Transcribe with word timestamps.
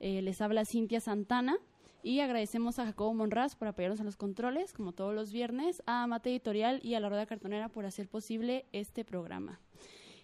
Eh, 0.00 0.22
les 0.22 0.40
habla 0.40 0.64
Cintia 0.64 0.98
Santana 0.98 1.58
y 2.02 2.20
agradecemos 2.20 2.78
a 2.78 2.86
Jacobo 2.86 3.12
Monraz 3.12 3.54
por 3.54 3.68
apoyarnos 3.68 4.00
en 4.00 4.06
los 4.06 4.16
controles, 4.16 4.72
como 4.72 4.92
todos 4.92 5.14
los 5.14 5.30
viernes, 5.30 5.82
a 5.84 6.06
Mate 6.06 6.30
Editorial 6.30 6.80
y 6.82 6.94
a 6.94 7.00
la 7.00 7.10
Rueda 7.10 7.26
Cartonera 7.26 7.68
por 7.68 7.84
hacer 7.84 8.08
posible 8.08 8.64
este 8.72 9.04
programa. 9.04 9.60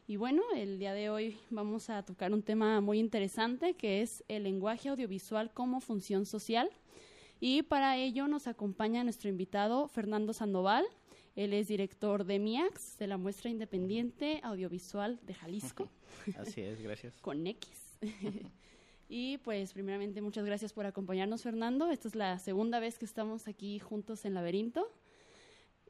Y 0.09 0.17
bueno, 0.17 0.43
el 0.55 0.79
día 0.79 0.95
de 0.95 1.11
hoy 1.11 1.37
vamos 1.51 1.91
a 1.91 2.03
tocar 2.05 2.33
un 2.33 2.43
tema 2.43 2.81
muy 2.81 2.99
interesante 2.99 3.75
que 3.75 4.01
es 4.01 4.25
el 4.29 4.45
lenguaje 4.45 4.89
audiovisual 4.89 5.53
como 5.53 5.81
función 5.81 6.25
social. 6.25 6.71
Y 7.39 7.63
para 7.63 7.99
ello 7.99 8.29
nos 8.29 8.47
acompaña 8.47 9.05
nuestro 9.05 9.29
invitado 9.29 9.89
Fernando 9.89 10.33
Sandoval. 10.33 10.87
Él 11.35 11.53
es 11.53 11.69
director 11.69 12.25
de 12.25 12.39
MIAX, 12.39 12.97
de 12.97 13.09
la 13.09 13.19
muestra 13.19 13.51
independiente 13.51 14.41
audiovisual 14.43 15.21
de 15.27 15.35
Jalisco. 15.35 15.91
Así 16.39 16.63
es, 16.63 16.81
gracias. 16.81 17.21
Con 17.21 17.47
X. 17.47 17.99
y 19.09 19.39
pues 19.39 19.73
primeramente 19.73 20.21
muchas 20.21 20.45
gracias 20.45 20.73
por 20.73 20.87
acompañarnos 20.87 21.43
Fernando. 21.43 21.91
Esta 21.91 22.09
es 22.09 22.15
la 22.15 22.39
segunda 22.39 22.81
vez 22.81 22.99
que 22.99 23.05
estamos 23.05 23.47
aquí 23.49 23.79
juntos 23.79 24.25
en 24.25 24.35
Laberinto. 24.35 24.91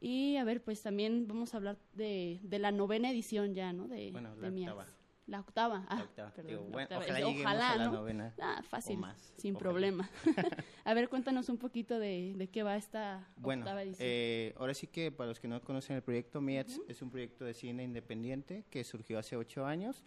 Y 0.01 0.37
a 0.37 0.45
ver, 0.45 0.63
pues 0.63 0.83
también 0.83 1.27
vamos 1.27 1.55
a 1.55 1.57
hablar 1.57 1.79
de, 1.95 2.39
de 2.43 2.59
la 2.59 2.71
novena 2.71 3.11
edición 3.11 3.55
ya, 3.55 3.73
¿no? 3.73 3.89
De, 3.89 4.11
bueno, 4.13 4.35
la 4.37 4.51
de 4.51 4.61
octava. 4.61 4.87
La 5.27 5.41
octava. 5.41 5.87
Ah, 5.89 5.97
la 5.97 6.03
octava. 6.05 6.31
perdón, 6.35 6.51
Digo, 6.51 6.63
la 6.65 6.69
bueno, 6.71 6.83
octava. 6.85 7.01
ojalá, 7.05 7.19
Es- 7.19 7.25
lleguemos 7.27 7.45
ojalá, 7.47 7.71
a 7.73 7.77
la 7.77 7.85
¿no? 7.87 7.93
novena. 7.93 8.35
Ah, 8.39 8.63
fácil, 8.63 8.97
o 8.97 9.01
más, 9.01 9.33
sin 9.39 9.57
ojalá. 9.57 9.71
problema. 9.71 10.11
a 10.85 10.95
ver, 10.95 11.09
cuéntanos 11.09 11.49
un 11.49 11.57
poquito 11.57 11.99
de, 11.99 12.35
de 12.37 12.49
qué 12.49 12.63
va 12.63 12.77
esta 12.77 13.27
Bueno, 13.37 13.63
octava 13.63 13.83
edición. 13.83 14.07
eh, 14.09 14.55
ahora 14.59 14.75
sí 14.75 14.87
que 14.87 15.11
para 15.11 15.29
los 15.31 15.41
que 15.41 15.49
no 15.49 15.61
conocen 15.63 15.97
el 15.97 16.03
proyecto 16.03 16.41
MIATS, 16.43 16.81
es 16.87 17.01
un 17.03 17.11
proyecto 17.11 17.45
de 17.47 17.55
cine 17.55 17.83
independiente 17.83 18.67
que 18.71 18.85
surgió 18.85 19.19
hace 19.19 19.37
ocho 19.37 19.65
años 19.67 20.05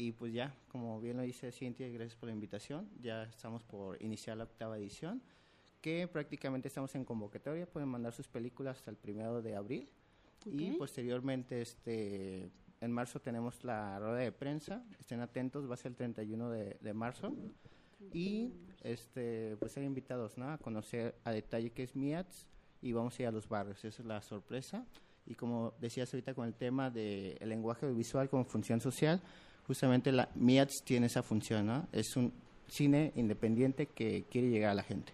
y 0.00 0.12
pues 0.12 0.32
ya, 0.32 0.54
como 0.72 0.98
bien 0.98 1.18
lo 1.18 1.22
dice 1.22 1.52
Cintia, 1.52 1.86
y 1.86 1.92
gracias 1.92 2.16
por 2.16 2.28
la 2.30 2.32
invitación, 2.32 2.88
ya 3.02 3.24
estamos 3.24 3.62
por 3.64 4.02
iniciar 4.02 4.38
la 4.38 4.44
octava 4.44 4.78
edición, 4.78 5.20
que 5.82 6.08
prácticamente 6.08 6.68
estamos 6.68 6.94
en 6.94 7.04
convocatoria, 7.04 7.66
pueden 7.66 7.90
mandar 7.90 8.14
sus 8.14 8.26
películas 8.26 8.78
hasta 8.78 8.90
el 8.90 8.96
primero 8.96 9.42
de 9.42 9.54
abril. 9.56 9.90
Y 10.46 10.70
Ok. 10.70 10.78
posteriormente 10.78 11.60
este 11.60 12.50
en 12.80 12.90
marzo 12.92 13.20
tenemos 13.20 13.62
la 13.62 13.98
rueda 13.98 14.14
de 14.14 14.32
prensa, 14.32 14.82
estén 14.98 15.20
atentos, 15.20 15.68
va 15.68 15.74
a 15.74 15.76
ser 15.76 15.90
el 15.92 15.96
31 15.96 16.48
de, 16.48 16.78
de 16.80 16.94
marzo. 16.94 17.34
Y 18.14 18.54
este 18.82 19.58
pues 19.58 19.76
hay 19.76 19.84
invitados 19.84 20.38
¿no? 20.38 20.50
a 20.50 20.56
conocer 20.56 21.14
a 21.24 21.30
detalle 21.30 21.72
qué 21.72 21.82
es 21.82 21.94
MIATS 21.94 22.46
y 22.80 22.92
vamos 22.92 23.18
a 23.18 23.22
ir 23.22 23.28
a 23.28 23.32
los 23.32 23.46
barrios, 23.50 23.84
esa 23.84 24.00
es 24.00 24.08
la 24.08 24.22
sorpresa. 24.22 24.86
Y 25.26 25.34
como 25.34 25.74
decías 25.78 26.10
ahorita 26.14 26.32
con 26.32 26.46
el 26.46 26.54
tema 26.54 26.88
del 26.88 27.36
lenguaje 27.46 27.86
visual 27.92 28.30
como 28.30 28.44
función 28.46 28.80
social, 28.80 29.20
justamente 29.70 30.10
la 30.10 30.28
MIATS 30.34 30.82
tiene 30.82 31.06
esa 31.06 31.22
función, 31.22 31.64
¿no? 31.64 31.86
es 31.92 32.16
un 32.16 32.32
cine 32.66 33.12
independiente 33.14 33.86
que 33.86 34.24
quiere 34.28 34.48
llegar 34.50 34.70
a 34.72 34.74
la 34.74 34.82
gente. 34.82 35.12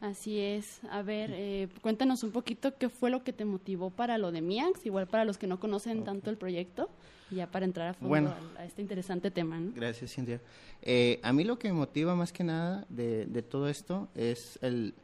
Así 0.00 0.40
es. 0.40 0.80
A 0.90 1.02
ver, 1.02 1.30
eh, 1.32 1.68
cuéntanos 1.80 2.24
un 2.24 2.32
poquito 2.32 2.76
qué 2.76 2.88
fue 2.88 3.10
lo 3.10 3.22
que 3.22 3.32
te 3.32 3.44
motivó 3.44 3.90
para 3.90 4.18
lo 4.18 4.32
de 4.32 4.40
MIAX, 4.40 4.84
igual 4.86 5.06
para 5.06 5.24
los 5.24 5.38
que 5.38 5.46
no 5.46 5.60
conocen 5.60 6.02
tanto 6.02 6.30
el 6.30 6.36
proyecto, 6.36 6.90
y 7.30 7.36
ya 7.36 7.46
para 7.46 7.64
entrar 7.64 7.86
a 7.90 7.94
fondo 7.94 8.08
Bueno. 8.08 8.34
a, 8.58 8.62
a 8.62 8.64
este 8.64 8.82
interesante 8.82 9.30
tema, 9.30 9.60
¿no? 9.60 9.70
Gracias, 9.76 10.12
Cintia. 10.12 10.40
Eh, 10.82 11.20
a 11.22 11.32
mí 11.32 11.44
lo 11.44 11.60
que 11.60 11.68
me 11.68 11.74
motiva 11.74 12.16
más 12.16 12.32
que 12.32 12.42
nada 12.42 12.84
de, 12.88 13.26
de 13.26 13.42
todo 13.42 13.68
esto 13.68 14.08
es 14.16 14.58
el, 14.62 14.94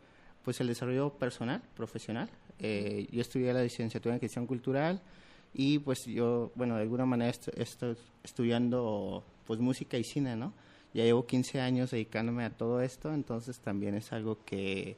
pues 0.43 0.61
el 0.61 0.67
desarrollo 0.67 1.11
personal, 1.11 1.63
profesional. 1.77 2.29
Eh, 2.59 3.07
yo 3.13 3.21
estudié 3.21 3.53
la 3.53 3.63
licenciatura 3.63 4.17
en 4.17 4.21
gestión 4.21 4.45
cultural 4.49 5.01
y 5.59 5.78
pues 5.78 6.05
yo, 6.05 6.53
bueno, 6.55 6.77
de 6.77 6.83
alguna 6.83 7.06
manera 7.06 7.31
est- 7.31 7.49
estoy 7.56 7.97
estudiando 8.22 9.25
pues 9.47 9.59
música 9.59 9.97
y 9.97 10.05
cine, 10.05 10.37
¿no? 10.37 10.53
Ya 10.93 11.05
llevo 11.05 11.27
15 11.27 11.61
años 11.61 11.91
dedicándome 11.91 12.44
a 12.44 12.50
todo 12.50 12.81
esto, 12.83 13.12
entonces 13.12 13.59
también 13.61 13.95
es 13.95 14.12
algo 14.12 14.39
que 14.45 14.97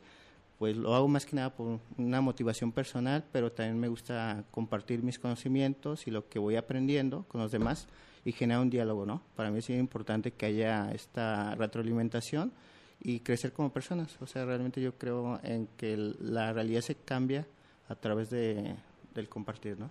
pues 0.59 0.77
lo 0.77 0.93
hago 0.97 1.07
más 1.07 1.25
que 1.25 1.37
nada 1.37 1.55
por 1.55 1.79
una 1.97 2.21
motivación 2.21 2.73
personal, 2.73 3.25
pero 3.31 3.53
también 3.53 3.79
me 3.79 3.87
gusta 3.87 4.45
compartir 4.51 5.05
mis 5.05 5.19
conocimientos 5.21 6.09
y 6.09 6.11
lo 6.11 6.29
que 6.29 6.41
voy 6.41 6.57
aprendiendo 6.57 7.23
con 7.29 7.41
los 7.41 7.53
demás 7.53 7.87
y 8.25 8.33
generar 8.33 8.63
un 8.63 8.71
diálogo, 8.71 9.07
¿no? 9.07 9.23
Para 9.37 9.53
mí 9.53 9.59
es 9.61 9.71
importante 9.71 10.33
que 10.33 10.47
haya 10.47 10.91
esta 10.93 11.55
retroalimentación 11.55 12.53
y 13.01 13.21
crecer 13.21 13.53
como 13.53 13.73
personas. 13.73 14.17
O 14.21 14.27
sea, 14.27 14.45
realmente 14.45 14.81
yo 14.81 14.99
creo 14.99 15.39
en 15.45 15.69
que 15.77 15.97
la 16.21 16.53
realidad 16.53 16.81
se 16.81 16.97
cambia 16.97 17.47
a 17.89 17.95
través 17.95 18.29
de, 18.31 18.75
del 19.15 19.29
compartir, 19.29 19.79
¿no? 19.79 19.91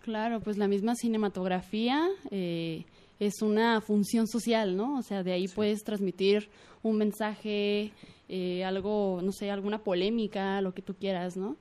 Claro, 0.00 0.40
pues 0.40 0.56
la 0.56 0.68
misma 0.68 0.94
cinematografía 0.94 2.08
eh, 2.30 2.84
es 3.18 3.42
una 3.42 3.80
función 3.80 4.26
social, 4.26 4.76
¿no? 4.76 4.98
O 4.98 5.02
sea, 5.02 5.22
de 5.22 5.32
ahí 5.32 5.48
puedes 5.48 5.82
transmitir 5.82 6.48
un 6.82 6.96
mensaje, 6.96 7.92
eh, 8.28 8.64
algo, 8.64 9.20
no 9.22 9.32
sé, 9.32 9.50
alguna 9.50 9.82
polémica, 9.82 10.60
lo 10.60 10.72
que 10.72 10.82
tú 10.82 10.94
quieras, 10.94 11.36
¿no? 11.36 11.56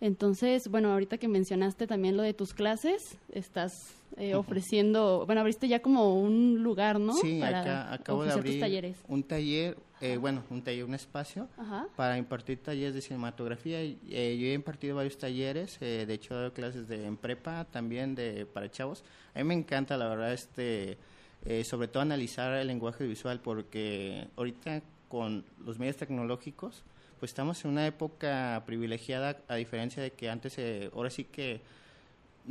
Entonces, 0.00 0.68
bueno, 0.68 0.92
ahorita 0.92 1.18
que 1.18 1.26
mencionaste 1.28 1.86
también 1.86 2.16
lo 2.16 2.22
de 2.22 2.34
tus 2.34 2.52
clases, 2.52 3.16
estás 3.32 3.94
eh, 4.18 4.34
ofreciendo, 4.34 5.24
bueno, 5.24 5.40
abriste 5.40 5.68
ya 5.68 5.80
como 5.80 6.20
un 6.20 6.62
lugar, 6.62 7.00
¿no? 7.00 7.14
Sí, 7.14 7.38
Para 7.40 7.60
acá 7.62 7.92
acabo 7.94 8.24
de 8.24 8.32
abrir 8.32 8.52
tus 8.52 8.60
talleres. 8.60 8.96
un 9.08 9.22
taller, 9.22 9.76
eh, 10.02 10.18
bueno, 10.18 10.42
un 10.50 10.62
taller, 10.62 10.84
un 10.84 10.94
espacio 10.94 11.48
Ajá. 11.56 11.86
para 11.96 12.18
impartir 12.18 12.58
talleres 12.62 12.94
de 12.94 13.00
cinematografía. 13.00 13.80
Eh, 13.80 13.96
yo 14.38 14.46
he 14.46 14.52
impartido 14.52 14.96
varios 14.96 15.16
talleres, 15.16 15.78
eh, 15.80 16.04
de 16.06 16.14
hecho 16.14 16.34
he 16.34 16.36
dado 16.36 16.52
clases 16.52 16.88
de, 16.88 17.06
en 17.06 17.16
prepa 17.16 17.64
también 17.64 18.14
de 18.14 18.44
para 18.44 18.70
chavos. 18.70 19.02
A 19.34 19.38
mí 19.38 19.44
me 19.44 19.54
encanta, 19.54 19.96
la 19.96 20.08
verdad, 20.08 20.32
este, 20.34 20.98
eh, 21.46 21.64
sobre 21.64 21.88
todo 21.88 22.02
analizar 22.02 22.52
el 22.54 22.66
lenguaje 22.66 23.06
visual 23.06 23.40
porque 23.40 24.28
ahorita 24.36 24.82
con 25.08 25.44
los 25.64 25.78
medios 25.78 25.96
tecnológicos, 25.96 26.82
pues 27.18 27.30
estamos 27.30 27.64
en 27.64 27.72
una 27.72 27.86
época 27.86 28.62
privilegiada 28.66 29.38
a 29.48 29.56
diferencia 29.56 30.02
de 30.02 30.12
que 30.12 30.28
antes, 30.28 30.58
eh, 30.58 30.90
ahora 30.94 31.10
sí 31.10 31.24
que 31.24 31.60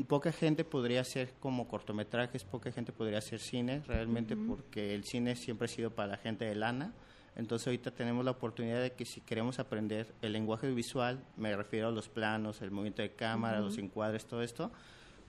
poca 0.03 0.31
gente 0.31 0.65
podría 0.65 1.01
hacer 1.01 1.33
como 1.39 1.67
cortometrajes, 1.67 2.43
poca 2.43 2.71
gente 2.71 2.91
podría 2.91 3.19
hacer 3.19 3.39
cine, 3.39 3.81
realmente 3.87 4.35
porque 4.35 4.93
el 4.93 5.05
cine 5.05 5.35
siempre 5.35 5.65
ha 5.65 5.69
sido 5.69 5.91
para 5.91 6.09
la 6.09 6.17
gente 6.17 6.45
de 6.45 6.55
lana. 6.55 6.93
Entonces 7.35 7.67
ahorita 7.67 7.91
tenemos 7.91 8.23
la 8.25 8.31
oportunidad 8.31 8.81
de 8.81 8.93
que 8.93 9.05
si 9.05 9.21
queremos 9.21 9.59
aprender 9.59 10.13
el 10.21 10.33
lenguaje 10.33 10.71
visual, 10.71 11.23
me 11.37 11.55
refiero 11.55 11.89
a 11.89 11.91
los 11.91 12.07
planos, 12.07 12.61
el 12.61 12.71
movimiento 12.71 13.01
de 13.01 13.11
cámara, 13.11 13.59
los 13.59 13.77
encuadres, 13.77 14.25
todo 14.25 14.41
esto, 14.41 14.71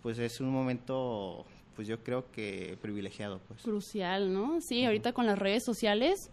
pues 0.02 0.18
es 0.18 0.40
un 0.40 0.50
momento, 0.50 1.44
pues 1.74 1.88
yo 1.88 2.02
creo 2.02 2.30
que 2.30 2.78
privilegiado, 2.80 3.40
pues. 3.48 3.62
Crucial, 3.62 4.32
¿no? 4.32 4.60
Sí, 4.60 4.84
ahorita 4.84 5.12
con 5.12 5.26
las 5.26 5.38
redes 5.38 5.64
sociales, 5.64 6.30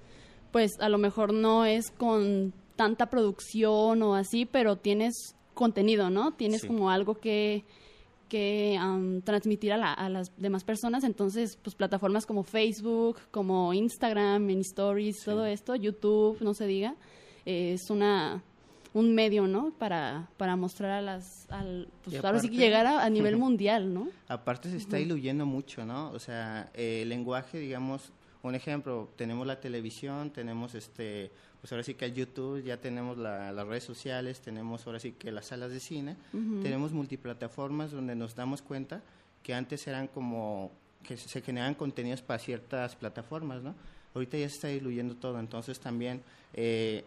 pues 0.52 0.72
a 0.80 0.90
lo 0.90 1.00
mejor 1.00 1.34
no 1.34 1.66
es 1.66 1.90
con 1.90 2.53
tanta 2.75 3.07
producción 3.09 4.01
o 4.03 4.16
así, 4.16 4.45
pero 4.45 4.78
tienes 4.78 5.35
contenido, 5.53 6.09
¿no? 6.09 6.34
Tienes 6.34 6.61
Sí. 6.61 6.67
como 6.67 6.89
algo 6.89 7.16
que, 7.16 7.63
que 8.29 8.75
am, 8.79 9.22
transmitir 9.22 9.72
a, 9.73 9.78
la- 9.78 9.94
a 9.94 10.09
las 10.09 10.31
demás 10.38 10.63
personas. 10.63 11.03
Entonces, 11.03 11.57
pues 11.61 11.75
plataformas 11.75 12.25
como 12.25 12.44
Facebook, 12.44 13.17
como 13.31 13.73
Instagram, 13.73 14.50
en 14.50 14.59
Stories, 14.61 15.17
Sí. 15.19 15.25
todo 15.25 15.45
esto, 15.45 15.75
YouTube, 15.75 16.38
no 16.41 16.53
se 16.53 16.66
diga, 16.66 16.95
eh, 17.46 17.73
es 17.73 17.90
una 17.90 18.43
un 18.96 19.16
medio, 19.16 19.47
¿no? 19.47 19.72
Para, 19.79 20.29
para 20.37 20.55
mostrar 20.55 20.91
a 20.91 21.02
las, 21.02 21.47
al, 21.49 21.87
pues 22.03 22.23
ahora 22.23 22.37
sí 22.40 22.47
que 22.47 22.55
aparte- 22.58 22.64
llegar 22.64 22.85
a, 22.85 23.03
a 23.03 23.09
nivel 23.35 23.37
mundial, 23.37 23.91
¿no? 23.91 24.08
Aparte 24.28 24.69
se 24.69 24.78
está 24.78 24.97
diluyendo 24.97 25.47
mucho, 25.47 25.84
¿no? 25.84 26.11
O 26.11 26.19
sea, 26.19 26.69
eh, 26.76 26.99
el 27.02 27.09
lenguaje, 27.09 27.58
digamos, 27.58 28.11
un 28.43 28.53
ejemplo, 28.53 29.09
tenemos 29.16 29.47
la 29.47 29.59
televisión, 29.59 30.29
tenemos 30.29 30.76
este, 30.76 31.31
pues 31.64 31.72
ahora 31.72 31.84
sí 31.84 31.94
que 31.94 32.04
el 32.04 32.14
YouTube, 32.14 32.62
ya 32.62 32.76
tenemos 32.76 33.18
la- 33.18 33.54
las 33.54 33.66
redes 33.66 33.86
sociales, 33.86 34.42
tenemos 34.42 34.86
ahora 34.86 35.00
sí 35.00 35.14
que 35.14 35.32
las 35.32 35.46
salas 35.46 35.72
de 35.72 35.80
cine, 35.80 36.18
tenemos 36.62 36.92
multiplataformas 36.92 37.92
donde 37.92 38.16
nos 38.16 38.36
damos 38.36 38.62
cuenta 38.62 39.02
que 39.42 39.54
antes 39.54 39.88
eran 39.88 40.08
como 40.08 40.72
que 41.04 41.16
se 41.16 41.40
generaban 41.42 41.76
contenidos 41.76 42.22
para 42.22 42.38
ciertas 42.40 42.98
plataformas, 42.98 43.64
¿no? 43.64 43.76
Ahorita 44.14 44.38
ya 44.38 44.50
se 44.50 44.56
está 44.56 44.68
diluyendo 44.68 45.16
todo, 45.16 45.40
entonces 45.40 45.80
también 45.80 46.22
eh, 46.54 47.06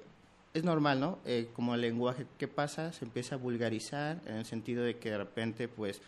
es 0.54 0.64
normal, 0.64 1.00
¿no? 1.00 1.18
Eh, 1.26 1.48
como 1.52 1.74
el 1.74 1.82
lenguaje, 1.82 2.24
¿qué 2.38 2.48
pasa? 2.48 2.94
Se 2.94 3.04
empieza 3.04 3.34
a 3.34 3.38
vulgarizar 3.38 4.22
en 4.24 4.36
el 4.36 4.46
sentido 4.46 4.84
de 4.84 4.96
que 4.96 5.10
de 5.10 5.18
repente, 5.18 5.68
pues, 5.68 6.00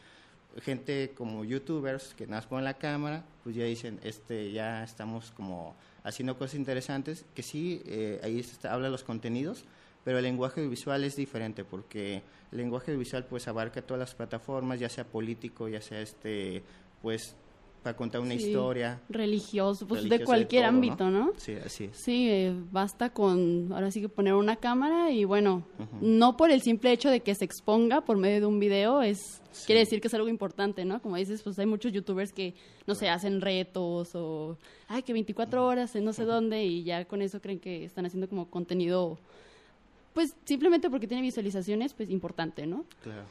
gente 0.62 1.12
como 1.14 1.44
youtubers 1.44 2.14
que 2.14 2.26
más 2.26 2.46
ponen 2.46 2.64
la 2.64 2.74
cámara, 2.74 3.24
pues 3.44 3.54
ya 3.56 3.64
dicen, 3.64 4.00
este, 4.02 4.50
ya 4.52 4.82
estamos 4.84 5.30
como 5.32 5.74
haciendo 6.04 6.38
cosas 6.38 6.54
interesantes, 6.54 7.24
que 7.34 7.42
sí, 7.42 7.82
eh, 7.86 8.20
ahí 8.22 8.40
está, 8.40 8.72
habla 8.72 8.88
los 8.88 9.04
contenidos, 9.04 9.64
pero 10.04 10.18
el 10.18 10.24
lenguaje 10.24 10.66
visual 10.66 11.04
es 11.04 11.16
diferente 11.16 11.64
porque 11.64 12.22
el 12.52 12.58
lenguaje 12.58 12.96
visual 12.96 13.26
pues 13.26 13.48
abarca 13.48 13.82
todas 13.82 13.98
las 13.98 14.14
plataformas, 14.14 14.80
ya 14.80 14.88
sea 14.88 15.04
político, 15.04 15.68
ya 15.68 15.80
sea 15.80 16.00
este, 16.00 16.62
pues 17.02 17.34
para 17.88 17.96
contar 17.96 18.20
una 18.20 18.34
Sí, 18.34 18.48
historia. 18.48 19.00
Religioso, 19.08 19.86
pues 19.86 20.06
de 20.08 20.22
cualquier 20.22 20.64
todo, 20.64 20.68
ámbito, 20.68 21.10
¿no? 21.10 21.32
Sí, 21.38 21.54
así 21.54 21.84
es. 21.84 21.96
Sí, 21.96 22.28
eh, 22.28 22.54
basta 22.70 23.10
con 23.10 23.72
ahora 23.72 23.90
sí 23.90 24.02
que 24.02 24.10
poner 24.10 24.34
una 24.34 24.56
cámara 24.56 25.10
y 25.10 25.24
bueno, 25.24 25.62
no 26.02 26.36
por 26.36 26.50
el 26.50 26.60
simple 26.60 26.92
hecho 26.92 27.08
de 27.10 27.20
que 27.20 27.34
se 27.34 27.46
exponga 27.46 28.02
por 28.02 28.18
medio 28.18 28.40
de 28.40 28.46
un 28.46 28.60
video 28.60 29.00
es 29.00 29.40
Sí. 29.52 29.66
quiere 29.66 29.80
decir 29.80 30.00
que 30.02 30.08
es 30.08 30.14
algo 30.14 30.28
importante, 30.28 30.84
¿no? 30.84 31.00
Como 31.00 31.16
dices, 31.16 31.42
pues 31.42 31.58
hay 31.58 31.64
muchos 31.66 31.90
youtubers 31.92 32.32
que 32.32 32.54
no 32.86 32.94
sé, 32.94 33.08
hacen 33.08 33.40
retos 33.40 34.14
o 34.14 34.58
ay, 34.86 35.02
que 35.02 35.12
24 35.14 35.66
horas 35.66 35.96
en 35.96 36.04
no 36.04 36.12
sé 36.12 36.24
dónde 36.24 36.64
y 36.64 36.84
ya 36.84 37.06
con 37.06 37.22
eso 37.22 37.40
creen 37.40 37.58
que 37.58 37.84
están 37.84 38.04
haciendo 38.04 38.28
como 38.28 38.50
contenido 38.50 39.18
pues 40.12 40.34
simplemente 40.44 40.90
porque 40.90 41.06
tiene 41.06 41.22
visualizaciones, 41.22 41.94
pues 41.94 42.10
importante, 42.10 42.66
¿no? 42.66 42.84
Claro. 43.02 43.22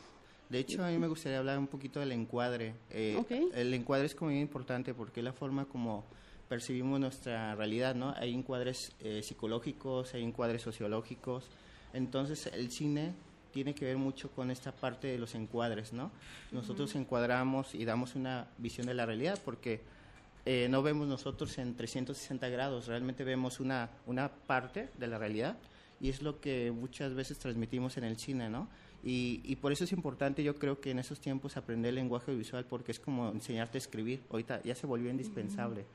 De 0.49 0.59
hecho, 0.59 0.83
a 0.83 0.89
mí 0.89 0.97
me 0.97 1.07
gustaría 1.07 1.39
hablar 1.39 1.59
un 1.59 1.67
poquito 1.67 1.99
del 1.99 2.11
encuadre. 2.11 2.73
Eh. 2.89 3.51
El 3.53 3.73
encuadre 3.73 4.05
es 4.05 4.15
como 4.15 4.29
bien 4.29 4.41
importante 4.41 4.93
porque 4.93 5.19
es 5.19 5.23
la 5.23 5.33
forma 5.33 5.65
como 5.65 6.05
percibimos 6.47 6.99
nuestra 6.99 7.55
realidad, 7.55 7.95
¿no? 7.95 8.13
Hay 8.17 8.33
encuadres 8.33 8.93
eh, 9.01 9.21
psicológicos, 9.23 10.13
hay 10.13 10.23
encuadres 10.23 10.61
sociológicos. 10.61 11.49
Entonces, 11.93 12.47
el 12.53 12.71
cine 12.71 13.13
tiene 13.51 13.73
que 13.73 13.85
ver 13.85 13.97
mucho 13.97 14.29
con 14.31 14.51
esta 14.51 14.71
parte 14.71 15.07
de 15.07 15.17
los 15.17 15.35
encuadres, 15.35 15.91
¿no? 15.91 16.11
Nosotros 16.51 16.95
encuadramos 16.95 17.75
y 17.75 17.85
damos 17.85 18.15
una 18.15 18.47
visión 18.57 18.87
de 18.87 18.93
la 18.93 19.05
realidad 19.05 19.39
porque 19.43 19.81
eh, 20.45 20.67
no 20.69 20.81
vemos 20.83 21.07
nosotros 21.07 21.57
en 21.57 21.75
360 21.75 22.47
grados, 22.49 22.87
realmente 22.87 23.23
vemos 23.23 23.59
una, 23.59 23.89
una 24.05 24.29
parte 24.29 24.89
de 24.97 25.07
la 25.07 25.17
realidad 25.17 25.57
y 25.99 26.09
es 26.09 26.21
lo 26.21 26.39
que 26.39 26.71
muchas 26.71 27.13
veces 27.15 27.39
transmitimos 27.39 27.97
en 27.97 28.03
el 28.03 28.17
cine, 28.17 28.49
¿no? 28.49 28.69
Y, 29.03 29.41
y 29.43 29.55
por 29.57 29.71
eso 29.71 29.83
es 29.83 29.91
importante, 29.91 30.43
yo 30.43 30.55
creo 30.55 30.81
que 30.81 30.91
en 30.91 30.99
esos 30.99 31.19
tiempos 31.19 31.55
aprender 31.55 31.89
el 31.89 31.95
lenguaje 31.95 32.33
visual 32.35 32.65
porque 32.65 32.91
es 32.91 32.99
como 32.99 33.29
enseñarte 33.29 33.77
a 33.77 33.79
escribir, 33.79 34.23
ahorita 34.29 34.61
ya 34.63 34.75
se 34.75 34.87
volvió 34.87 35.09
indispensable. 35.09 35.85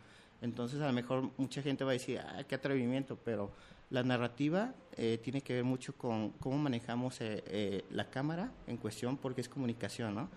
Entonces 0.41 0.81
a 0.81 0.87
lo 0.87 0.93
mejor 0.93 1.31
mucha 1.39 1.63
gente 1.63 1.85
va 1.85 1.91
a 1.91 1.95
decir, 1.95 2.19
ah, 2.19 2.43
qué 2.49 2.57
atrevimiento, 2.57 3.17
pero 3.25 3.53
la 3.91 4.03
narrativa 4.03 4.75
eh, 4.97 5.19
tiene 5.23 5.41
que 5.43 5.55
ver 5.55 5.65
mucho 5.65 5.95
con 5.95 6.31
cómo 6.31 6.59
manejamos 6.59 7.21
eh, 7.21 7.45
eh, 7.47 7.85
la 7.91 8.11
cámara 8.11 8.51
en 8.67 8.77
cuestión 8.77 9.17
porque 9.17 9.41
es 9.43 9.49
comunicación, 9.49 10.15
¿no? 10.15 10.29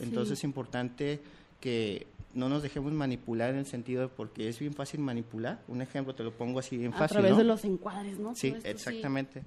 Entonces 0.00 0.38
es 0.38 0.44
importante 0.44 1.20
que 1.60 2.06
no 2.34 2.48
nos 2.48 2.62
dejemos 2.62 2.92
manipular 2.92 3.50
en 3.50 3.56
el 3.56 3.66
sentido 3.66 4.02
de 4.02 4.08
porque 4.08 4.48
es 4.48 4.58
bien 4.58 4.74
fácil 4.74 5.00
manipular. 5.00 5.62
Un 5.68 5.82
ejemplo 5.82 6.14
te 6.14 6.22
lo 6.22 6.32
pongo 6.32 6.58
así 6.58 6.76
bien 6.76 6.92
a 6.92 6.98
fácil, 6.98 7.16
través 7.16 7.32
¿no? 7.32 7.38
de 7.38 7.44
los 7.44 7.64
encuadres, 7.64 8.18
¿no? 8.18 8.34
Sí, 8.34 8.48
esto, 8.48 8.68
exactamente. 8.68 9.42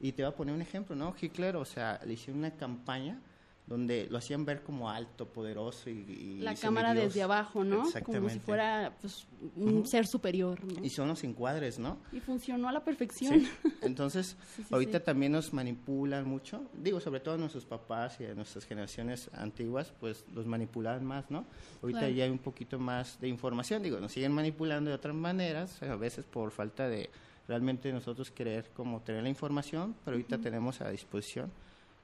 Y 0.00 0.12
te 0.12 0.22
voy 0.22 0.32
a 0.32 0.36
poner 0.36 0.54
un 0.54 0.62
ejemplo, 0.62 0.96
¿no? 0.96 1.14
Hitler, 1.20 1.56
o 1.56 1.64
sea, 1.64 2.00
le 2.04 2.14
hicieron 2.14 2.38
una 2.38 2.50
campaña 2.50 3.20
donde 3.66 4.08
lo 4.10 4.18
hacían 4.18 4.44
ver 4.44 4.62
como 4.62 4.90
alto, 4.90 5.26
poderoso 5.28 5.88
y... 5.88 5.92
y 6.08 6.40
La 6.40 6.54
cámara 6.54 6.94
desde 6.94 7.22
abajo, 7.22 7.64
¿no? 7.64 7.84
Como 8.04 8.28
si 8.28 8.38
fuera 8.40 8.92
pues, 9.00 9.26
un 9.56 9.86
ser 9.86 10.06
superior, 10.06 10.62
¿no? 10.64 10.84
Y 10.84 10.90
son 10.90 11.08
los 11.08 11.22
encuadres, 11.24 11.78
¿no? 11.78 11.98
Y 12.12 12.20
funcionó 12.20 12.68
a 12.68 12.72
la 12.72 12.84
perfección. 12.84 13.40
Sí. 13.40 13.48
Entonces, 13.82 14.36
Sí, 14.56 14.62
sí, 14.64 14.68
ahorita 14.74 15.00
también 15.00 15.32
nos 15.32 15.52
manipulan 15.52 16.26
mucho. 16.28 16.64
Digo, 16.74 17.00
sobre 17.00 17.20
todo 17.20 17.38
nuestros 17.38 17.64
papás 17.64 18.18
y 18.20 18.24
nuestras 18.34 18.66
generaciones 18.66 19.30
antiguas, 19.32 19.92
pues 20.00 20.24
los 20.34 20.44
manipulan 20.46 21.04
más, 21.04 21.30
¿no? 21.30 21.44
Ahorita 21.82 22.00
Claro. 22.00 22.14
ya 22.14 22.24
hay 22.24 22.30
un 22.30 22.38
poquito 22.38 22.78
más 22.78 23.18
de 23.20 23.28
información. 23.28 23.82
Digo, 23.82 24.00
nos 24.00 24.12
siguen 24.12 24.32
manipulando 24.32 24.90
de 24.90 24.96
otras 24.96 25.14
maneras, 25.14 25.80
a 25.82 25.96
veces 25.96 26.24
por 26.24 26.50
falta 26.50 26.88
de 26.88 27.10
realmente 27.48 27.92
nosotros 27.92 28.30
querer 28.30 28.70
como 28.74 29.00
tener 29.02 29.22
la 29.22 29.28
información, 29.28 29.94
pero 30.04 30.16
ahorita 30.16 30.38
tenemos 30.38 30.80
a 30.80 30.90
disposición 30.90 31.50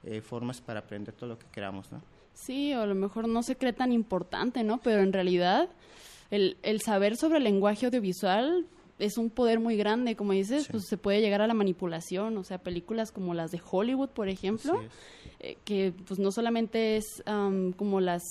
eh, 0.05 0.21
formas 0.21 0.61
para 0.61 0.81
aprender 0.81 1.15
todo 1.15 1.31
lo 1.31 1.39
que 1.39 1.47
queramos, 1.53 1.91
¿no? 1.93 2.01
Sí, 2.35 2.73
o 2.75 2.83
a 2.83 2.87
lo 2.87 2.95
mejor 2.95 3.27
no 3.29 3.43
se 3.43 3.57
cree 3.57 3.73
tan 3.73 3.93
importante, 3.93 4.63
¿no? 4.63 4.79
Pero 4.79 5.03
en 5.03 5.13
realidad 5.13 5.69
el, 6.31 6.57
el 6.63 6.81
saber 6.81 7.17
sobre 7.17 7.39
el 7.39 7.45
lenguaje 7.45 7.87
audiovisual 7.87 8.67
es 9.01 9.17
un 9.19 9.31
poder 9.31 9.61
muy 9.61 9.77
grande, 9.77 10.17
como 10.17 10.33
dices, 10.33 10.65
Sí. 10.65 10.69
pues 10.73 10.87
se 10.89 10.97
puede 10.97 11.21
llegar 11.21 11.41
a 11.41 11.47
la 11.47 11.55
manipulación, 11.55 12.37
o 12.37 12.45
sea, 12.45 12.59
películas 12.59 13.13
como 13.13 13.35
las 13.35 13.51
de 13.53 13.61
Hollywood, 13.71 14.09
por 14.11 14.29
ejemplo, 14.29 14.81
eh, 15.41 15.57
que 15.65 15.93
pues 16.07 16.19
no 16.19 16.31
solamente 16.33 16.97
es 16.97 17.05
am, 17.27 17.73
como 17.73 18.01
las 18.01 18.23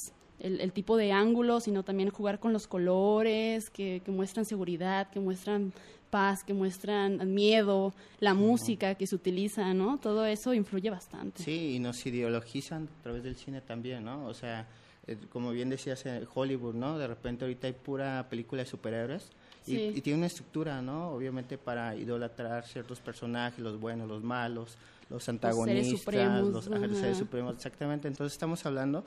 el, 0.48 0.62
el 0.62 0.72
tipo 0.72 0.98
de 0.98 1.12
ángulo, 1.12 1.60
sino 1.60 1.84
también 1.84 2.10
jugar 2.10 2.40
con 2.40 2.54
los 2.54 2.68
colores, 2.68 3.70
que, 3.70 4.02
que 4.04 4.12
muestran 4.12 4.46
seguridad, 4.46 5.10
que 5.12 5.20
muestran 5.20 5.74
paz, 6.10 6.44
que 6.44 6.54
muestran 6.54 7.34
miedo, 7.34 7.94
la 8.20 8.34
música 8.34 8.96
que 8.96 9.06
se 9.06 9.16
utiliza, 9.16 9.74
¿no? 9.74 9.98
Todo 10.00 10.26
eso 10.26 10.54
influye 10.54 10.90
bastante. 10.90 11.44
Sí, 11.44 11.76
y 11.76 11.80
nos 11.80 12.06
ideologizan 12.06 12.88
a 13.00 13.04
través 13.04 13.24
del 13.24 13.36
cine 13.36 13.62
también, 13.62 14.06
¿no? 14.06 14.26
O 14.26 14.34
sea, 14.34 14.68
eh, 15.06 15.18
como 15.32 15.52
bien 15.52 15.70
decías, 15.70 16.06
eh, 16.06 16.26
Hollywood, 16.34 16.76
¿no? 16.76 16.98
De 16.98 17.08
repente 17.08 17.44
ahorita 17.46 17.68
hay 17.68 17.74
pura 17.74 18.26
película 18.30 18.64
de 18.64 18.70
superhéroes 18.70 19.30
y, 19.66 19.72
Sí. 19.76 19.92
y 19.96 20.02
tiene 20.02 20.18
una 20.18 20.28
estructura, 20.28 20.82
¿no? 20.82 21.10
Obviamente 21.12 21.58
para 21.58 21.94
idolatrar 21.96 22.66
ciertos 22.66 23.00
personajes, 23.02 23.60
los 23.60 23.78
buenos, 23.80 24.08
los 24.08 24.24
malos, 24.24 24.78
los 25.10 25.28
antagonistas, 25.30 26.00
supremos, 26.00 26.48
los, 26.48 26.68
ajá, 26.68 26.80
los 26.88 26.98
seres 26.98 27.12
ajá. 27.16 27.20
supremos, 27.20 27.56
exactamente. 27.56 28.08
Entonces 28.08 28.34
estamos 28.34 28.66
hablando 28.66 29.06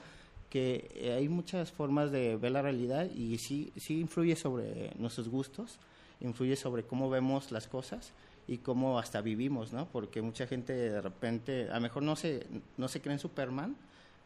que 0.51 0.91
eh, 0.95 1.13
hay 1.13 1.29
muchas 1.29 1.71
formas 1.71 2.11
de 2.11 2.37
ver 2.37 2.53
la 2.53 2.61
realidad 2.61 3.09
y 3.11 3.39
sí, 3.39 3.73
sí 3.77 4.01
influye 4.01 4.37
sobre 4.37 4.93
nuestros 4.99 5.29
gustos, 5.29 5.79
influye 6.21 6.57
sobre 6.57 6.83
cómo 6.83 7.09
vemos 7.09 7.53
las 7.53 7.69
cosas 7.69 8.13
y 8.49 8.59
cómo 8.59 8.99
hasta 8.99 9.21
vivimos, 9.21 9.73
¿no? 9.73 9.87
Porque 9.87 10.21
mucha 10.21 10.47
gente 10.47 10.73
de 10.73 11.01
repente, 11.01 11.71
a 11.71 11.77
lo 11.77 11.81
mejor 11.81 12.03
no 12.03 12.17
se, 12.17 12.47
no 12.77 12.89
se 12.89 13.01
creen 13.01 13.21
Superman, 13.21 13.77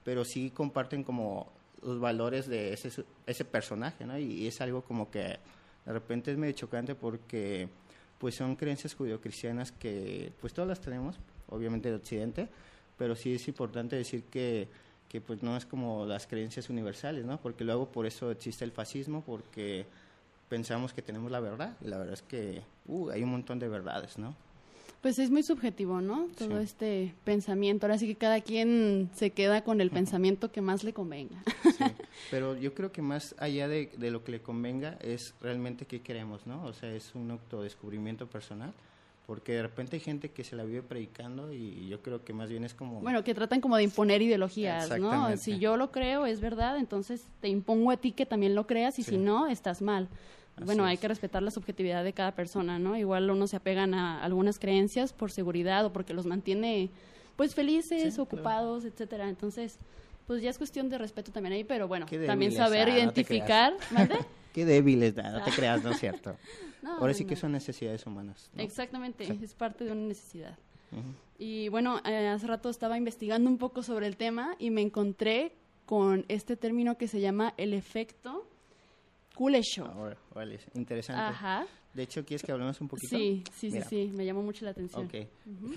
pero 0.03 0.25
sí 0.25 0.51
comparten 0.51 1.05
como 1.05 1.53
los 1.83 2.01
valores 2.01 2.49
de 2.49 2.73
ese, 2.73 3.05
ese 3.27 3.45
personaje, 3.45 4.07
¿no? 4.07 4.19
Y, 4.19 4.25
y 4.25 4.47
es 4.47 4.61
algo 4.63 4.83
como 4.83 5.11
que 5.11 5.39
de 5.85 5.93
repente 5.93 6.33
es 6.33 6.39
medio 6.39 6.55
chocante 6.55 6.95
porque 6.95 7.69
pues 8.19 8.35
son 8.35 8.57
creencias 8.57 8.95
judio-cristianas 8.95 9.73
que 9.73 10.33
pues 10.41 10.55
todas 10.55 10.69
las 10.69 10.81
tenemos, 10.81 11.17
obviamente 11.49 11.91
de 11.91 11.97
Occidente, 11.97 12.49
pero 12.97 13.15
sí 13.15 13.35
es 13.35 13.47
importante 13.49 13.97
decir 13.97 14.25
que, 14.25 14.69
que 15.15 15.21
pues 15.21 15.45
no 15.45 15.57
es 15.57 15.65
como 15.65 16.05
las 16.07 16.27
creencias 16.27 16.69
universales, 16.69 17.25
¿no? 17.25 17.39
Porque 17.41 17.63
luego 17.63 17.87
por 17.87 18.05
eso 18.05 18.33
existe 18.33 18.65
el 18.65 18.73
fascismo, 18.73 19.23
porque 19.25 19.87
pensamos 20.49 20.93
que 20.93 21.03
tenemos 21.03 21.31
la 21.31 21.39
verdad 21.39 21.77
y 21.81 21.87
la 21.87 21.99
verdad 21.99 22.15
es 22.15 22.23
que 22.23 22.63
uh, 22.89 23.11
hay 23.11 23.23
un 23.23 23.31
montón 23.31 23.61
de 23.61 23.69
verdades, 23.69 24.19
¿no? 24.19 24.35
Pues 25.03 25.21
es 25.21 25.31
muy 25.31 25.45
subjetivo, 25.45 26.01
¿no? 26.01 26.27
Todo 26.37 26.59
Sí. 26.59 26.65
este 26.65 27.15
pensamiento. 27.23 27.87
Ahora 27.87 27.97
sí 27.97 28.09
que 28.09 28.17
cada 28.17 28.41
quien 28.41 29.09
se 29.15 29.31
queda 29.31 29.63
con 29.63 29.81
el 29.81 29.91
pensamiento 29.93 30.51
que 30.51 30.61
más 30.63 30.83
le 30.83 30.93
convenga. 30.93 31.45
Sí, 31.63 31.85
pero 32.33 32.57
yo 32.57 32.75
creo 32.75 32.91
que 32.91 33.01
más 33.03 33.37
allá 33.39 33.69
de, 33.69 33.93
de 33.97 34.11
lo 34.11 34.25
que 34.25 34.33
le 34.33 34.41
convenga 34.41 34.99
es 35.01 35.33
realmente 35.41 35.87
qué 35.87 36.01
queremos, 36.01 36.45
¿no? 36.45 36.65
O 36.65 36.73
sea, 36.73 36.93
es 36.93 37.15
un 37.15 37.31
autodescubrimiento 37.31 38.27
personal, 38.27 38.73
porque 39.27 39.53
de 39.53 39.63
repente 39.63 39.97
hay 39.97 40.01
gente 40.01 40.31
que 40.31 40.45
se 40.45 40.55
la 40.55 40.65
vive 40.65 40.83
predicando 40.83 41.53
y 41.53 41.89
yo 41.89 42.03
creo 42.03 42.25
que 42.25 42.33
más 42.35 42.51
bien 42.51 42.65
es 42.65 42.75
como... 42.75 43.01
Bueno, 43.01 43.25
que 43.25 43.35
tratan 43.35 43.61
como 43.61 43.77
de 43.77 43.83
imponer 43.85 44.21
ideologías, 44.21 44.99
¿no? 44.99 45.37
Si 45.37 45.59
yo 45.59 45.77
lo 45.77 45.91
creo, 45.91 46.27
es 46.27 46.41
verdad, 46.41 46.77
entonces 46.79 47.27
te 47.41 47.49
impongo 47.49 47.91
a 47.91 47.97
ti 47.97 48.13
que 48.13 48.27
también 48.27 48.55
lo 48.55 48.67
creas 48.67 48.99
y 48.99 49.03
Sí. 49.03 49.13
si 49.13 49.17
no, 49.19 49.47
estás 49.47 49.81
mal. 49.81 50.09
Así 50.57 50.65
bueno, 50.67 50.85
hay 50.85 50.95
es. 50.95 51.01
que 51.01 51.09
respetar 51.09 51.43
la 51.43 51.51
subjetividad 51.51 52.05
de 52.05 52.13
cada 52.13 52.33
persona, 52.33 52.79
¿no? 52.79 52.97
Igual 52.97 53.29
uno 53.31 53.47
se 53.47 53.57
apegan 53.57 53.95
a 53.95 54.23
algunas 54.23 54.59
creencias 54.59 55.13
por 55.13 55.33
seguridad 55.33 55.85
o 55.87 55.93
porque 55.93 56.13
los 56.15 56.27
mantiene 56.27 56.91
pues 57.37 57.55
felices, 57.55 58.03
Sí, 58.03 58.09
claro. 58.11 58.23
ocupados, 58.25 58.85
etcétera. 58.85 59.29
Entonces, 59.29 59.79
pues 60.27 60.43
ya 60.43 60.51
es 60.51 60.59
cuestión 60.59 60.89
de 60.91 60.99
respeto 60.99 61.33
también 61.33 61.55
ahí, 61.55 61.65
pero 61.65 61.89
bueno, 61.89 62.07
también 62.27 62.53
saber 62.53 62.83
ah, 62.83 62.91
no 62.91 62.93
te 62.95 63.01
identificar, 63.01 63.75
¿mande? 63.91 64.15
Qué 64.55 64.65
débiles, 64.65 65.15
no 65.17 65.43
te 65.45 65.51
creas, 65.51 65.83
no 65.85 65.91
es 65.91 65.99
cierto. 66.01 66.37
No, 66.85 66.99
Ahora 66.99 67.15
sí 67.15 67.25
no, 67.25 67.31
que 67.31 67.37
son 67.37 67.53
necesidades 67.53 68.05
humanas. 68.07 68.51
¿no? 68.55 68.63
Exactamente, 68.63 69.25
Sí. 69.25 69.41
es 69.43 69.55
parte 69.55 69.85
de 69.85 69.93
una 69.93 70.03
necesidad. 70.03 70.59
Y 71.39 71.71
bueno, 71.71 71.99
eh, 72.05 72.29
hace 72.29 72.47
rato 72.47 72.69
estaba 72.69 72.99
investigando 72.99 73.49
un 73.49 73.57
poco 73.57 73.83
sobre 73.83 74.07
el 74.07 74.19
tema 74.19 74.55
y 74.59 74.69
me 74.69 74.83
encontré 74.83 75.53
con 75.87 76.27
este 76.29 76.57
término 76.59 76.99
que 76.99 77.09
se 77.09 77.23
llama 77.23 77.55
el 77.57 77.73
efecto 77.73 78.47
Kuleshov. 79.35 79.87
Ahora, 79.91 80.17
vale, 80.35 80.61
interesante. 80.75 81.23
Ajá. 81.23 81.67
De 81.95 82.03
hecho, 82.03 82.25
¿quieres 82.25 82.43
que 82.45 82.51
hablemos 82.51 82.81
un 82.81 82.89
poquito? 82.89 83.17
Sí, 83.17 83.45
sí, 83.55 83.71
Mira. 83.71 83.85
sí, 83.89 84.09
sí, 84.11 84.17
me 84.17 84.27
llamó 84.27 84.43
mucho 84.43 84.65
la 84.65 84.73
atención. 84.73 85.07
Ok. 85.07 85.15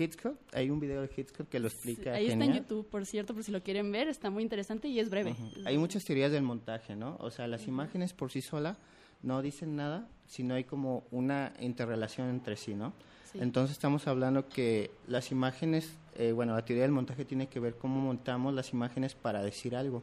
Hitchcock, 0.00 0.36
hay 0.52 0.68
un 0.68 0.80
video 0.80 1.00
de 1.02 1.10
Hitchcock 1.16 1.48
que 1.48 1.60
lo 1.60 1.68
Sí, 1.70 1.76
explica 1.76 2.14
Ahí 2.14 2.26
está 2.26 2.44
en. 2.44 2.54
YouTube, 2.54 2.86
por 2.88 3.06
cierto, 3.06 3.34
por 3.34 3.44
si 3.44 3.52
lo 3.52 3.62
quieren 3.62 3.92
ver, 3.92 4.08
está 4.08 4.28
muy 4.30 4.42
interesante 4.42 4.88
y 4.88 4.98
es 4.98 5.10
breve. 5.10 5.36
Hay 5.64 5.78
muchas 5.78 6.04
teorías 6.04 6.32
del 6.32 6.42
montaje, 6.42 6.96
¿no? 6.96 7.16
O 7.20 7.30
sea, 7.30 7.46
las 7.46 7.68
imágenes 7.68 8.12
por 8.12 8.32
sí 8.32 8.42
sola 8.42 8.76
no 9.22 9.42
dicen 9.42 9.76
nada, 9.76 10.08
sino 10.26 10.54
hay 10.54 10.64
como 10.64 11.04
una 11.10 11.52
interrelación 11.60 12.28
entre 12.30 12.56
sí, 12.56 12.74
¿no? 12.74 12.92
Sí. 13.32 13.38
Entonces 13.40 13.72
estamos 13.76 14.06
hablando 14.08 14.48
que 14.48 14.90
las 15.06 15.30
imágenes, 15.30 15.96
eh, 16.16 16.32
bueno, 16.32 16.54
la 16.54 16.64
teoría 16.64 16.82
del 16.82 16.92
montaje 16.92 17.24
tiene 17.24 17.46
que 17.48 17.60
ver 17.60 17.74
cómo 17.76 18.00
montamos 18.00 18.54
las 18.54 18.72
imágenes 18.72 19.14
para 19.14 19.42
decir 19.42 19.76
algo. 19.76 20.02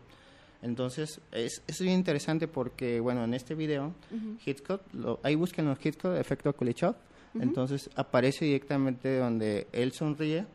Entonces, 0.65 1.21
es, 1.31 1.61
es 1.67 1.79
bien 1.79 1.93
interesante 1.95 2.47
porque, 2.47 2.99
bueno, 2.99 3.23
en 3.23 3.33
este 3.33 3.53
video, 3.55 3.93
Hitchcock, 4.45 4.81
lo, 4.93 5.19
ahí 5.23 5.35
buscan 5.35 5.65
los 5.65 5.77
Hitchcock, 5.85 6.15
efecto 6.15 6.51
Kuleshov, 6.53 6.95
entonces 7.39 7.89
aparece 7.95 8.45
directamente 8.45 9.17
donde 9.19 9.67
él 9.73 9.91
sonríe 9.91 10.45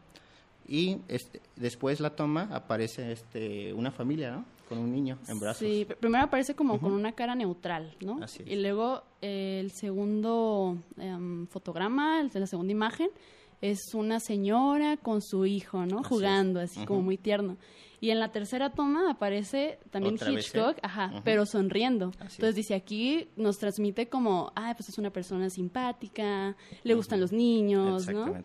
y 0.66 0.98
este, 1.08 1.40
después 1.56 2.00
la 2.00 2.10
toma 2.10 2.48
aparece 2.52 3.12
este, 3.12 3.72
una 3.72 3.90
familia, 3.90 4.30
¿no? 4.32 4.44
Con 4.68 4.78
un 4.78 4.90
niño 4.92 5.18
en 5.28 5.38
brazos. 5.40 5.58
Sí, 5.66 5.84
pr- 5.88 5.96
primero 5.96 6.24
aparece 6.24 6.54
como 6.54 6.80
con 6.80 6.92
una 6.92 7.12
cara 7.12 7.34
neutral, 7.34 7.94
¿no? 8.04 8.22
Así 8.22 8.42
es. 8.42 8.48
Y 8.48 8.56
luego 8.56 9.02
eh, 9.20 9.58
el 9.60 9.72
segundo 9.72 10.76
em, 10.96 11.46
fotograma, 11.48 12.22
la 12.32 12.46
segunda 12.46 12.72
imagen, 12.72 13.10
es 13.60 13.78
una 13.94 14.20
señora 14.20 14.96
con 14.96 15.20
su 15.22 15.44
hijo, 15.44 15.84
¿no? 15.86 15.98
Así 15.98 16.04
es. 16.04 16.08
Jugando, 16.08 16.60
así 16.60 16.86
como 16.86 17.02
muy 17.02 17.16
tierno. 17.18 17.56
Y 18.00 18.10
en 18.10 18.18
la 18.18 18.32
tercera 18.32 18.70
toma 18.70 19.10
aparece 19.10 19.78
también 19.90 20.14
Otra 20.14 20.30
vez 20.30 20.46
Hitchcock, 20.46 20.78
ajá, 20.82 21.20
pero 21.22 21.44
sonriendo. 21.44 22.08
Así 22.18 22.36
Entonces 22.36 22.50
es. 22.50 22.54
dice 22.54 22.74
aquí 22.74 23.28
nos 23.36 23.58
transmite 23.58 24.08
como, 24.08 24.52
ah, 24.56 24.72
pues 24.76 24.88
es 24.88 24.98
una 24.98 25.10
persona 25.10 25.50
simpática, 25.50 26.56
le 26.82 26.94
gustan 26.94 27.20
los 27.20 27.32
niños, 27.32 28.08
¿no? 28.08 28.42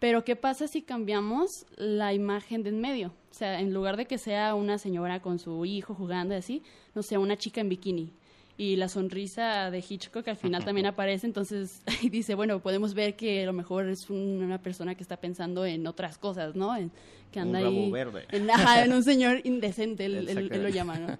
Pero 0.00 0.24
¿qué 0.24 0.34
pasa 0.34 0.66
si 0.66 0.82
cambiamos 0.82 1.64
la 1.76 2.12
imagen 2.12 2.64
de 2.64 2.70
en 2.70 2.80
medio? 2.80 3.12
O 3.30 3.34
sea, 3.34 3.60
en 3.60 3.72
lugar 3.72 3.96
de 3.96 4.06
que 4.06 4.18
sea 4.18 4.56
una 4.56 4.78
señora 4.78 5.22
con 5.22 5.38
su 5.38 5.64
hijo 5.64 5.94
jugando 5.94 6.34
y 6.34 6.38
así, 6.38 6.62
no 6.96 7.04
sé, 7.04 7.18
una 7.18 7.36
chica 7.36 7.60
en 7.60 7.68
bikini. 7.68 8.12
Y 8.58 8.76
la 8.76 8.88
sonrisa 8.88 9.70
de 9.70 9.78
Hitchcock 9.86 10.28
al 10.28 10.36
final 10.36 10.64
también 10.64 10.86
aparece, 10.86 11.26
entonces 11.26 11.82
dice, 12.10 12.34
bueno, 12.34 12.60
podemos 12.60 12.94
ver 12.94 13.16
que 13.16 13.42
a 13.42 13.46
lo 13.46 13.52
mejor 13.52 13.88
es 13.88 14.10
un- 14.10 14.42
una 14.42 14.60
persona 14.60 14.94
que 14.94 15.02
está 15.02 15.16
pensando 15.16 15.64
en 15.66 15.86
otras 15.86 16.18
cosas, 16.18 16.54
¿no? 16.54 16.76
En, 16.76 16.90
que 17.32 17.40
Un 17.40 17.46
anda 17.48 17.60
rabo 17.60 17.70
ahí 17.84 17.90
verde. 17.90 18.26
En, 18.30 18.50
ajá, 18.50 18.84
en 18.84 18.92
un 18.92 19.02
señor 19.04 19.40
indecente, 19.44 20.04
él, 20.04 20.28
él- 20.28 20.48
él 20.52 20.62
lo 20.62 20.68
llama, 20.68 20.98
¿no? 20.98 21.18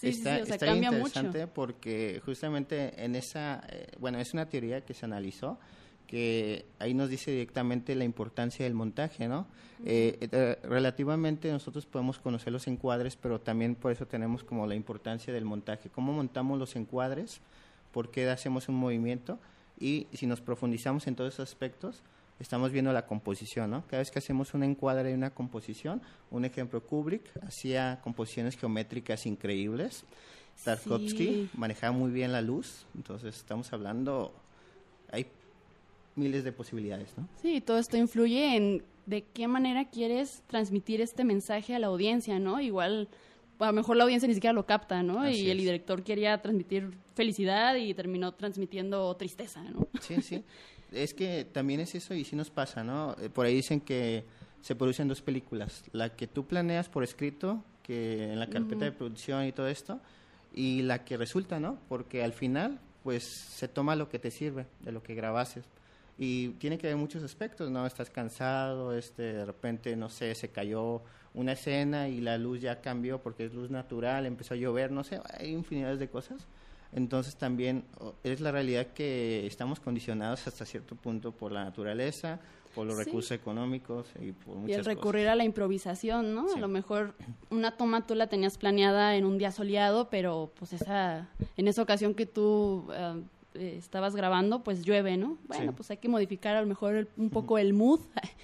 Sí, 0.00 0.08
está, 0.08 0.36
sí, 0.36 0.42
o 0.42 0.46
sea, 0.46 0.54
está 0.56 0.66
cambia 0.66 0.90
mucho. 0.90 1.18
interesante 1.20 1.46
porque 1.46 2.20
justamente 2.24 3.02
en 3.02 3.14
esa, 3.16 3.62
eh, 3.70 3.86
bueno, 3.98 4.18
es 4.18 4.32
una 4.34 4.46
teoría 4.48 4.80
que 4.82 4.92
se 4.94 5.04
analizó, 5.06 5.58
que 6.06 6.64
ahí 6.78 6.94
nos 6.94 7.10
dice 7.10 7.30
directamente 7.30 7.94
la 7.94 8.04
importancia 8.04 8.64
del 8.64 8.74
montaje, 8.74 9.28
¿no? 9.28 9.46
Eh, 9.84 10.16
eh, 10.32 10.58
relativamente 10.62 11.50
nosotros 11.50 11.84
podemos 11.86 12.18
conocer 12.18 12.52
los 12.52 12.66
encuadres, 12.66 13.16
pero 13.16 13.40
también 13.40 13.74
por 13.74 13.92
eso 13.92 14.06
tenemos 14.06 14.44
como 14.44 14.66
la 14.66 14.74
importancia 14.74 15.32
del 15.32 15.44
montaje. 15.44 15.90
¿Cómo 15.90 16.12
montamos 16.12 16.58
los 16.58 16.76
encuadres? 16.76 17.40
¿Por 17.92 18.10
qué 18.10 18.28
hacemos 18.28 18.68
un 18.68 18.76
movimiento? 18.76 19.38
Y 19.78 20.06
si 20.12 20.26
nos 20.26 20.40
profundizamos 20.40 21.06
en 21.06 21.16
todos 21.16 21.34
esos 21.34 21.48
aspectos, 21.48 22.02
estamos 22.40 22.70
viendo 22.72 22.92
la 22.92 23.06
composición, 23.06 23.70
¿no? 23.70 23.84
Cada 23.86 23.98
vez 23.98 24.10
que 24.10 24.18
hacemos 24.18 24.54
un 24.54 24.62
encuadre 24.62 25.10
y 25.10 25.14
una 25.14 25.30
composición, 25.30 26.00
un 26.30 26.44
ejemplo, 26.44 26.82
Kubrick 26.82 27.22
hacía 27.46 28.00
composiciones 28.02 28.56
geométricas 28.56 29.26
increíbles. 29.26 30.04
Tarkovsky 30.64 31.16
Sí. 31.26 31.50
manejaba 31.54 31.92
muy 31.92 32.10
bien 32.10 32.32
la 32.32 32.40
luz, 32.40 32.86
entonces 32.94 33.36
estamos 33.36 33.70
hablando, 33.74 34.34
hay 35.12 35.26
miles 36.16 36.44
de 36.44 36.52
posibilidades, 36.52 37.16
¿no? 37.16 37.28
Sí, 37.40 37.60
todo 37.60 37.78
esto 37.78 37.96
influye 37.96 38.56
en 38.56 38.82
de 39.06 39.22
qué 39.22 39.46
manera 39.46 39.84
quieres 39.88 40.42
transmitir 40.48 41.00
este 41.00 41.24
mensaje 41.24 41.74
a 41.74 41.78
la 41.78 41.86
audiencia, 41.86 42.38
¿no? 42.40 42.60
Igual, 42.60 43.08
a 43.60 43.66
lo 43.66 43.72
mejor 43.72 43.96
la 43.96 44.04
audiencia 44.04 44.26
ni 44.26 44.34
siquiera 44.34 44.52
lo 44.52 44.66
capta, 44.66 45.02
¿no? 45.02 45.20
Así 45.22 45.42
y 45.44 45.50
el 45.50 45.58
es. 45.58 45.64
director 45.64 46.02
quería 46.02 46.40
transmitir 46.42 46.90
felicidad 47.14 47.76
y 47.76 47.94
terminó 47.94 48.32
transmitiendo 48.32 49.14
tristeza, 49.16 49.62
¿no? 49.62 49.86
Sí, 50.00 50.20
sí. 50.22 50.42
Es 50.92 51.14
que 51.14 51.44
también 51.44 51.80
es 51.80 51.94
eso 51.94 52.14
y 52.14 52.24
sí 52.24 52.34
nos 52.36 52.50
pasa, 52.50 52.82
¿no? 52.82 53.14
Eh, 53.20 53.28
Por 53.28 53.46
ahí 53.46 53.54
dicen 53.54 53.80
que 53.80 54.24
se 54.60 54.74
producen 54.74 55.06
dos 55.08 55.22
películas. 55.22 55.84
La 55.92 56.16
que 56.16 56.26
tú 56.26 56.46
planeas 56.46 56.88
por 56.88 57.04
escrito, 57.04 57.62
que 57.82 58.32
en 58.32 58.40
la 58.40 58.48
carpeta 58.48 58.84
de 58.84 58.92
producción 58.92 59.44
y 59.46 59.52
todo 59.52 59.68
esto, 59.68 60.00
y 60.54 60.82
la 60.82 61.04
que 61.04 61.16
resulta, 61.16 61.60
¿no? 61.60 61.78
Porque 61.88 62.24
al 62.24 62.32
final, 62.32 62.80
pues 63.04 63.24
se 63.50 63.68
toma 63.68 63.94
lo 63.94 64.08
que 64.08 64.18
te 64.18 64.30
sirve, 64.30 64.66
de 64.80 64.90
lo 64.90 65.02
que 65.02 65.14
grabases. 65.14 65.64
Y 66.18 66.48
tiene 66.54 66.78
que 66.78 66.86
ver 66.86 66.96
muchos 66.96 67.22
aspectos, 67.22 67.70
¿no? 67.70 67.86
Estás 67.86 68.08
cansado, 68.10 68.96
este, 68.96 69.22
de 69.34 69.44
repente, 69.44 69.94
no 69.96 70.08
sé, 70.08 70.34
se 70.34 70.48
cayó 70.50 71.02
una 71.34 71.52
escena 71.52 72.08
y 72.08 72.20
la 72.22 72.38
luz 72.38 72.62
ya 72.62 72.80
cambió 72.80 73.20
porque 73.20 73.44
es 73.44 73.52
luz 73.52 73.70
natural, 73.70 74.24
empezó 74.24 74.54
a 74.54 74.56
llover, 74.56 74.90
no 74.90 75.04
sé, 75.04 75.20
hay 75.38 75.50
infinidades 75.52 75.98
de 75.98 76.08
cosas. 76.08 76.46
Entonces 76.92 77.36
también 77.36 77.84
es 78.24 78.40
la 78.40 78.50
realidad 78.52 78.86
que 78.94 79.46
estamos 79.46 79.80
condicionados 79.80 80.46
hasta 80.46 80.64
cierto 80.64 80.94
punto 80.94 81.32
por 81.32 81.52
la 81.52 81.64
naturaleza, 81.64 82.40
por 82.74 82.86
los 82.86 82.96
Sí. 82.96 83.04
recursos 83.04 83.32
económicos 83.32 84.06
y 84.20 84.32
por 84.32 84.54
muchas 84.56 84.68
Y 84.68 84.72
el 84.72 84.78
cosas. 84.78 84.94
recurrir 84.94 85.28
a 85.28 85.34
la 85.34 85.44
improvisación, 85.44 86.34
¿no? 86.34 86.48
Sí. 86.48 86.56
A 86.56 86.60
lo 86.60 86.68
mejor 86.68 87.14
una 87.50 87.76
toma 87.76 88.06
tú 88.06 88.14
la 88.14 88.28
tenías 88.28 88.56
planeada 88.56 89.16
en 89.16 89.26
un 89.26 89.36
día 89.36 89.50
soleado, 89.50 90.08
pero 90.08 90.52
pues 90.58 90.72
esa, 90.72 91.28
en 91.58 91.68
esa 91.68 91.82
ocasión 91.82 92.14
que 92.14 92.24
tú 92.24 92.86
eh, 92.94 93.22
eh, 93.56 93.76
estabas 93.76 94.14
grabando, 94.16 94.62
pues 94.62 94.84
llueve, 94.84 95.16
¿no? 95.16 95.38
Bueno, 95.48 95.72
Sí. 95.72 95.76
pues 95.76 95.90
hay 95.90 95.96
que 95.98 96.08
modificar 96.08 96.56
a 96.56 96.60
lo 96.60 96.66
mejor 96.66 96.94
el- 96.94 97.08
un 97.16 97.30
poco 97.30 97.58
el 97.58 97.72
mood, 97.72 98.00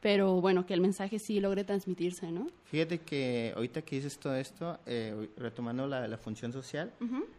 pero 0.00 0.40
bueno, 0.40 0.66
que 0.66 0.74
el 0.74 0.80
mensaje 0.82 1.18
sí 1.18 1.40
logre 1.40 1.64
transmitirse, 1.64 2.30
¿no? 2.30 2.46
Fíjate 2.64 2.98
que 2.98 3.52
ahorita 3.56 3.82
que 3.82 3.96
dices 3.96 4.18
todo 4.18 4.36
esto, 4.36 4.78
eh, 4.86 5.30
retomando 5.38 5.86
la, 5.86 6.06
la 6.06 6.18
función 6.18 6.52
social, 6.52 6.92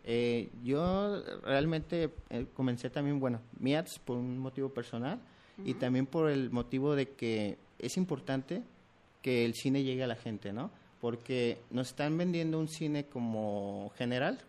eh, 0.03 0.49
yo 0.63 1.21
realmente 1.43 2.09
eh, 2.29 2.45
comencé 2.55 2.89
también, 2.89 3.19
bueno, 3.19 3.39
MIATS 3.59 3.99
por 3.99 4.17
un 4.17 4.39
motivo 4.39 4.69
personal 4.69 5.19
y 5.63 5.75
también 5.75 6.05
por 6.07 6.29
el 6.31 6.49
motivo 6.49 6.95
de 6.95 7.09
que 7.11 7.57
es 7.79 7.97
importante 7.97 8.63
que 9.21 9.45
el 9.45 9.53
cine 9.53 9.83
llegue 9.83 10.03
a 10.03 10.07
la 10.07 10.15
gente, 10.15 10.51
¿no? 10.51 10.71
Porque 11.01 11.59
nos 11.69 11.87
están 11.89 12.17
vendiendo 12.17 12.57
un 12.59 12.67
cine 12.67 13.05
como 13.05 13.91
general, 13.95 14.41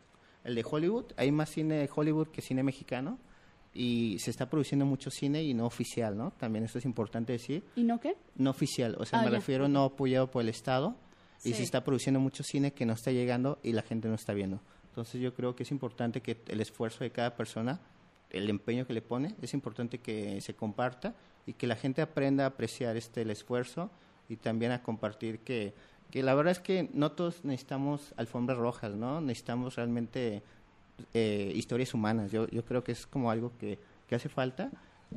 el 0.46 0.54
de 0.54 0.64
Hollywood, 0.68 1.06
hay 1.16 1.30
más 1.32 1.50
cine 1.50 1.74
de 1.76 1.90
Hollywood 1.94 2.28
que 2.28 2.40
cine 2.42 2.62
mexicano 2.62 3.18
y 3.74 4.16
se 4.20 4.30
está 4.30 4.48
produciendo 4.48 4.86
mucho 4.86 5.10
cine 5.10 5.42
y 5.42 5.52
no 5.52 5.66
oficial, 5.66 6.16
¿no? 6.16 6.30
También 6.32 6.64
eso 6.64 6.78
es 6.78 6.84
importante 6.86 7.32
decir 7.32 7.62
¿Y 7.76 7.82
no 7.82 8.00
qué? 8.00 8.16
no 8.36 8.50
oficial, 8.50 8.96
o 8.98 9.04
sea, 9.04 9.18
Ah, 9.20 9.24
me 9.24 9.30
ya. 9.30 9.36
refiero 9.36 9.68
no 9.68 9.84
apoyado 9.84 10.30
por 10.30 10.42
el 10.42 10.48
Estado 10.48 10.96
y 11.44 11.50
Sí. 11.50 11.54
se 11.56 11.62
está 11.64 11.84
produciendo 11.84 12.18
mucho 12.20 12.42
cine 12.42 12.72
que 12.72 12.86
no 12.86 12.94
está 12.94 13.10
llegando 13.12 13.58
y 13.62 13.72
la 13.72 13.82
gente 13.82 14.08
no 14.08 14.14
está 14.14 14.32
viendo. 14.32 14.60
Entonces 14.88 15.20
yo 15.20 15.34
creo 15.34 15.54
que 15.54 15.64
es 15.64 15.70
importante 15.70 16.22
que 16.22 16.38
el 16.48 16.60
esfuerzo 16.62 17.04
de 17.04 17.10
cada 17.10 17.36
persona, 17.36 17.80
el 18.30 18.48
empeño 18.48 18.86
que 18.86 18.94
le 18.94 19.02
pone, 19.02 19.34
es 19.42 19.52
importante 19.52 19.98
que 19.98 20.40
se 20.40 20.54
comparta 20.54 21.14
y 21.46 21.52
que 21.52 21.66
la 21.66 21.76
gente 21.76 22.00
aprenda 22.00 22.44
a 22.44 22.48
apreciar 22.48 22.96
este 22.96 23.20
el 23.22 23.30
esfuerzo 23.30 23.90
y 24.28 24.36
también 24.36 24.72
a 24.72 24.82
compartir 24.82 25.40
que, 25.40 25.74
que 26.10 26.22
la 26.22 26.34
verdad 26.34 26.52
es 26.52 26.60
que 26.60 26.88
no 26.94 27.12
todos 27.12 27.44
necesitamos 27.44 28.12
alfombras 28.16 28.58
rojas, 28.58 28.94
¿no? 28.94 29.20
Necesitamos 29.20 29.74
realmente 29.76 30.42
eh, 31.14 31.52
historias 31.54 31.94
humanas. 31.94 32.30
Yo, 32.32 32.46
yo 32.48 32.64
creo 32.64 32.82
que 32.84 32.92
es 32.92 33.06
como 33.06 33.30
algo 33.30 33.52
que, 33.58 33.78
que 34.08 34.14
hace 34.14 34.28
falta 34.28 34.70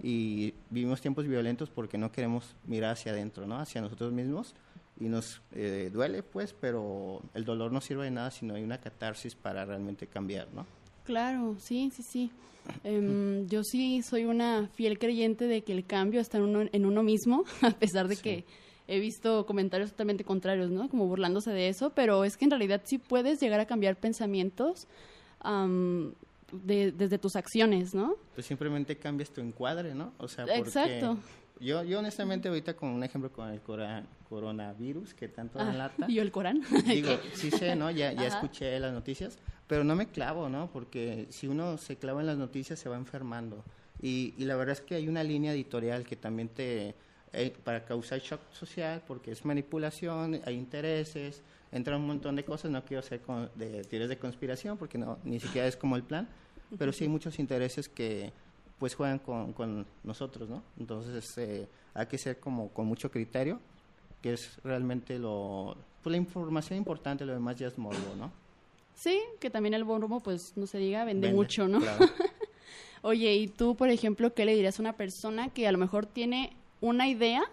y 0.03 0.53
vivimos 0.69 1.01
tiempos 1.01 1.25
violentos 1.27 1.69
porque 1.69 1.97
no 1.97 2.11
queremos 2.11 2.55
mirar 2.67 2.91
hacia 2.93 3.11
adentro, 3.11 3.47
¿no? 3.47 3.57
Hacia 3.59 3.81
nosotros 3.81 4.11
mismos 4.11 4.53
y 4.99 5.05
nos 5.05 5.41
eh, 5.53 5.89
duele, 5.93 6.23
pues, 6.23 6.53
pero 6.59 7.21
el 7.33 7.45
dolor 7.45 7.71
no 7.71 7.79
sirve 7.81 8.03
de 8.05 8.11
nada 8.11 8.31
si 8.31 8.45
no 8.45 8.55
hay 8.55 8.63
una 8.63 8.79
catarsis 8.79 9.35
para 9.35 9.63
realmente 9.65 10.07
cambiar, 10.07 10.47
¿no? 10.53 10.65
Claro, 11.05 11.55
sí, 11.59 11.89
sí, 11.95 12.03
sí. 12.03 12.31
Em, 12.83 13.47
yo 13.47 13.63
sí 13.63 14.01
soy 14.03 14.25
una 14.25 14.67
fiel 14.73 14.99
creyente 14.99 15.45
de 15.45 15.63
que 15.63 15.71
el 15.71 15.85
cambio 15.85 16.19
está 16.21 16.37
en 16.37 16.43
uno, 16.43 16.69
en 16.71 16.85
uno 16.85 17.01
mismo, 17.01 17.45
a 17.61 17.71
pesar 17.71 18.07
de 18.07 18.15
Sí. 18.15 18.21
que 18.21 18.45
he 18.91 18.99
visto 18.99 19.45
comentarios 19.45 19.91
totalmente 19.91 20.23
contrarios, 20.23 20.71
¿no? 20.71 20.89
Como 20.89 21.05
burlándose 21.07 21.51
de 21.51 21.69
eso, 21.69 21.91
pero 21.91 22.23
es 22.23 22.35
que 22.37 22.45
en 22.45 22.51
realidad 22.51 22.81
sí 22.85 22.97
puedes 22.97 23.39
llegar 23.39 23.59
a 23.59 23.65
cambiar 23.67 23.95
pensamientos 23.97 24.87
am, 25.39 26.13
de- 26.51 26.91
desde 26.91 27.17
tus 27.19 27.35
acciones, 27.35 27.93
¿no? 27.93 28.15
Pues 28.33 28.47
simplemente 28.47 28.97
cambias 28.97 29.29
tu 29.29 29.41
encuadre, 29.41 29.93
¿no? 29.93 30.13
O 30.17 30.27
sea, 30.27 30.45
porque 30.45 30.59
Exacto. 30.69 31.17
Yo, 31.61 31.83
yo 31.83 31.99
honestamente 31.99 32.47
ahorita 32.47 32.73
con 32.75 32.89
un 32.89 33.03
ejemplo 33.03 33.31
con 33.33 33.49
el 33.49 33.59
cora- 33.61 34.05
coronavirus 34.29 35.13
que 35.13 35.27
tanto 35.27 35.59
Ah, 35.59 35.69
enlata, 35.69 36.05
y 36.09 36.13
yo 36.15 36.21
el 36.21 36.31
Corán. 36.31 36.61
digo, 36.85 37.11
sí 37.33 37.51
sé, 37.51 37.75
¿no? 37.75 37.91
Ya, 37.91 38.13
ya 38.13 38.27
Ajá. 38.27 38.39
escuché 38.39 38.79
las 38.79 38.93
noticias, 38.93 39.37
pero 39.67 39.83
no 39.83 39.95
me 39.95 40.07
clavo, 40.07 40.47
¿no? 40.49 40.69
Porque 40.71 41.27
si 41.29 41.47
uno 41.47 41.77
se 41.77 41.97
clava 41.97 42.21
en 42.21 42.27
las 42.27 42.37
noticias 42.37 42.79
se 42.79 42.87
va 42.89 42.95
enfermando. 42.95 43.63
Y, 44.01 44.33
y 44.37 44.45
la 44.45 44.55
verdad 44.55 44.73
es 44.73 44.81
que 44.81 44.95
hay 44.95 45.09
una 45.09 45.23
línea 45.23 45.51
editorial 45.53 46.05
que 46.05 46.15
también 46.15 46.47
te, 46.47 46.95
eh, 47.33 47.53
para 47.63 47.85
causar 47.85 48.19
shock 48.19 48.41
social, 48.51 49.03
porque 49.07 49.31
es 49.31 49.45
manipulación, 49.45 50.41
hay 50.45 50.55
intereses, 50.55 51.41
entra 51.71 51.97
un 51.97 52.07
montón 52.07 52.35
de 52.35 52.43
cosas, 52.43 52.71
no 52.71 52.83
quiero 52.83 53.03
ser 53.03 53.21
con- 53.21 53.49
de 53.55 53.83
teorías 53.83 54.09
de 54.09 54.17
conspiración, 54.17 54.77
porque 54.77 54.97
no, 54.97 55.17
ni 55.23 55.39
siquiera 55.39 55.67
es 55.67 55.75
como 55.75 55.95
el 55.95 56.03
plan, 56.03 56.27
pero 56.77 56.91
sí 56.91 57.03
hay 57.05 57.09
muchos 57.09 57.37
intereses 57.39 57.87
que 57.89 58.31
pues 58.79 58.95
juegan 58.95 59.19
con, 59.19 59.51
con 59.53 59.85
nosotros, 60.03 60.47
¿no? 60.49 60.63
Entonces 60.79 61.37
eh, 61.37 61.67
hay 61.93 62.05
que 62.07 62.17
ser 62.17 62.39
como 62.39 62.69
con 62.69 62.85
mucho 62.87 63.11
criterio, 63.11 63.59
que 64.21 64.33
es 64.33 64.57
realmente 64.63 65.19
lo, 65.19 65.75
pues 66.01 66.11
la 66.11 66.17
información 66.17 66.77
importante, 66.77 67.25
lo 67.25 67.33
demás 67.33 67.57
ya 67.57 67.67
es 67.67 67.77
morbo, 67.77 68.15
¿no? 68.17 68.31
Sí, 68.95 69.19
que 69.39 69.49
también 69.49 69.73
el 69.73 69.85
morbo, 69.85 70.19
pues 70.21 70.53
no 70.57 70.65
se 70.67 70.77
diga, 70.77 71.03
vende, 71.05 71.27
Vende, 71.27 71.35
mucho, 71.37 71.67
¿no? 71.67 71.79
claro. 71.79 72.05
Oye, 73.01 73.33
¿y 73.35 73.47
tú, 73.47 73.75
por 73.75 73.89
ejemplo, 73.89 74.33
qué 74.33 74.43
le 74.45 74.53
dirías 74.55 74.77
a 74.79 74.81
una 74.81 74.93
persona 74.97 75.49
que 75.53 75.67
a 75.67 75.71
lo 75.71 75.77
mejor 75.77 76.05
tiene 76.05 76.51
una 76.81 77.07
idea, 77.07 77.43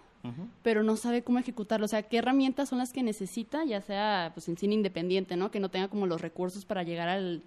pero 0.61 0.83
no 0.83 0.97
sabe 0.97 1.23
cómo 1.23 1.39
ejecutarlo. 1.39 1.85
O 1.85 1.87
sea, 1.87 2.03
qué 2.03 2.17
herramientas 2.17 2.69
son 2.69 2.79
las 2.79 2.91
que 2.91 3.01
necesita, 3.01 3.63
ya 3.63 3.81
sea 3.81 4.31
pues 4.33 4.49
en 4.49 4.57
cine 4.57 4.73
independiente, 4.73 5.37
¿no? 5.37 5.51
Que 5.51 5.59
no 5.59 5.69
tenga 5.69 5.87
como 5.87 6.05
los 6.05 6.21
recursos 6.21 6.65
para 6.65 6.83
llegar 6.83 7.07
al, 7.07 7.43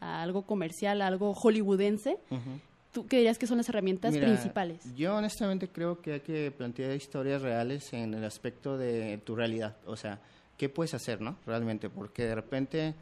a 0.00 0.22
algo 0.22 0.42
comercial, 0.42 1.02
a 1.02 1.06
algo 1.06 1.34
hollywoodense. 1.34 2.18
Ujú. 2.30 2.60
¿Tú 2.92 3.06
qué 3.06 3.16
dirías 3.18 3.38
que 3.38 3.46
son 3.46 3.56
las 3.56 3.68
herramientas 3.68 4.12
Mira, 4.12 4.26
principales? 4.26 4.94
Yo 4.94 5.16
honestamente 5.16 5.68
creo 5.68 6.00
que 6.00 6.14
hay 6.14 6.20
que 6.20 6.50
plantear 6.50 6.92
historias 6.92 7.40
reales 7.40 7.92
en 7.92 8.12
el 8.12 8.24
aspecto 8.24 8.76
de 8.76 9.18
tu 9.24 9.34
realidad. 9.34 9.76
O 9.86 9.96
sea, 9.96 10.20
¿qué 10.58 10.68
puedes 10.68 10.92
hacer, 10.92 11.20
no? 11.20 11.36
Realmente, 11.46 11.88
porque 11.88 12.24
de 12.24 12.34
repente 12.34 12.94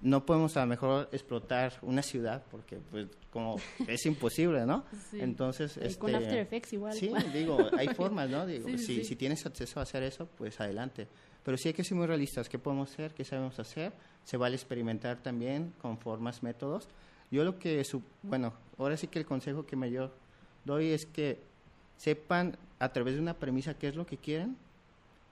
no 0.00 0.24
podemos 0.24 0.56
a 0.56 0.60
lo 0.60 0.66
mejor 0.66 1.08
explotar 1.12 1.72
una 1.82 2.02
ciudad, 2.02 2.44
porque 2.50 2.78
pues 2.90 3.06
como 3.30 3.56
es 3.88 4.06
imposible, 4.06 4.64
¿no? 4.66 4.84
Sí. 5.10 5.18
Entonces, 5.20 5.76
Y 5.76 5.94
con 5.96 6.10
este, 6.14 6.24
After 6.24 6.38
Effects 6.38 6.72
igual. 6.72 6.92
Sí, 6.94 7.12
digo, 7.34 7.58
hay 7.76 7.88
formas, 7.88 8.30
¿no? 8.30 8.46
Digo, 8.46 8.68
sí, 8.68 8.78
si, 8.78 8.84
sí. 8.96 9.04
si 9.04 9.16
tienes 9.16 9.44
acceso 9.44 9.80
a 9.80 9.82
hacer 9.82 10.02
eso, 10.04 10.26
pues 10.38 10.60
adelante. 10.60 11.08
Pero 11.42 11.56
sí 11.56 11.68
hay 11.68 11.74
que 11.74 11.84
ser 11.84 11.96
muy 11.96 12.06
realistas. 12.06 12.48
¿Qué 12.48 12.58
podemos 12.58 12.90
hacer? 12.92 13.12
¿Qué 13.14 13.24
sabemos 13.24 13.58
hacer? 13.58 13.92
Se 14.24 14.36
vale 14.36 14.54
experimentar 14.56 15.18
también 15.22 15.72
con 15.80 15.98
formas, 15.98 16.42
métodos. 16.42 16.88
Yo 17.30 17.44
lo 17.44 17.58
que, 17.58 17.82
su- 17.84 18.02
bueno, 18.22 18.52
ahora 18.78 18.96
sí 18.96 19.06
que 19.08 19.18
el 19.18 19.26
consejo 19.26 19.64
que 19.66 19.76
me 19.76 19.90
yo 19.90 20.10
doy 20.64 20.88
es 20.92 21.06
que 21.06 21.40
sepan 21.96 22.56
a 22.78 22.90
través 22.92 23.14
de 23.14 23.20
una 23.20 23.34
premisa 23.34 23.74
qué 23.74 23.88
es 23.88 23.96
lo 23.96 24.06
que 24.06 24.16
quieren 24.18 24.56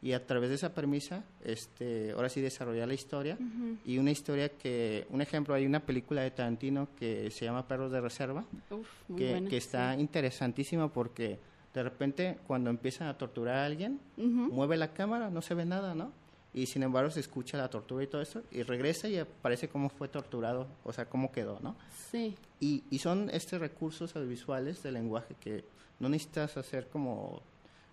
y 0.02 0.12
a 0.12 0.26
través 0.26 0.50
de 0.50 0.56
esa 0.56 0.74
premisa, 0.74 1.24
este, 1.42 2.12
ahora 2.12 2.28
sí 2.28 2.40
desarrollar 2.40 2.86
la 2.86 2.94
historia 2.94 3.38
y 3.84 3.98
una 3.98 4.10
historia 4.10 4.50
que, 4.50 5.06
un 5.10 5.20
ejemplo, 5.22 5.54
hay 5.54 5.66
una 5.66 5.80
película 5.80 6.22
de 6.22 6.30
Tarantino 6.30 6.88
que 6.98 7.30
se 7.30 7.44
llama 7.46 7.66
Perros 7.66 7.90
de 7.90 8.00
Reserva, 8.00 8.44
Uf, 8.70 8.86
muy 9.08 9.18
que, 9.18 9.30
buena, 9.30 9.50
que 9.50 9.56
está 9.56 9.94
sí. 9.94 10.00
interesantísima 10.00 10.92
porque 10.92 11.38
de 11.74 11.82
repente 11.82 12.38
cuando 12.46 12.70
empiezan 12.70 13.08
a 13.08 13.16
torturar 13.18 13.56
a 13.56 13.64
alguien, 13.64 14.00
Ujú. 14.16 14.28
mueve 14.52 14.76
la 14.76 14.92
cámara, 14.92 15.30
no 15.30 15.42
se 15.42 15.54
ve 15.54 15.64
nada, 15.64 15.94
¿no? 15.94 16.12
Y 16.54 16.66
sin 16.66 16.82
embargo 16.82 17.10
se 17.10 17.20
escucha 17.20 17.58
la 17.58 17.68
tortura 17.68 18.02
y 18.04 18.06
todo 18.06 18.22
eso, 18.22 18.42
y 18.50 18.62
regresa 18.62 19.08
y 19.08 19.18
aparece 19.18 19.68
cómo 19.68 19.88
fue 19.90 20.08
torturado, 20.08 20.66
o 20.84 20.92
sea, 20.92 21.06
cómo 21.06 21.30
quedó, 21.32 21.58
¿no? 21.60 21.76
Sí. 22.10 22.34
Y, 22.60 22.84
y 22.90 22.98
son 22.98 23.28
estos 23.30 23.60
recursos 23.60 24.14
audiovisuales 24.16 24.82
del 24.82 24.94
lenguaje 24.94 25.34
que 25.40 25.64
no 26.00 26.08
necesitas 26.08 26.56
hacer 26.56 26.88
como 26.88 27.42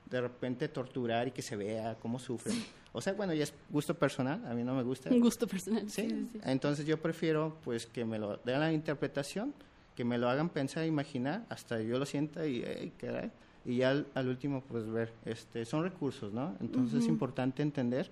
de 0.09 0.21
repente 0.21 0.67
torturar 0.67 1.27
y 1.27 1.31
que 1.31 1.41
se 1.41 1.55
vea 1.55 1.95
cómo 2.01 2.19
sufren. 2.19 2.55
O 2.91 3.01
sea, 3.01 3.13
bueno, 3.13 3.33
ya 3.33 3.43
es 3.43 3.53
gusto 3.69 3.95
personal, 3.97 4.45
a 4.45 4.53
mí 4.53 4.63
no 4.63 4.75
me 4.75 4.83
gusta. 4.83 5.09
Un 5.09 5.19
gusto 5.19 5.47
personal. 5.47 5.89
Sí, 5.89 6.07
Sí, 6.07 6.39
entonces 6.43 6.85
yo 6.85 7.01
prefiero 7.01 7.57
pues 7.63 7.85
que 7.87 8.05
me 8.05 8.19
lo 8.19 8.37
den 8.37 8.59
la 8.59 8.71
interpretación, 8.71 9.53
que 9.95 10.03
me 10.05 10.17
lo 10.17 10.29
hagan 10.29 10.49
pensar, 10.49 10.85
imaginar, 10.85 11.45
hasta 11.49 11.81
yo 11.81 11.97
lo 11.97 12.05
sienta 12.05 12.45
y, 12.45 12.61
"Ey, 12.63 12.91
caray", 12.97 13.31
y 13.65 13.77
ya 13.77 13.91
al, 13.91 14.07
al 14.13 14.27
último 14.27 14.61
pues 14.61 14.87
ver, 14.89 15.11
este, 15.25 15.65
son 15.65 15.83
recursos, 15.83 16.33
¿no? 16.33 16.55
Entonces 16.59 17.03
es 17.03 17.07
importante 17.07 17.61
entender 17.63 18.11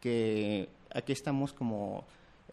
que 0.00 0.68
aquí 0.90 1.12
estamos 1.12 1.52
como 1.52 2.04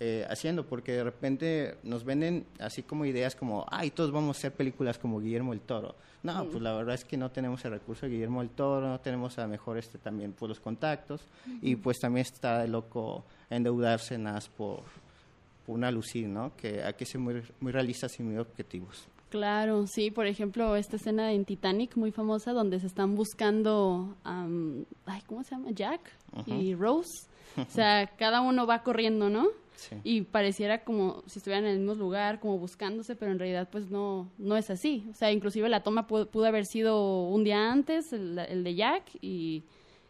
eh, 0.01 0.25
haciendo, 0.29 0.65
porque 0.65 0.94
de 0.94 1.03
repente 1.03 1.77
nos 1.84 2.06
venden 2.06 2.46
así 2.60 2.84
como 2.84 3.06
ideas 3.06 3.36
como, 3.36 3.65
ay, 3.70 3.91
todos 3.91 4.12
vamos 4.12 4.38
a 4.38 4.39
hacer 4.39 4.53
películas 4.53 4.98
como 4.98 5.20
Guillermo 5.20 5.51
el 5.51 5.60
Toro. 5.60 5.96
No, 6.24 6.46
pues 6.46 6.62
la 6.62 6.74
verdad 6.74 6.96
es 6.96 7.06
que 7.06 7.18
no 7.18 7.32
tenemos 7.32 7.63
el 7.65 7.72
recurso 7.72 8.06
de 8.06 8.13
Guillermo 8.13 8.41
el 8.41 8.50
Toro, 8.50 8.88
no 8.88 9.00
tenemos 9.00 9.38
a 9.38 9.44
lo 9.44 9.50
mejor 9.50 9.77
este 9.77 9.98
también 9.98 10.34
pues 10.34 10.50
los 10.50 10.60
contactos, 10.60 11.22
y 11.62 11.75
pues 11.75 12.00
también 12.00 12.25
está 12.25 12.60
de 12.60 12.68
loco 12.68 13.25
endeudarse 13.50 14.18
nada 14.18 14.39
por, 14.56 14.84
por 15.65 15.75
una 15.75 15.91
lucir, 15.91 16.27
¿no? 16.27 16.56
Que 16.56 16.84
hay 16.84 16.94
que 16.94 17.06
ser 17.06 17.20
muy, 17.20 17.41
muy 17.60 17.72
realistas 17.72 18.20
y 18.20 18.24
muy 18.24 18.38
objetivos. 18.38 19.08
Claro, 19.29 19.86
sí, 19.86 20.10
por 20.10 20.25
ejemplo, 20.25 20.75
esta 20.75 20.96
escena 20.96 21.32
en 21.34 21.46
Titanic 21.46 21.96
muy 21.96 22.12
famosa 22.12 22.51
donde 22.51 22.79
se 22.79 22.88
están 22.88 23.15
buscando, 23.15 24.15
am, 24.24 24.86
ay, 25.06 25.22
¿cómo 25.27 25.44
se 25.44 25.51
llama? 25.51 25.72
Jack 25.72 26.01
y 26.46 26.74
Rose. 26.74 27.27
O 27.58 27.65
sea, 27.65 28.08
cada 28.15 28.41
uno 28.41 28.68
va 28.68 28.84
corriendo, 28.84 29.27
¿no? 29.29 29.48
Sí. 29.79 29.95
Y 30.03 30.21
pareciera 30.21 30.83
como 30.83 31.24
si 31.25 31.39
estuvieran 31.39 31.65
en 31.65 31.71
el 31.71 31.77
mismo 31.79 31.95
lugar, 31.95 32.39
como 32.39 32.57
buscándose, 32.57 33.15
pero 33.15 33.31
en 33.31 33.39
realidad 33.39 33.69
pues 33.71 33.89
no, 33.89 34.29
no 34.38 34.57
es 34.57 34.69
así. 34.69 35.07
O 35.09 35.13
sea, 35.13 35.31
inclusive 35.31 35.69
la 35.69 35.83
toma 35.83 36.05
pudo, 36.05 36.29
pudo 36.29 36.45
haber 36.45 36.65
sido 36.65 37.24
un 37.29 37.43
día 37.43 37.71
antes, 37.71 38.12
el, 38.12 38.38
el 38.38 38.63
de 38.65 38.75
Jack, 38.75 39.03
y, 39.21 39.63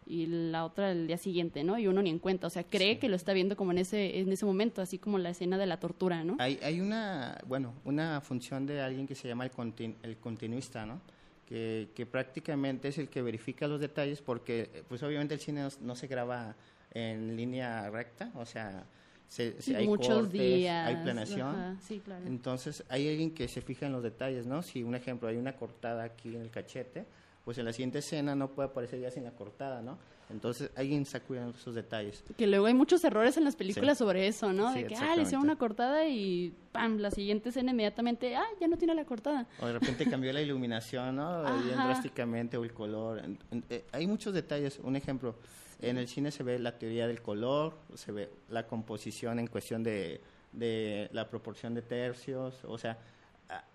y 0.07 0.25
la 0.25 0.65
otra 0.65 0.91
el 0.91 1.05
día 1.05 1.17
siguiente, 1.17 1.63
¿no? 1.63 1.77
Y 1.77 1.85
uno 1.87 2.01
ni 2.01 2.09
en 2.09 2.17
cuenta, 2.17 2.48
o 2.48 2.50
sea, 2.50 2.63
cree 2.63 2.98
que 2.98 3.09
lo 3.09 3.15
está 3.15 3.31
viendo 3.33 3.55
como 3.55 3.72
en 3.72 3.77
ese, 3.77 4.20
en 4.20 4.31
ese 4.31 4.44
momento, 4.44 4.81
así 4.81 4.98
como 4.98 5.20
la 5.20 5.29
escena 5.29 5.59
de 5.59 5.67
la 5.67 5.79
tortura, 5.79 6.24
¿no? 6.24 6.35
Hay, 6.39 6.59
hay 6.63 6.81
una, 6.81 7.37
bueno, 7.46 7.75
una 7.85 8.20
función 8.22 8.65
de 8.65 8.81
alguien 8.81 9.05
que 9.05 9.13
se 9.13 9.27
llama 9.27 9.44
el, 9.44 9.51
contin- 9.51 9.98
el 10.01 10.17
continuista, 10.17 10.85
¿no? 10.85 11.00
Que, 11.46 11.89
que 11.96 12.05
prácticamente 12.05 12.87
es 12.87 12.98
el 12.98 13.09
que 13.09 13.22
verifica 13.22 13.67
los 13.67 13.79
detalles 13.79 14.22
porque, 14.22 14.83
pues 14.87 15.03
obviamente 15.03 15.33
el 15.35 15.39
cine 15.39 15.61
no, 15.61 15.70
no 15.81 15.96
se 15.96 16.07
graba 16.07 16.55
en 16.91 17.35
línea 17.35 17.87
recta, 17.91 18.31
o 18.35 18.46
sea, 18.48 18.85
se, 19.29 19.61
se- 19.61 19.75
hay 19.77 19.87
Muchos 19.87 20.13
cortes, 20.13 20.33
días. 20.33 20.87
hay 20.87 20.96
planeación. 21.03 21.48
ajá, 21.48 21.75
sí, 21.87 22.01
claro. 22.03 22.25
Entonces, 22.27 22.83
hay 22.89 23.07
alguien 23.07 23.31
que 23.31 23.48
se 23.48 23.61
fija 23.61 23.85
en 23.85 23.94
los 23.94 24.03
detalles, 24.03 24.46
¿no? 24.46 24.61
Si, 24.63 24.83
un 24.83 24.96
ejemplo, 24.96 25.29
hay 25.29 25.37
una 25.37 25.53
cortada 25.55 26.03
aquí 26.03 26.35
en 26.35 26.42
el 26.42 26.50
cachete, 26.50 27.05
pues 27.46 27.57
en 27.57 27.65
la 27.65 27.72
siguiente 27.72 28.00
escena 28.00 28.35
no 28.35 28.50
puede 28.50 28.70
aparecer 28.70 29.00
ya 29.00 29.09
sin 29.11 29.24
la 29.24 29.31
cortada, 29.31 29.81
¿no? 29.81 29.98
Entonces, 30.31 30.70
alguien 30.75 31.01
está 31.03 31.20
cuidando 31.22 31.57
esos 31.57 31.74
detalles. 31.74 32.24
Que 32.37 32.46
luego 32.46 32.68
hay 32.68 32.75
muchos 32.75 33.03
errores 33.03 33.35
en 33.37 33.44
las 33.46 33.55
películas 33.55 33.98
Sí. 33.98 34.03
sobre 34.03 34.27
eso, 34.27 34.53
¿no? 34.53 34.72
Sí, 34.74 34.81
de 34.83 34.87
que, 34.87 34.96
ah, 34.96 35.15
le 35.15 35.24
hicieron 35.24 35.44
una 35.44 35.55
cortada 35.57 36.07
y 36.07 36.53
¡pam! 36.72 36.98
La 37.00 37.09
siguiente 37.09 37.50
escena 37.50 37.72
inmediatamente, 37.72 38.35
ah, 38.35 38.46
ya 38.59 38.68
no 38.68 38.77
tiene 38.77 38.94
la 38.94 39.05
cortada. 39.05 39.48
O 39.59 39.65
de 39.65 39.74
repente 39.74 40.07
cambió 40.07 40.31
la 40.31 40.42
iluminación, 40.42 41.15
¿no? 41.15 41.42
Bien 41.74 41.77
drásticamente, 41.77 42.57
o 42.57 42.63
el 42.63 42.74
color. 42.74 43.20
En- 43.25 43.39
en- 43.50 43.63
eh, 43.72 43.85
hay 43.92 44.05
muchos 44.05 44.33
detalles. 44.35 44.79
Un 44.83 44.96
ejemplo, 44.96 45.33
en 45.81 45.98
el 45.98 46.07
cine 46.07 46.31
se 46.31 46.44
ve 46.44 46.59
la 46.59 46.77
teoría 46.77 47.07
del 47.07 47.22
color, 47.22 47.77
se 47.96 48.11
ve 48.11 48.29
la 48.50 48.68
composición 48.68 49.39
en 49.39 49.48
cuestión 49.48 49.83
de, 49.83 50.22
de 50.51 51.09
la 51.13 51.29
proporción 51.29 51.74
de 51.74 51.81
tercios, 51.81 52.63
o 52.65 52.77
sea, 52.77 52.98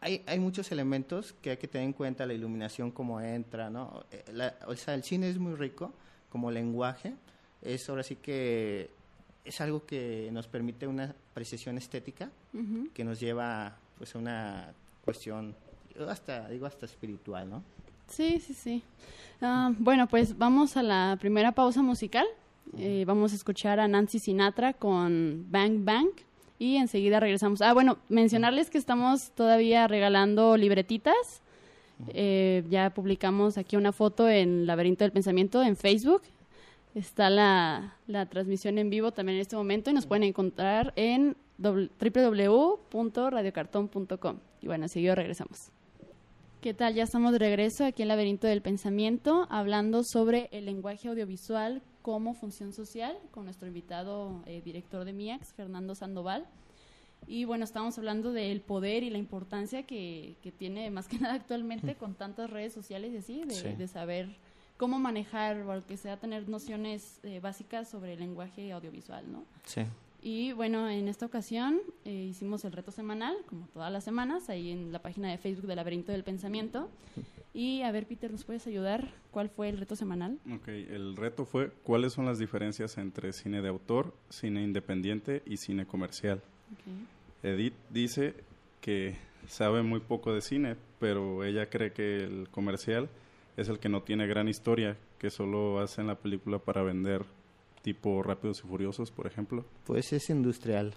hay, 0.01 0.23
hay 0.27 0.39
muchos 0.39 0.71
elementos 0.71 1.33
que 1.43 1.51
hay 1.51 1.57
que 1.57 1.67
tener 1.67 1.87
en 1.87 1.93
cuenta, 1.95 2.27
la 2.27 2.33
iluminación, 2.35 2.91
cómo 2.93 3.21
entra, 3.21 3.71
¿no? 3.71 4.05
Eh, 4.13 4.25
la- 4.33 4.55
o 4.67 4.77
sea, 4.77 4.95
el 4.95 5.03
cine 5.03 5.29
es 5.29 5.39
muy 5.39 5.55
rico 5.55 5.93
como 6.29 6.51
lenguaje, 6.51 7.15
es 7.63 7.89
ahora 7.89 8.03
sí 8.03 8.17
que 8.17 8.91
es 9.45 9.61
algo 9.61 9.85
que 9.85 10.29
nos 10.33 10.47
permite 10.47 10.87
una 10.87 11.15
precisión 11.35 11.77
estética 11.79 12.31
que 12.95 13.05
nos 13.05 13.19
lleva 13.21 13.77
pues 13.99 14.15
a 14.15 14.19
una 14.19 14.73
cuestión 15.05 15.55
hasta 16.09 16.49
digo 16.49 16.67
hasta 16.67 16.87
espiritual 16.87 17.49
no 17.51 17.63
Sí, 18.09 18.41
sí, 18.41 18.55
sí. 18.55 18.83
Ah, 19.41 19.73
bueno, 19.79 20.09
pues 20.09 20.37
vamos 20.39 20.77
a 20.77 20.83
la 20.83 21.17
primera 21.21 21.53
pausa 21.53 21.83
musical. 21.83 22.27
Eh, 22.79 23.05
vamos 23.07 23.33
a 23.33 23.37
escuchar 23.37 23.79
a 23.81 23.89
Nancy 23.89 24.19
Sinatra 24.19 24.73
con 24.73 25.47
Bang 25.51 25.85
Bang 25.85 26.09
y 26.59 26.77
enseguida 26.77 27.21
regresamos. 27.21 27.61
Ah, 27.63 27.73
bueno, 27.75 27.99
mencionarles 28.09 28.71
que 28.71 28.79
estamos 28.79 29.31
todavía 29.33 29.87
regalando 29.87 30.57
libretitas. 30.57 31.43
Eh, 32.09 32.65
ya 32.71 32.91
publicamos 32.91 33.57
aquí 33.59 33.77
una 33.77 33.93
foto 33.93 34.29
en 34.29 34.67
Laberinto 34.67 35.05
del 35.05 35.13
Pensamiento 35.13 35.63
en 35.63 35.77
Facebook. 35.77 36.23
Está 36.95 37.31
la, 37.31 37.97
la 38.07 38.27
transmisión 38.27 38.79
en 38.79 38.91
vivo 38.91 39.13
también 39.13 39.37
en 39.37 39.43
este 39.43 39.57
momento 39.57 39.91
y 39.91 39.95
nos 39.95 40.07
pueden 40.07 40.25
encontrar 40.25 40.93
en 40.97 41.37
www.radiocartón.com. 41.59 44.39
Y 44.61 44.67
bueno, 44.67 44.85
enseguida 44.85 45.15
regresamos. 45.15 45.71
¿Qué 46.65 46.73
tal? 46.73 46.95
Ya 46.95 47.03
estamos 47.03 47.33
de 47.33 47.39
regreso 47.41 47.85
aquí 47.85 48.01
en 48.01 48.09
Laberinto 48.09 48.47
del 48.47 48.63
Pensamiento, 48.63 49.47
hablando 49.51 50.03
sobre 50.03 50.49
el 50.51 50.65
lenguaje 50.65 51.09
audiovisual 51.09 51.83
como 52.01 52.33
función 52.33 52.73
social, 52.73 53.19
con 53.33 53.45
nuestro 53.45 53.69
invitado 53.69 54.43
eh, 54.47 54.63
director 54.65 55.05
de 55.05 55.13
MIAX, 55.13 55.53
Fernando 55.53 55.95
Sandoval. 55.95 56.47
Y 57.27 57.45
bueno, 57.45 57.65
estamos 57.65 57.99
hablando 57.99 58.33
del 58.33 58.63
poder 58.63 59.03
y 59.03 59.11
la 59.11 59.19
importancia 59.19 59.83
que, 59.83 60.39
que 60.43 60.53
tiene 60.53 60.91
más 60.91 61.07
que 61.07 61.19
nada 61.21 61.35
actualmente 61.35 61.97
con 61.97 62.15
tantas 62.15 62.49
redes 62.49 62.73
sociales 62.73 63.13
y 63.13 63.19
así, 63.19 63.45
de, 63.45 63.55
Sí. 63.55 63.69
de 63.75 63.87
saber 63.87 64.35
cómo 64.79 64.99
manejar 64.99 65.61
o 65.69 65.87
que 65.87 65.99
sea 65.99 66.17
tener 66.17 66.49
nociones 66.49 67.21
eh, 67.25 67.41
básicas 67.41 67.91
sobre 67.91 68.15
el 68.15 68.21
lenguaje 68.21 68.73
audiovisual, 68.73 69.31
¿no? 69.31 69.45
sí 69.67 69.83
Y 70.27 70.55
bueno, 70.55 70.89
en 70.89 71.07
esta 71.07 71.27
ocasión 71.27 71.83
eh, 72.07 72.29
hicimos 72.31 72.65
el 72.65 72.73
reto 72.73 72.91
semanal, 72.91 73.37
como 73.47 73.67
todas 73.67 73.93
las 73.93 74.05
semanas, 74.05 74.49
ahí 74.49 74.71
en 74.71 74.91
la 74.91 75.03
página 75.03 75.31
de 75.31 75.37
Facebook 75.37 75.67
del 75.67 75.77
Laberinto 75.77 76.13
del 76.13 76.25
Pensamiento. 76.25 76.89
Y 77.53 77.83
a 77.83 77.93
ver, 77.93 78.07
Peter, 78.07 78.33
¿nos 78.33 78.43
puedes 78.43 78.67
ayudar? 78.67 79.13
¿Cuál 79.31 79.51
fue 79.51 79.69
el 79.69 79.77
reto 79.77 79.97
semanal? 79.97 80.39
Ok, 80.51 80.69
el 80.69 81.15
reto 81.15 81.45
fue 81.45 81.71
cuáles 81.83 82.15
son 82.15 82.25
las 82.25 82.39
diferencias 82.39 82.97
entre 82.97 83.35
cine 83.35 83.61
de 83.61 83.69
autor, 83.69 84.15
cine 84.31 84.63
independiente 84.63 85.43
y 85.45 85.59
cine 85.59 85.85
comercial. 85.85 86.41
Edith 87.43 87.75
dice 87.91 88.33
que 88.81 89.19
sabe 89.47 89.83
muy 89.83 90.01
poco 90.01 90.33
de 90.33 90.41
cine, 90.41 90.77
pero 91.01 91.45
ella 91.45 91.69
cree 91.69 91.93
que 91.93 92.25
el 92.25 92.49
comercial 92.51 93.11
es 93.59 93.69
el 93.69 93.79
que 93.79 93.91
no 93.91 94.03
tiene 94.03 94.27
gran 94.27 94.49
historia, 94.49 94.97
que 95.19 95.29
solo 95.29 95.81
hacen 95.81 96.07
la 96.07 96.15
película 96.15 96.59
para 96.59 96.83
vender 96.83 97.27
tipo 97.85 98.23
Rápidos 98.23 98.63
y 98.65 98.67
Furiosos, 98.67 99.11
por 99.13 99.27
ejemplo. 99.27 99.65
pues 99.85 100.13
es 100.13 100.29
industrial 100.31 100.95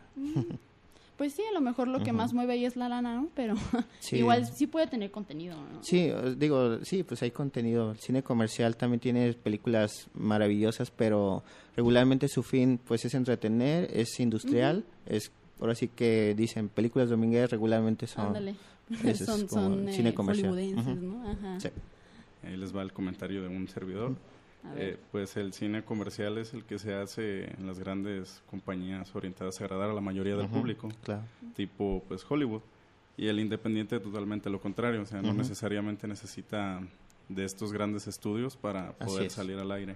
Pues 1.17 1.33
sí, 1.33 1.41
a 1.49 1.53
lo 1.53 1.61
mejor 1.61 1.87
lo 1.87 1.99
que 2.03 2.13
más 2.13 2.31
mueve 2.33 2.53
ahí 2.53 2.65
es 2.65 2.75
la 2.75 2.87
lana, 2.89 3.15
¿no? 3.15 3.27
Pero 3.35 3.55
Sí. 3.99 4.17
igual 4.17 4.45
sí 4.45 4.67
puede 4.67 4.85
tener 4.85 5.09
contenido, 5.09 5.55
¿no? 5.55 5.83
Sí, 5.83 6.11
digo, 6.37 6.77
sí, 6.85 7.01
pues 7.01 7.23
hay 7.23 7.31
contenido. 7.31 7.91
El 7.91 7.97
cine 7.97 8.21
comercial 8.21 8.77
también 8.77 8.99
tiene 8.99 9.33
películas 9.33 10.09
maravillosas, 10.13 10.91
pero 10.91 11.43
regularmente 11.75 12.27
su 12.27 12.43
fin 12.43 12.79
pues 12.85 13.03
es 13.05 13.15
entretener, 13.15 13.89
es 13.91 14.19
industrial, 14.19 14.85
es 15.07 15.31
ahora 15.59 15.73
sí 15.73 15.87
que 15.87 16.35
dicen 16.37 16.69
películas 16.69 17.09
domingueras 17.09 17.49
regularmente 17.49 18.05
son 18.05 18.35
es 19.03 19.17
son 19.17 19.47
como 19.47 19.75
son 19.75 19.91
cine 19.91 20.09
eh, 20.09 20.13
comercial. 20.13 20.51
hollywoodenses, 20.51 20.97
Ujú. 20.97 21.05
¿no? 21.17 21.29
Ajá. 21.31 21.59
Sí. 21.59 21.69
Ahí 22.43 22.55
les 22.57 22.75
va 22.75 22.83
el 22.83 22.93
comentario 22.93 23.41
de 23.41 23.47
un 23.47 23.67
servidor. 23.67 24.15
Ver. 24.63 24.83
Eh, 24.93 24.97
pues 25.11 25.37
el 25.37 25.53
cine 25.53 25.83
comercial 25.83 26.37
es 26.37 26.53
el 26.53 26.63
que 26.65 26.77
se 26.79 26.93
hace 26.93 27.45
en 27.45 27.67
las 27.67 27.79
grandes 27.79 28.41
compañías 28.49 29.15
orientadas 29.15 29.61
a 29.61 29.63
agradar 29.65 29.89
a 29.91 29.93
la 29.93 30.01
mayoría 30.01 30.35
del 30.35 30.47
público, 30.49 30.89
Claro. 31.03 31.21
tipo 31.55 32.03
pues 32.07 32.25
Hollywood. 32.27 32.61
Y 33.15 33.27
el 33.27 33.39
independiente 33.39 33.99
totalmente 33.99 34.49
lo 34.49 34.59
contrario, 34.59 35.01
o 35.01 35.05
sea, 35.05 35.21
no 35.21 35.33
necesariamente 35.33 36.07
necesita 36.07 36.81
de 37.29 37.45
estos 37.45 37.71
grandes 37.73 38.07
estudios 38.07 38.55
para 38.57 38.93
poder 38.93 39.27
es. 39.27 39.33
salir 39.33 39.57
al 39.57 39.71
aire. 39.71 39.95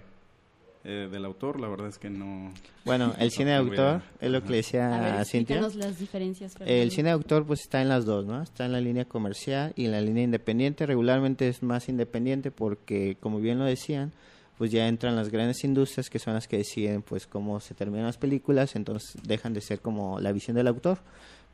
Eh, 0.84 1.08
del 1.12 1.24
autor, 1.24 1.60
la 1.60 1.68
verdad 1.68 1.86
es 1.86 1.96
que 1.98 2.10
no... 2.10 2.52
Bueno, 2.84 3.14
el 3.20 3.30
cine 3.30 3.50
de 3.50 3.56
autor 3.56 4.02
es 4.20 4.30
lo 4.32 4.42
que 4.42 4.48
le 4.48 4.54
a 4.54 4.56
decía 4.56 4.88
ver, 4.88 5.14
a 5.14 5.24
Cintia. 5.24 5.56
explícanos 5.58 5.74
las 5.76 5.98
diferencias. 6.00 6.56
El 6.58 6.90
cine 6.90 7.10
de 7.10 7.12
autor 7.12 7.46
pues 7.46 7.60
está 7.60 7.80
en 7.80 7.88
las 7.88 8.04
dos, 8.04 8.26
¿no? 8.26 8.42
Está 8.42 8.64
en 8.66 8.72
la 8.72 8.80
línea 8.80 9.04
comercial 9.04 9.72
y 9.76 9.84
en 9.84 9.92
la 9.92 10.00
línea 10.00 10.24
independiente. 10.24 10.84
Regularmente 10.84 11.46
es 11.46 11.62
más 11.62 11.88
independiente 11.88 12.50
porque, 12.50 13.16
como 13.20 13.38
bien 13.38 13.60
lo 13.60 13.64
decían, 13.64 14.10
pues 14.58 14.70
ya 14.70 14.86
entran 14.86 15.16
las 15.16 15.28
grandes 15.30 15.64
industrias 15.64 16.08
que 16.10 16.18
son 16.18 16.34
las 16.34 16.46
que 16.46 16.58
deciden 16.58 17.02
pues 17.02 17.26
cómo 17.26 17.58
se 17.60 17.74
terminan 17.74 18.06
las 18.06 18.18
películas, 18.18 18.76
entonces 18.76 19.16
dejan 19.22 19.52
de 19.54 19.60
ser 19.60 19.80
como 19.80 20.20
la 20.20 20.32
visión 20.32 20.56
del 20.56 20.68
autor. 20.68 20.98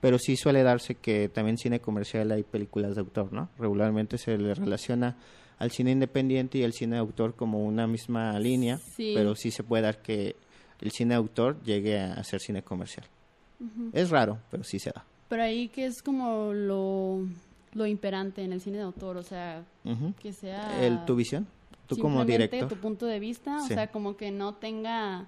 Pero 0.00 0.18
sí 0.18 0.36
suele 0.36 0.62
darse 0.62 0.94
que 0.94 1.28
también 1.28 1.54
en 1.54 1.58
cine 1.58 1.80
comercial 1.80 2.30
hay 2.30 2.44
películas 2.44 2.94
de 2.94 3.00
autor, 3.00 3.32
¿no? 3.32 3.48
Regularmente 3.58 4.16
se 4.16 4.38
le 4.38 4.54
relaciona 4.54 5.16
al 5.58 5.72
cine 5.72 5.90
independiente 5.90 6.58
y 6.58 6.62
al 6.64 6.72
cine 6.72 6.94
de 6.96 7.00
autor 7.00 7.34
como 7.34 7.64
una 7.64 7.88
misma 7.88 8.38
línea, 8.38 8.78
Sí. 8.94 9.12
pero 9.16 9.34
sí 9.34 9.50
se 9.50 9.64
puede 9.64 9.82
dar 9.82 10.00
que 10.00 10.36
el 10.80 10.92
cine 10.92 11.10
de 11.14 11.16
autor 11.16 11.60
llegue 11.64 11.98
a 11.98 12.22
ser 12.22 12.40
cine 12.40 12.62
comercial. 12.62 13.06
Es 13.92 14.10
raro, 14.10 14.38
pero 14.52 14.62
sí 14.62 14.78
se 14.78 14.90
da. 14.90 15.04
Pero 15.28 15.42
ahí 15.42 15.66
que 15.68 15.86
es 15.86 16.00
como 16.00 16.52
lo, 16.52 17.26
lo 17.74 17.86
imperante 17.86 18.42
en 18.44 18.52
el 18.52 18.60
cine 18.60 18.76
de 18.76 18.84
autor, 18.84 19.16
o 19.16 19.22
sea, 19.24 19.64
que 20.22 20.32
sea... 20.32 20.84
el, 20.86 21.04
tu 21.06 21.16
visión, 21.16 21.48
tú 21.96 22.02
como 22.02 22.24
director. 22.24 22.68
tu 22.68 22.76
punto 22.76 23.06
de 23.06 23.18
vista, 23.18 23.58
Sí. 23.66 23.72
o 23.72 23.74
sea, 23.76 23.86
como 23.88 24.16
que 24.16 24.30
no 24.30 24.54
tenga 24.54 25.26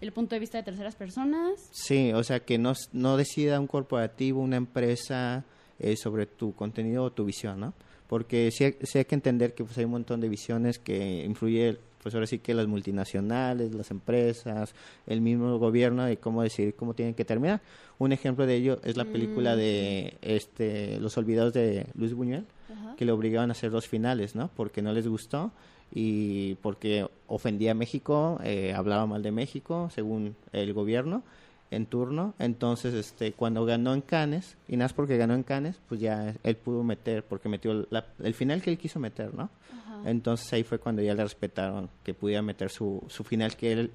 el 0.00 0.12
punto 0.12 0.34
de 0.34 0.40
vista 0.40 0.58
de 0.58 0.64
terceras 0.64 0.94
personas. 0.94 1.68
Sí, 1.72 2.12
o 2.12 2.22
sea, 2.22 2.40
que 2.40 2.58
no, 2.58 2.72
no 2.92 3.16
decida 3.16 3.58
un 3.60 3.66
corporativo, 3.66 4.40
una 4.40 4.56
empresa 4.56 5.44
eh, 5.78 5.96
sobre 5.96 6.24
tu 6.26 6.54
contenido 6.54 7.04
o 7.04 7.12
tu 7.12 7.24
visión, 7.24 7.60
¿no? 7.60 7.74
Porque 8.08 8.50
sí, 8.50 8.64
hay- 8.64 8.76
sí 8.82 8.98
hay 8.98 9.04
que 9.04 9.14
entender 9.14 9.54
que 9.54 9.64
pues, 9.64 9.76
hay 9.78 9.84
un 9.84 9.90
montón 9.90 10.20
de 10.20 10.28
visiones 10.28 10.78
que 10.78 11.24
influye, 11.24 11.76
pues 12.02 12.14
ahora 12.14 12.26
sí 12.26 12.38
que 12.38 12.54
las 12.54 12.66
multinacionales, 12.66 13.74
las 13.74 13.90
empresas, 13.90 14.74
el 15.06 15.20
mismo 15.20 15.58
gobierno 15.58 16.04
de 16.04 16.16
cómo 16.18 16.42
decidir 16.42 16.74
cómo 16.76 16.94
tienen 16.94 17.14
que 17.14 17.24
terminar. 17.24 17.60
Un 17.98 18.12
ejemplo 18.12 18.46
de 18.46 18.54
ello 18.56 18.78
es 18.84 18.96
la 18.96 19.04
película 19.04 19.54
Mm. 19.54 19.58
de 19.58 20.16
este 20.22 21.00
Los 21.00 21.16
Olvidados 21.18 21.52
de 21.52 21.86
Luis 21.94 22.14
Buñuel, 22.14 22.46
Ajá. 22.72 22.94
que 22.96 23.04
le 23.04 23.12
obligaban 23.12 23.50
a 23.50 23.52
hacer 23.52 23.70
dos 23.70 23.86
finales, 23.88 24.34
¿no? 24.34 24.48
Porque 24.54 24.82
no 24.82 24.92
les 24.92 25.08
gustó 25.08 25.52
y 25.92 26.54
porque 26.56 27.06
ofendía 27.26 27.72
a 27.72 27.74
México, 27.74 28.38
eh, 28.44 28.72
hablaba 28.74 29.06
mal 29.06 29.22
de 29.22 29.32
México, 29.32 29.88
según 29.94 30.36
el 30.52 30.72
gobierno 30.72 31.22
en 31.70 31.86
turno. 31.86 32.34
Entonces, 32.38 32.94
este, 32.94 33.32
cuando 33.32 33.64
ganó 33.64 33.92
en 33.94 34.00
Cannes, 34.00 34.56
y 34.68 34.76
nada 34.76 34.84
más 34.86 34.92
porque 34.92 35.16
ganó 35.16 35.34
en 35.34 35.42
Cannes, 35.42 35.76
pues 35.88 36.00
ya 36.00 36.34
él 36.42 36.56
pudo 36.56 36.82
meter, 36.84 37.24
porque 37.24 37.48
metió 37.48 37.86
la- 37.90 38.06
el 38.22 38.34
final 38.34 38.62
que 38.62 38.70
él 38.70 38.78
quiso 38.78 39.00
meter, 39.00 39.34
¿no? 39.34 39.50
Ajá. 39.72 40.02
Entonces 40.10 40.52
ahí 40.52 40.62
fue 40.62 40.78
cuando 40.78 41.02
ya 41.02 41.14
le 41.14 41.22
respetaron 41.24 41.88
que 42.04 42.14
pudiera 42.14 42.42
meter 42.42 42.70
su, 42.70 43.02
su 43.08 43.24
final 43.24 43.56
que 43.56 43.72
él, 43.72 43.90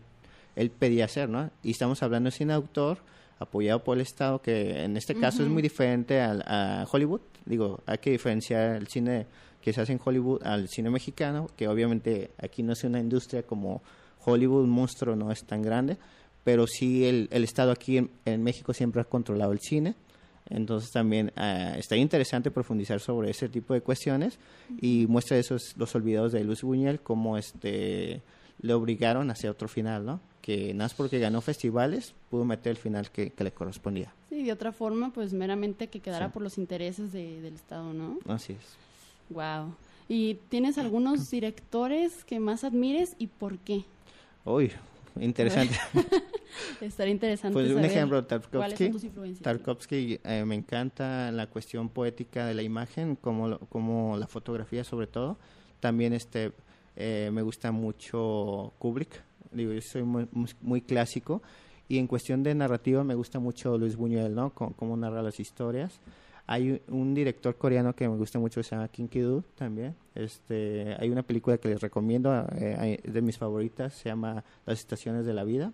él 0.56 0.69
pedía 0.71 1.06
hacer, 1.06 1.30
¿no? 1.30 1.49
Y 1.63 1.71
estamos 1.71 2.04
hablando 2.04 2.30
cine 2.32 2.51
autor 2.54 2.97
apoyado 3.39 3.84
por 3.84 3.95
el 3.97 4.01
Estado, 4.01 4.41
que 4.41 4.84
en 4.84 4.97
este 4.97 5.15
caso 5.15 5.41
es 5.43 5.49
muy 5.49 5.62
diferente 5.62 6.19
al, 6.19 6.43
a 6.45 6.86
Hollywood. 6.91 7.21
Digo, 7.45 7.82
hay 7.88 7.97
que 7.99 8.12
diferenciar 8.12 8.75
el 8.75 8.88
cine 8.88 9.25
que 9.62 9.74
se 9.74 9.82
hace 9.82 9.93
en 9.93 10.00
Hollywood 10.04 10.43
al 10.43 10.67
cine 10.67 10.89
mexicano, 10.89 11.47
que 11.56 11.67
obviamente 11.67 12.32
aquí 12.38 12.63
no 12.63 12.74
es 12.74 12.84
una 12.84 13.00
industria 13.00 13.43
como 13.43 13.82
Hollywood, 14.26 14.65
monstruo 14.67 15.15
no 15.15 15.32
es 15.32 15.43
tan 15.45 15.62
grande, 15.62 15.97
pero 16.43 16.65
sí 16.67 17.06
el, 17.06 17.28
el 17.32 17.43
Estado 17.43 17.71
aquí 17.71 17.97
en, 17.97 18.10
en 18.26 18.43
México 18.43 18.74
siempre 18.74 19.02
ha 19.02 19.06
controlado 19.06 19.52
el 19.52 19.60
cine. 19.60 19.95
Entonces 20.50 20.91
también 20.91 21.32
ah, 21.38 21.76
está 21.78 21.95
interesante 21.95 22.52
profundizar 22.52 23.00
sobre 23.00 23.30
ese 23.30 23.47
tipo 23.47 23.74
de 23.74 23.82
cuestiones 23.82 24.38
y 24.82 25.06
muestra 25.08 25.38
esos 25.38 25.78
los 25.78 25.93
olvidados 25.95 26.32
de 26.34 26.43
Luis 26.43 26.62
Buñuel 26.63 27.00
como 27.00 27.38
este 27.38 28.21
le 28.60 28.74
obligaron 28.74 29.30
a 29.30 29.34
hacer 29.34 29.50
otro 29.50 29.67
final, 29.67 30.06
¿no? 30.06 30.19
Que 30.41 30.74
nada 30.74 30.86
más 30.86 30.93
porque 30.93 31.19
ganó 31.19 31.41
festivales 31.41 32.13
pudo 32.30 32.43
meter 32.45 32.71
el 32.71 32.78
final 32.78 33.10
que, 33.12 33.30
que 33.32 33.43
le 33.43 33.52
correspondía. 33.52 34.13
Sí, 34.30 34.43
de 34.43 34.52
otra 34.52 34.71
forma, 34.71 35.12
pues 35.13 35.32
meramente 35.34 35.88
que 35.88 36.00
quedara 36.00 36.28
Sí. 36.28 36.34
por 36.34 36.41
los 36.43 36.58
intereses 36.58 37.12
de- 37.12 37.41
del 37.41 37.54
Estado, 37.56 37.93
¿no? 37.93 38.19
Así 38.28 38.54
es. 38.54 38.60
Wow. 39.34 39.76
¿Y 40.08 40.36
tienes 40.50 40.78
algunos 40.78 41.30
directores 41.32 42.24
que 42.26 42.39
más 42.39 42.63
admires 42.63 43.15
y 43.17 43.28
por 43.28 43.58
qué? 43.60 43.86
Uy, 44.46 44.72
interesante. 45.20 45.76
Estaría 46.82 47.13
interesante 47.13 47.54
Pues 47.54 47.72
un 47.72 47.86
ejemplo, 47.86 48.26
¿Cuáles 48.52 48.78
Tarkovsky. 48.78 49.34
Tarkovsky 49.41 50.20
eh, 50.24 50.44
me 50.46 50.56
encanta 50.56 51.32
la 51.32 51.48
cuestión 51.48 51.89
poética 51.89 52.46
de 52.46 52.54
la 52.56 52.62
imagen, 52.63 53.15
como, 53.15 53.58
como 53.70 54.17
la 54.17 54.28
fotografía 54.28 54.84
sobre 54.84 55.08
todo. 55.08 55.38
También 55.80 56.13
este 56.13 56.52
eh, 56.98 57.30
me 57.32 57.41
gusta 57.41 57.72
mucho 57.72 58.74
Kubrick. 58.80 59.22
Digo, 59.52 59.72
yo 59.74 59.82
soy 59.82 60.04
muy, 60.04 60.28
muy- 60.62 60.82
clásico. 60.82 61.41
Y 61.88 61.98
en 61.98 62.08
cuestión 62.08 62.41
de 62.44 62.56
narrativa 62.56 63.04
me 63.04 63.15
gusta 63.15 63.39
mucho 63.39 63.78
Luis 63.78 63.96
Buñuel, 63.98 64.34
¿no? 64.34 64.54
Co- 64.54 64.74
Cómo 64.78 64.96
narra 64.98 65.22
las 65.22 65.39
historias. 65.39 66.00
Hay 66.52 66.82
un- 66.90 67.14
director 67.14 67.56
coreano 67.56 67.96
que 67.96 68.10
me 68.10 68.18
gusta 68.18 68.38
mucho, 68.38 68.62
se 68.62 68.76
llama 68.76 68.90
Kim 68.90 69.08
Ki-doo 69.08 69.42
también. 69.56 69.96
Este, 70.16 70.98
hay 71.00 71.10
una 71.10 71.24
película 71.24 71.58
que 71.58 71.70
les 71.70 71.80
recomiendo, 71.80 72.46
eh, 72.58 73.00
de 73.04 73.22
mis 73.22 73.38
favoritas, 73.38 73.94
se 73.94 74.10
llama 74.10 74.44
Las 74.66 74.80
estaciones 74.80 75.26
de 75.26 75.34
la 75.34 75.46
vida, 75.46 75.72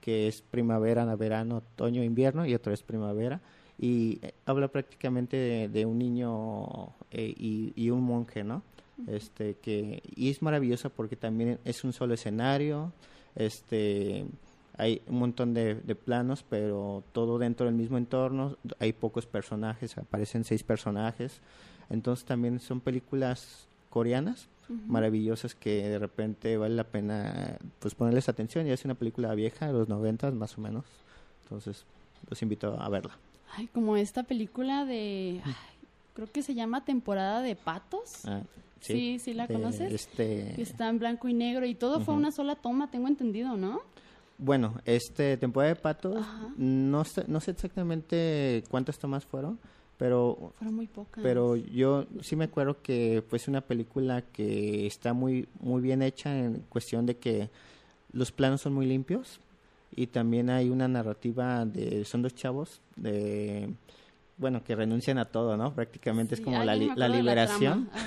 que 0.00 0.28
es 0.28 0.40
primavera, 0.42 1.04
verano, 1.16 1.56
otoño, 1.56 2.04
invierno 2.04 2.46
y 2.46 2.54
otra 2.54 2.72
es 2.72 2.82
primavera. 2.84 3.40
Y 3.76 4.20
eh, 4.22 4.32
habla 4.46 4.68
prácticamente 4.68 5.36
de, 5.36 5.68
de 5.68 5.84
un 5.84 5.98
niño 5.98 6.64
eh, 7.10 7.34
y, 7.36 7.72
y 7.74 7.90
un 7.90 8.02
monje, 8.02 8.44
¿no? 8.44 8.62
Este, 9.08 9.54
que, 9.54 10.00
y 10.14 10.30
es 10.30 10.42
maravillosa 10.42 10.90
porque 10.90 11.16
también 11.16 11.58
es 11.64 11.82
un 11.82 11.92
solo 11.92 12.14
escenario, 12.14 12.92
este, 13.34 14.26
hay 14.80 15.02
un 15.06 15.18
montón 15.18 15.54
de, 15.54 15.74
de 15.74 15.94
planos, 15.94 16.44
pero 16.48 17.04
todo 17.12 17.38
dentro 17.38 17.66
del 17.66 17.74
mismo 17.74 17.98
entorno, 17.98 18.56
hay 18.78 18.92
pocos 18.92 19.26
personajes, 19.26 19.96
aparecen 19.98 20.44
seis 20.44 20.62
personajes, 20.62 21.40
entonces 21.90 22.24
también 22.24 22.60
son 22.60 22.80
películas 22.80 23.66
coreanas 23.90 24.48
maravillosas 24.86 25.56
que 25.56 25.88
de 25.88 25.98
repente 25.98 26.56
vale 26.56 26.76
la 26.76 26.84
pena 26.84 27.58
pues 27.80 27.96
ponerles 27.96 28.28
atención, 28.28 28.66
ya 28.66 28.74
es 28.74 28.84
una 28.84 28.94
película 28.94 29.34
vieja 29.34 29.66
de 29.66 29.72
los 29.72 29.88
noventas 29.88 30.32
más 30.32 30.56
o 30.56 30.60
menos, 30.60 30.84
entonces 31.42 31.84
los 32.28 32.40
invito 32.40 32.80
a 32.80 32.88
verla. 32.88 33.18
Ay, 33.56 33.66
como 33.66 33.96
esta 33.96 34.22
película 34.22 34.84
de... 34.84 35.40
ay, 35.44 35.54
creo 36.14 36.30
que 36.30 36.42
se 36.42 36.54
llama 36.54 36.84
Temporada 36.84 37.42
de 37.42 37.56
Patos. 37.56 38.24
Ah, 38.26 38.42
Sí, 38.80 39.18
sí 39.18 39.34
la 39.34 39.46
de 39.46 39.54
conoces. 39.54 39.92
Este, 39.92 40.52
Que 40.56 40.62
está 40.62 40.88
en 40.88 40.98
blanco 40.98 41.28
y 41.28 41.34
negro 41.34 41.66
y 41.66 41.74
todo 41.74 42.00
fue 42.00 42.14
una 42.14 42.32
sola 42.32 42.56
toma, 42.56 42.90
tengo 42.90 43.08
entendido, 43.08 43.56
¿no? 43.56 43.80
Bueno, 44.42 44.74
este 44.86 45.36
temporada 45.36 45.74
de 45.74 45.80
patos, 45.80 46.16
Ajá. 46.18 46.48
no 46.56 47.04
sé, 47.04 47.24
no 47.28 47.40
sé 47.40 47.50
exactamente 47.50 48.64
cuántas 48.70 48.98
tomas 48.98 49.24
fueron, 49.26 49.58
pero 49.98 50.52
Fueron 50.56 50.74
muy 50.76 50.86
pocas. 50.86 51.22
pero 51.22 51.56
yo 51.56 52.06
sí 52.22 52.36
me 52.36 52.44
acuerdo 52.46 52.80
que 52.82 53.22
pues 53.28 53.48
una 53.48 53.60
película 53.60 54.22
que 54.22 54.86
está 54.86 55.12
muy 55.12 55.46
muy 55.60 55.82
bien 55.82 56.00
hecha 56.02 56.36
en 56.38 56.64
cuestión 56.70 57.04
de 57.04 57.16
que 57.18 57.50
los 58.12 58.32
planos 58.32 58.62
son 58.62 58.72
muy 58.72 58.86
limpios 58.86 59.40
y 59.94 60.06
también 60.06 60.48
hay 60.48 60.70
una 60.70 60.88
narrativa 60.88 61.66
de 61.66 62.04
son 62.06 62.22
dos 62.22 62.34
chavos 62.34 62.80
de 62.96 63.74
bueno 64.38 64.64
que 64.64 64.74
renuncian 64.74 65.18
a 65.18 65.26
todo 65.26 65.56
no 65.58 65.74
prácticamente 65.74 66.34
es 66.36 66.40
como 66.40 66.64
la, 66.64 66.74
li- 66.74 66.92
la 66.96 67.08
liberación. 67.08 67.90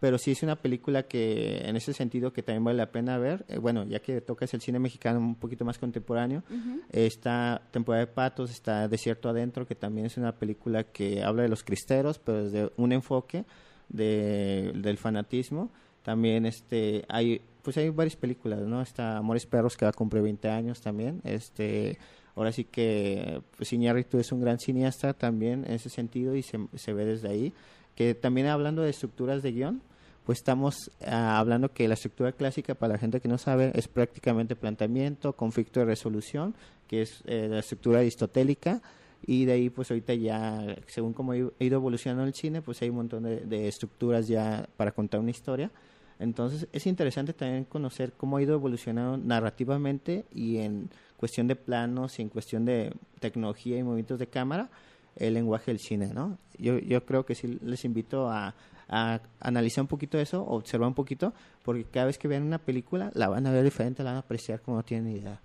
Pero 0.00 0.16
sí 0.18 0.30
es 0.30 0.42
una 0.42 0.56
película 0.56 1.04
que 1.04 1.58
en 1.68 1.76
ese 1.76 1.92
sentido 1.92 2.32
que 2.32 2.42
también 2.42 2.64
vale 2.64 2.78
la 2.78 2.92
pena 2.92 3.18
ver 3.18 3.44
Eh, 3.48 3.58
bueno 3.58 3.84
ya 3.84 3.98
que 3.98 4.20
tocas 4.20 4.54
el 4.54 4.60
cine 4.60 4.78
mexicano 4.78 5.18
un 5.18 5.34
poquito 5.34 5.64
más 5.64 5.78
contemporáneo 5.78 6.42
Ujú. 6.50 6.80
Está 6.90 7.62
Temporada 7.70 8.06
de 8.06 8.12
Patos, 8.12 8.50
está 8.50 8.86
Desierto 8.88 9.28
Adentro, 9.28 9.66
que 9.66 9.74
también 9.74 10.06
es 10.06 10.16
una 10.16 10.32
película 10.32 10.84
que 10.84 11.22
habla 11.22 11.42
de 11.42 11.48
los 11.48 11.64
cristeros, 11.64 12.18
pero 12.18 12.44
desde 12.44 12.70
un 12.76 12.92
enfoque 12.92 13.44
de, 13.88 14.72
del 14.74 14.98
fanatismo. 14.98 15.70
También 16.02 16.46
este 16.46 17.04
hay 17.08 17.40
pues 17.62 17.76
hay 17.76 17.90
varias 17.90 18.16
películas, 18.16 18.60
¿no? 18.60 18.80
Está 18.80 19.18
Amores 19.18 19.44
Perros 19.46 19.76
que 19.76 19.84
va 19.84 19.90
a 19.90 19.92
cumplir 19.92 20.22
20 20.22 20.48
años 20.48 20.80
también. 20.80 21.20
Este 21.24 21.98
ahora 22.34 22.52
sí 22.52 22.64
que 22.64 23.42
pues 23.56 23.72
Iñárritu 23.72 24.18
es 24.18 24.30
un 24.32 24.40
gran 24.40 24.58
cineasta 24.58 25.12
también 25.12 25.64
en 25.66 25.72
ese 25.72 25.90
sentido 25.90 26.34
y 26.36 26.42
se, 26.42 26.58
se 26.76 26.92
ve 26.92 27.04
desde 27.04 27.28
ahí, 27.28 27.52
que 27.94 28.14
también 28.14 28.46
hablando 28.46 28.82
de 28.82 28.90
estructuras 28.90 29.42
de 29.42 29.52
guion, 29.52 29.82
pues 30.28 30.40
estamos 30.40 30.90
ah, 31.06 31.38
hablando 31.38 31.72
que 31.72 31.88
la 31.88 31.94
estructura 31.94 32.32
clásica, 32.32 32.74
para 32.74 32.92
la 32.92 32.98
gente 32.98 33.18
que 33.18 33.28
no 33.28 33.38
sabe, 33.38 33.72
es 33.74 33.88
prácticamente 33.88 34.56
planteamiento, 34.56 35.32
conflicto 35.32 35.80
de 35.80 35.86
resolución, 35.86 36.54
que 36.86 37.00
es 37.00 37.22
eh, 37.24 37.48
la 37.48 37.60
estructura 37.60 38.00
aristotélica, 38.00 38.82
y 39.26 39.46
de 39.46 39.52
ahí 39.52 39.70
pues 39.70 39.90
ahorita 39.90 40.12
ya, 40.12 40.76
según 40.86 41.14
cómo 41.14 41.32
ha 41.32 41.36
ido 41.38 41.54
evolucionando 41.58 42.24
el 42.24 42.34
cine, 42.34 42.60
pues 42.60 42.82
hay 42.82 42.90
un 42.90 42.96
montón 42.96 43.22
de, 43.22 43.40
de 43.40 43.68
estructuras 43.68 44.28
ya 44.28 44.68
para 44.76 44.92
contar 44.92 45.18
una 45.18 45.30
historia. 45.30 45.70
Entonces 46.18 46.68
es 46.74 46.86
interesante 46.86 47.32
también 47.32 47.64
conocer 47.64 48.12
cómo 48.12 48.36
ha 48.36 48.42
ido 48.42 48.52
evolucionando 48.52 49.16
narrativamente 49.16 50.26
y 50.30 50.58
en 50.58 50.90
cuestión 51.16 51.46
de 51.46 51.56
planos 51.56 52.18
y 52.18 52.22
en 52.22 52.28
cuestión 52.28 52.66
de 52.66 52.92
tecnología 53.18 53.78
y 53.78 53.82
movimientos 53.82 54.18
de 54.18 54.26
cámara 54.26 54.68
el 55.16 55.32
lenguaje 55.32 55.70
del 55.70 55.80
cine, 55.80 56.12
¿no? 56.12 56.36
Yo, 56.58 56.78
yo 56.78 57.04
creo 57.06 57.24
que 57.24 57.34
sí 57.34 57.58
les 57.62 57.84
invito 57.86 58.30
a, 58.30 58.54
a 58.88 59.20
analizar 59.40 59.82
un 59.82 59.88
poquito 59.88 60.18
eso, 60.18 60.44
observar 60.44 60.88
un 60.88 60.94
poquito, 60.94 61.32
porque 61.62 61.84
cada 61.84 62.06
vez 62.06 62.18
que 62.18 62.28
vean 62.28 62.42
una 62.42 62.58
película 62.58 63.10
la 63.14 63.28
van 63.28 63.46
a 63.46 63.52
ver 63.52 63.64
diferente, 63.64 64.02
la 64.02 64.10
van 64.10 64.16
a 64.16 64.20
apreciar 64.20 64.60
como 64.60 64.78
no 64.78 64.82
tienen 64.82 65.16
idea. 65.16 65.40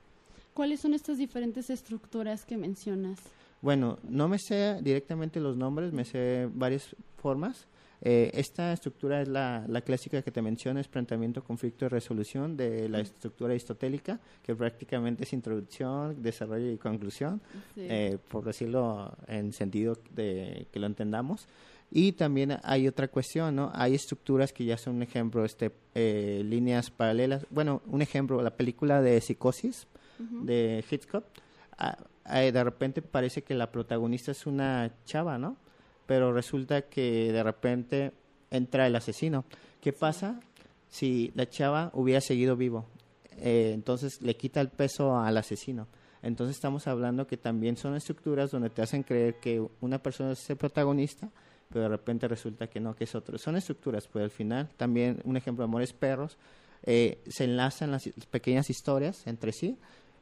¿Cuáles 0.53 0.79
son 0.79 0.93
estas 0.93 1.17
diferentes 1.17 1.69
estructuras 1.69 2.45
que 2.45 2.57
mencionas? 2.57 3.19
Bueno, 3.61 3.97
no 4.03 4.27
me 4.27 4.37
sé 4.39 4.79
directamente 4.81 5.39
los 5.39 5.57
nombres, 5.57 5.93
me 5.93 6.05
sé 6.05 6.49
varias 6.53 6.95
formas. 7.17 7.67
Eh, 8.05 8.31
esta 8.33 8.73
estructura 8.73 9.21
es 9.21 9.29
la, 9.29 9.63
la, 9.69 9.79
clásica 9.79 10.21
que 10.21 10.29
te 10.29 10.41
menciono, 10.41 10.81
es 10.81 10.89
planteamiento, 10.89 11.41
conflicto 11.41 11.85
y 11.85 11.87
resolución 11.87 12.57
de 12.57 12.89
la 12.89 12.99
estructura 12.99 13.51
aristotélica, 13.51 14.19
que 14.43 14.53
prácticamente 14.53 15.23
es 15.23 15.31
introducción, 15.31 16.21
desarrollo 16.21 16.69
y 16.69 16.77
conclusión, 16.77 17.39
sí. 17.75 17.87
eh, 17.89 18.17
por 18.27 18.43
decirlo 18.43 19.15
en 19.27 19.53
sentido 19.53 19.97
de 20.13 20.67
que 20.73 20.79
lo 20.79 20.87
entendamos. 20.87 21.47
Y 21.95 22.13
también 22.13 22.57
hay 22.63 22.87
otra 22.87 23.07
cuestión, 23.07 23.55
¿no? 23.55 23.71
Hay 23.75 23.93
estructuras 23.93 24.51
que 24.51 24.65
ya 24.65 24.77
son 24.77 24.95
un 24.95 25.03
ejemplo, 25.03 25.45
este, 25.45 25.71
eh, 25.93 26.41
líneas 26.43 26.89
paralelas. 26.89 27.45
Bueno, 27.51 27.83
un 27.85 28.01
ejemplo, 28.01 28.41
la 28.41 28.57
película 28.57 28.99
de 28.99 29.21
Psicosis 29.21 29.85
uh 30.19 30.23
-huh. 30.23 30.43
de 30.43 30.83
Hitchcock. 30.89 31.23
Ah, 31.77 31.95
de 32.25 32.63
repente 32.63 33.03
parece 33.03 33.43
que 33.43 33.53
la 33.53 33.71
protagonista 33.71 34.31
es 34.31 34.47
una 34.47 34.91
chava, 35.05 35.37
¿no? 35.37 35.55
Pero 36.07 36.33
resulta 36.33 36.81
que 36.81 37.31
de 37.31 37.43
repente 37.43 38.11
entra 38.49 38.87
el 38.87 38.95
asesino. 38.95 39.45
¿Qué 39.79 39.93
pasa 39.93 40.39
si 40.89 41.31
la 41.35 41.47
chava 41.47 41.91
hubiera 41.93 42.21
seguido 42.21 42.55
vivo? 42.55 42.87
Eh, 43.37 43.71
entonces 43.71 44.19
le 44.23 44.35
quita 44.35 44.61
el 44.61 44.69
peso 44.69 45.19
al 45.19 45.37
asesino. 45.37 45.87
Entonces 46.23 46.55
estamos 46.55 46.87
hablando 46.87 47.27
que 47.27 47.37
también 47.37 47.77
son 47.77 47.95
estructuras 47.95 48.49
donde 48.49 48.71
te 48.71 48.81
hacen 48.81 49.03
creer 49.03 49.35
que 49.39 49.63
una 49.79 49.99
persona 49.99 50.31
es 50.31 50.49
el 50.49 50.57
protagonista, 50.57 51.29
pero 51.69 51.83
de 51.83 51.89
repente 51.89 52.27
resulta 52.27 52.67
que 52.67 52.79
no, 52.79 52.95
que 52.95 53.05
es 53.05 53.15
otro. 53.15 53.37
Son 53.37 53.55
estructuras, 53.55 54.07
pues 54.07 54.23
al 54.23 54.31
final, 54.31 54.69
también 54.77 55.19
un 55.23 55.37
ejemplo 55.37 55.63
de 55.63 55.69
Amores 55.69 55.93
Perros, 55.93 56.37
eh, 56.83 57.21
se 57.27 57.45
enlazan 57.45 57.91
las 57.91 58.09
pequeñas 58.29 58.69
historias 58.69 59.25
entre 59.25 59.53
sí 59.53 59.77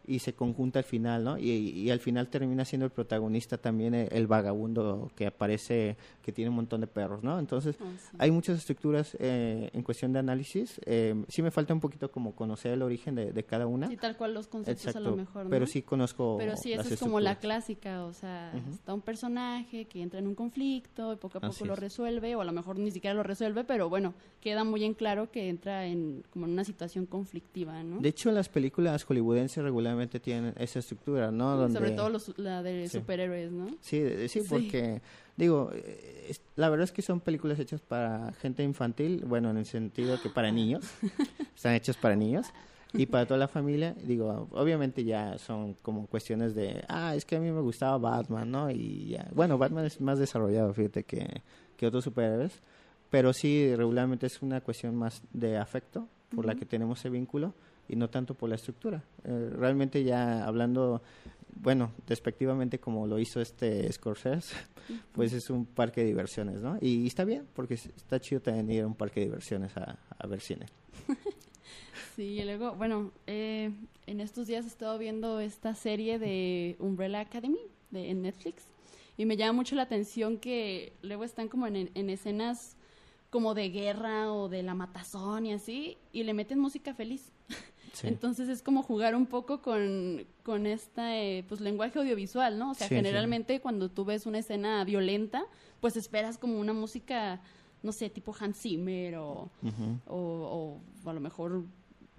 y 0.06 0.20
se 0.20 0.34
conjunta 0.34 0.80
al 0.80 0.86
final, 0.86 1.24
¿no? 1.24 1.38
Y, 1.38 1.50
y, 1.50 1.90
al 1.92 2.00
final 2.00 2.28
termina 2.28 2.66
siendo 2.66 2.86
el 2.86 2.92
protagonista 2.92 3.58
también 3.58 3.94
el, 3.94 4.08
el, 4.12 4.28
vagabundo 4.28 5.12
que 5.16 5.28
aparece, 5.28 5.96
que 6.22 6.32
tiene 6.32 6.50
un 6.50 6.56
montón 6.56 6.82
de 6.82 6.88
perros, 6.88 7.24
¿no? 7.24 7.40
Entonces, 7.40 7.76
sí. 7.78 8.18
hay 8.18 8.32
muchas 8.32 8.58
estructuras 8.58 9.16
eh, 9.20 9.70
en 9.74 9.84
cuestión 9.84 10.14
de 10.14 10.20
análisis. 10.20 10.80
Eh, 10.86 11.24
sí 11.28 11.42
me 11.42 11.52
falta 11.52 11.74
un 11.74 11.80
poquito 11.80 12.12
como 12.12 12.36
conocer 12.36 12.74
el 12.74 12.82
origen 12.82 13.16
de, 13.16 13.32
de 13.32 13.44
cada 13.44 13.68
una. 13.68 13.88
Sí, 13.88 13.98
tal 13.98 14.18
cual 14.18 14.34
los 14.34 14.48
conceptos 14.48 14.86
Exacto, 14.88 15.08
a 15.08 15.12
lo 15.12 15.18
mejor, 15.18 15.44
¿no? 15.46 15.50
Pero 15.50 15.68
sí 15.68 15.82
conozco 15.82 16.36
Pero 16.40 16.58
sí, 16.58 16.74
esa 16.74 16.94
es 16.94 17.00
como 17.00 17.20
la 17.20 17.36
clásica, 17.36 18.06
o 18.06 18.14
sea, 18.14 18.52
uh 18.54 18.58
-huh. 18.58 18.74
está 18.74 18.94
un 18.94 19.02
personaje 19.02 19.86
que 19.86 20.02
entra 20.02 20.20
en 20.20 20.28
un 20.28 20.36
conflicto 20.36 21.14
y 21.14 21.16
poco 21.18 21.38
a 21.38 21.42
poco 21.42 21.54
Así 21.54 21.66
lo 21.66 21.74
es. 21.74 21.80
resuelve, 21.80 22.36
o 22.36 22.42
a 22.42 22.46
lo 22.46 22.52
mejor 22.52 22.80
ni 22.80 22.92
siquiera 22.92 23.14
lo 23.14 23.24
resuelve, 23.24 23.64
pero 23.64 23.90
bueno, 23.90 24.14
queda 24.40 24.64
muy 24.64 24.84
en 24.84 24.94
claro 24.94 25.32
que 25.32 25.50
entra 25.50 25.86
en 25.86 26.24
como 26.32 26.46
en 26.46 26.54
una 26.54 26.64
situación 26.64 27.06
conflictiva, 27.06 27.84
¿no? 27.84 28.00
De 28.00 28.10
hecho, 28.10 28.32
las 28.32 28.50
películas 28.50 29.04
hollywoodenses 29.04 29.64
regularmente 29.64 29.91
tienen 30.20 30.54
esa 30.58 30.80
estructura, 30.80 31.32
¿no? 31.32 31.56
Donde, 31.58 31.80
Sobre 31.80 31.92
todo 31.92 32.10
los, 32.10 32.38
la 32.38 32.64
de 32.64 32.88
sí. 32.88 33.00
superhéroes, 33.00 33.52
¿no? 33.52 33.68
Sí, 33.82 34.28
sí, 34.28 34.42
porque, 34.48 34.96
sí. 34.96 35.32
digo, 35.38 35.72
es, 35.74 36.42
la 36.56 36.70
verdad 36.70 36.86
es 36.86 36.92
que 36.92 37.02
son 37.02 37.20
películas 37.20 37.60
hechas 37.60 37.82
para 37.82 38.34
gente 38.34 38.64
infantil, 38.64 39.24
bueno, 39.26 39.50
en 39.50 39.58
el 39.58 39.66
sentido 39.66 40.22
que 40.22 40.30
para 40.30 40.52
niños, 40.52 40.86
están 41.56 41.74
hechas 41.76 41.98
para 41.98 42.16
niños. 42.16 42.48
Y 42.94 43.06
para 43.06 43.26
toda 43.26 43.38
la 43.38 43.48
familia, 43.48 43.96
digo, 44.04 44.50
obviamente 44.52 45.06
ya 45.06 45.38
son 45.38 45.76
como 45.76 46.08
cuestiones 46.08 46.54
de, 46.54 46.84
ah, 46.90 47.16
es 47.16 47.24
que 47.24 47.38
a 47.38 47.40
mí 47.40 47.50
me 47.50 47.62
gustaba 47.62 47.98
Batman, 47.98 48.52
¿no? 48.52 48.70
Y 48.70 49.12
ya, 49.12 49.30
bueno, 49.34 49.58
Batman 49.58 49.86
es 49.86 50.02
más 50.02 50.20
desarrollado, 50.20 50.74
fíjate, 50.74 51.06
que, 51.06 51.42
que 51.78 51.88
otros 51.88 52.04
superhéroes, 52.04 52.62
pero 53.10 53.32
sí, 53.32 53.74
regularmente 53.76 54.28
es 54.28 54.42
una 54.42 54.60
cuestión 54.60 54.96
más 54.96 55.22
de 55.32 55.58
afecto 55.58 56.10
por 56.30 56.40
uh 56.40 56.42
-huh. 56.42 56.48
la 56.48 56.56
que 56.56 56.66
tenemos 56.66 57.00
ese 57.00 57.10
vínculo 57.10 57.54
y 57.88 57.96
no 57.96 58.10
tanto 58.10 58.34
por 58.34 58.50
la 58.50 58.56
estructura. 58.56 59.04
Eh, 59.24 59.50
realmente 59.56 60.04
ya 60.04 60.46
hablando, 60.46 61.02
bueno, 61.56 61.92
despectivamente 62.08 62.80
como 62.80 63.08
lo 63.08 63.20
hizo 63.20 63.42
este 63.42 63.92
Scorsese, 63.92 64.56
pues 65.12 65.34
es 65.34 65.50
un 65.50 65.66
parque 65.66 66.02
de 66.02 66.08
diversiones, 66.08 66.62
¿no? 66.62 66.78
Y, 66.82 67.02
y, 67.02 67.08
está 67.08 67.24
bien, 67.24 67.48
porque 67.54 67.76
está 67.76 68.20
chido 68.20 68.42
también 68.42 68.72
ir 68.72 68.84
a 68.84 68.88
un 68.88 68.96
parque 68.96 69.22
de 69.22 69.28
diversiones 69.28 69.76
a, 69.78 69.98
a 70.18 70.28
ver 70.28 70.42
cine. 70.42 70.66
sí, 72.16 72.40
y 72.40 72.44
luego, 72.44 72.76
bueno, 72.76 73.12
eh, 73.28 73.72
en 74.08 74.20
estos 74.20 74.48
días 74.48 74.66
he 74.66 74.70
estado 74.70 74.98
viendo 74.98 75.40
esta 75.40 75.76
serie 75.76 76.20
de 76.20 76.76
Umbrella 76.80 77.20
Academy 77.22 77.62
de, 77.92 78.10
en 78.10 78.22
Netflix 78.22 78.64
y 79.18 79.26
me 79.26 79.38
llama 79.38 79.54
mucho 79.54 79.76
la 79.76 79.84
atención 79.84 80.38
que 80.38 80.94
luego 81.02 81.24
están 81.24 81.48
como 81.48 81.68
en, 81.68 81.92
en 81.94 82.10
escenas 82.10 82.76
como 83.30 83.54
de 83.54 83.70
guerra 83.70 84.32
o 84.34 84.50
de 84.50 84.62
la 84.62 84.76
matazón 84.76 85.46
y 85.46 85.54
así, 85.54 85.98
y 86.12 86.24
le 86.24 86.34
meten 86.34 86.60
música 86.60 86.94
feliz. 86.94 87.32
Sí. 87.94 88.08
Entonces 88.08 88.48
es 88.50 88.62
como 88.62 88.84
jugar 88.84 89.16
un 89.16 89.26
poco 89.26 89.62
con, 89.62 90.26
con 90.44 90.66
este 90.66 91.44
pues, 91.50 91.60
lenguaje 91.60 92.00
audiovisual, 92.00 92.58
¿no? 92.58 92.72
O 92.72 92.74
sea, 92.74 92.88
sí, 92.88 92.96
generalmente 92.96 93.56
sí. 93.56 93.60
cuando 93.60 93.90
tú 93.90 94.06
ves 94.06 94.26
una 94.26 94.40
escena 94.40 94.84
violenta, 94.86 95.44
pues 95.82 95.98
esperas 95.98 96.38
como 96.38 96.60
una 96.60 96.74
música, 96.74 97.42
no 97.84 97.92
sé, 97.92 98.10
tipo 98.10 98.36
Hans 98.40 98.58
Zimmer 98.58 99.18
o, 99.18 99.50
uh 99.62 99.68
-huh. 99.68 100.00
o, 100.08 100.80
o, 101.04 101.10
a 101.10 101.14
lo 101.14 101.20
mejor 101.20 101.66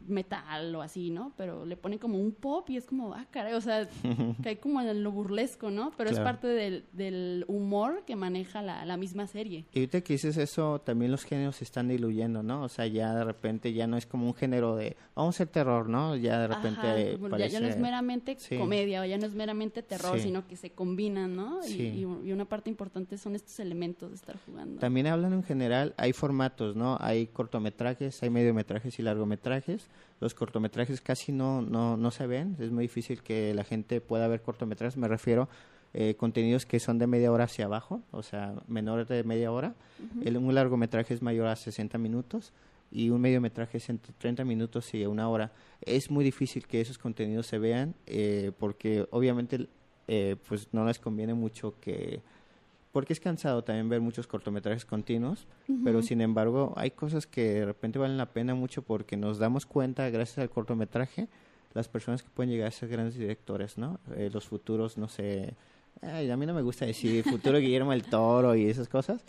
metal 0.09 0.75
o 0.75 0.83
así, 0.83 1.11
¿no? 1.11 1.33
Pero 1.37 1.65
le 1.65 1.77
ponen 1.77 1.99
como 1.99 2.19
un 2.19 2.33
pop 2.33 2.69
y 2.71 2.77
es 2.77 2.87
como, 2.87 3.15
ah, 3.15 3.27
caray, 3.31 3.55
o 3.55 3.61
sea, 3.61 3.89
cae 4.43 4.59
como 4.59 4.81
en 4.81 5.03
lo 5.03 5.11
burlesco, 5.11 5.71
¿no? 5.71 5.93
Pero 5.97 6.11
claro. 6.11 6.25
es 6.25 6.33
parte 6.33 6.47
del, 6.47 6.85
del, 6.93 7.45
humor 7.49 8.05
que 8.07 8.17
maneja 8.17 8.63
la, 8.63 8.85
la, 8.85 8.97
misma 8.97 9.27
serie. 9.27 9.65
Y 9.73 9.81
ahorita 9.81 10.01
que 10.03 10.15
dices 10.15 10.37
eso, 10.37 10.81
también 10.81 11.11
los 11.11 11.25
géneros 11.25 11.57
se 11.57 11.65
están 11.65 11.89
diluyendo, 11.89 12.43
¿no? 12.43 12.63
O 12.63 12.69
sea, 12.69 12.87
ya 12.87 13.15
de 13.15 13.25
repente 13.25 13.73
ya 13.73 13.87
no 13.87 13.97
es 13.97 14.07
como 14.07 14.27
un 14.27 14.35
género 14.35 14.77
de, 14.77 14.97
vamos 15.15 15.35
a 15.35 15.37
hacer 15.37 15.49
terror, 15.49 15.89
¿no? 15.89 16.17
Ya 16.17 16.41
de 16.41 16.49
repente 16.49 16.81
Ajá, 16.81 17.29
parece... 17.31 17.39
ya, 17.39 17.47
ya, 17.47 17.61
no 17.61 17.67
es 17.67 17.79
meramente 17.79 18.37
sí. 18.39 18.57
comedia 18.57 19.03
o 19.03 19.05
ya 19.05 19.19
no 19.19 19.27
es 19.27 19.35
meramente 19.35 19.83
terror, 19.83 20.19
sí. 20.19 20.25
sino 20.25 20.47
que 20.47 20.57
se 20.57 20.71
combinan, 20.71 21.35
¿no? 21.35 21.63
Sí. 21.63 21.83
Y, 21.83 22.01
y, 22.01 22.33
una 22.33 22.45
parte 22.45 22.71
importante 22.71 23.19
son 23.19 23.35
estos 23.35 23.59
elementos 23.61 24.11
de 24.11 24.17
estar 24.17 24.37
jugando. 24.47 24.81
También 24.81 25.07
hablan 25.07 25.33
en 25.33 25.43
general, 25.43 25.95
hay 25.97 26.13
formatos, 26.13 26.77
¿no? 26.77 26.97
Hay 27.01 27.27
cortometrajes, 27.27 28.23
hay 28.23 28.31
mediometrajes 28.31 28.99
y 28.99 29.03
largometrajes 29.03 29.89
los 30.21 30.35
cortometrajes 30.35 31.01
casi 31.01 31.33
no, 31.33 31.63
no, 31.63 31.97
no 31.97 32.11
se 32.11 32.27
ven, 32.27 32.57
es 32.61 32.71
muy 32.71 32.85
difícil 32.85 33.23
que 33.23 33.55
la 33.55 33.65
gente 33.65 34.01
pueda 34.01 34.29
ver 34.29 34.43
cortometrajes, 34.43 34.97
me 34.97 35.09
refiero 35.09 35.49
eh, 35.95 36.15
contenidos 36.15 36.65
que 36.65 36.81
son 36.81 36.99
de 36.99 37.07
media 37.07 37.31
hora 37.31 37.45
hacia 37.45 37.67
abajo, 37.67 38.03
o 38.13 38.23
sea, 38.23 38.55
menores 38.67 39.09
de 39.09 39.25
media 39.25 39.53
hora. 39.53 39.75
Uh 39.99 40.21
-huh. 40.21 40.27
El, 40.29 40.37
un 40.39 40.55
largometraje 40.55 41.13
es 41.13 41.21
mayor 41.21 41.49
a 41.49 41.57
60 41.57 41.99
minutos 41.99 42.53
y 42.91 43.11
un 43.11 43.21
mediometraje 43.21 43.79
es 43.79 43.91
entre 43.91 44.13
30 44.15 44.45
minutos 44.45 44.95
y 44.95 45.05
una 45.05 45.29
hora. 45.29 45.53
Es 45.83 46.11
muy 46.11 46.25
difícil 46.25 46.67
que 46.67 46.81
esos 46.81 46.99
contenidos 46.99 47.47
se 47.47 47.59
vean 47.59 47.95
eh, 48.07 48.53
porque 48.59 49.07
obviamente 49.11 49.69
eh, 50.09 50.37
pues 50.49 50.69
no 50.73 50.85
les 50.85 50.99
conviene 50.99 51.35
mucho 51.35 51.75
que 51.81 52.21
porque 52.93 53.15
es 53.15 53.21
cansado 53.21 53.65
también 53.65 53.89
ver 53.89 54.01
muchos 54.01 54.27
cortometrajes 54.27 54.85
continuos, 54.85 55.47
uh 55.67 55.73
-huh. 55.73 55.81
pero 55.85 56.03
sin 56.03 56.21
embargo 56.21 56.75
hay 56.77 56.91
cosas 56.93 57.27
que 57.27 57.55
de 57.55 57.65
repente 57.65 57.99
valen 57.99 58.19
la 58.19 58.27
pena 58.27 58.55
mucho 58.55 58.83
porque 58.83 59.17
nos 59.17 59.39
damos 59.39 59.67
cuenta, 59.67 60.09
gracias 60.11 60.39
al 60.39 60.51
cortometraje, 60.51 61.29
las 61.73 61.89
personas 61.89 62.23
que 62.23 62.29
pueden 62.29 62.51
llegar 62.51 62.69
a 62.69 62.71
ser 62.71 62.91
grandes 62.91 63.17
directores, 63.17 63.79
¿no? 63.79 63.99
Eh, 64.15 64.31
los 64.33 64.47
futuros, 64.47 64.99
no 64.99 65.09
sé, 65.09 65.55
ay, 66.03 66.31
a 66.31 66.37
mí 66.37 66.45
no 66.45 66.53
me 66.53 66.63
gusta 66.63 66.85
decir 66.85 67.25
futuro 67.25 67.59
Guillermo 67.59 67.95
el 67.95 68.03
Toro 68.03 68.55
y 68.55 68.67
esas 68.67 68.89
cosas, 68.89 69.25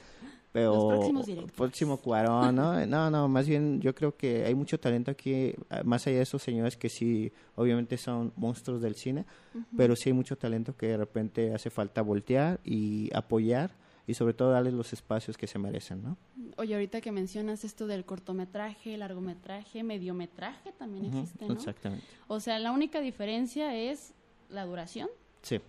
pero 0.53 1.11
próximo 1.57 1.97
Cuarón, 1.97 2.55
¿no? 2.55 2.73
No, 2.85 3.09
no, 3.09 3.27
más 3.27 3.47
bien 3.47 3.81
yo 3.81 3.93
creo 3.93 4.15
que 4.15 4.45
hay 4.45 4.55
mucho 4.55 4.79
talento 4.79 5.11
aquí, 5.11 5.53
más 5.83 6.07
allá 6.07 6.17
de 6.17 6.23
esos 6.23 6.41
señores 6.41 6.77
que 6.77 6.87
sí, 6.89 7.33
obviamente 7.55 7.97
son 7.97 8.31
monstruos 8.37 8.79
del 8.81 8.95
cine, 8.95 9.25
uh 9.55 9.57
-huh. 9.57 9.65
pero 9.75 9.95
sí 9.95 10.09
hay 10.09 10.13
mucho 10.13 10.37
talento 10.37 10.77
que 10.77 10.87
de 10.87 10.97
repente 10.97 11.53
hace 11.53 11.69
falta 11.69 12.01
voltear 12.03 12.59
y 12.63 13.09
apoyar 13.15 13.71
y 14.05 14.13
sobre 14.13 14.33
todo 14.33 14.51
darles 14.51 14.73
los 14.73 14.93
espacios 14.93 15.37
que 15.37 15.47
se 15.47 15.57
merecen, 15.57 16.03
¿no? 16.03 16.17
Oye, 16.57 16.73
ahorita 16.75 17.01
que 17.01 17.11
mencionas 17.11 17.63
esto 17.63 17.87
del 17.87 18.05
cortometraje, 18.05 18.95
largometraje, 18.97 19.81
mediometraje 19.81 20.71
también 20.73 21.05
uh 21.05 21.09
-huh, 21.09 21.21
existe, 21.21 21.47
¿no? 21.47 21.53
Exactamente. 21.53 22.05
O 22.27 22.39
sea, 22.39 22.59
la 22.59 22.71
única 22.71 23.01
diferencia 23.01 23.75
es 23.75 24.13
la 24.49 24.65
duración. 24.65 25.09
Sí, 25.41 25.59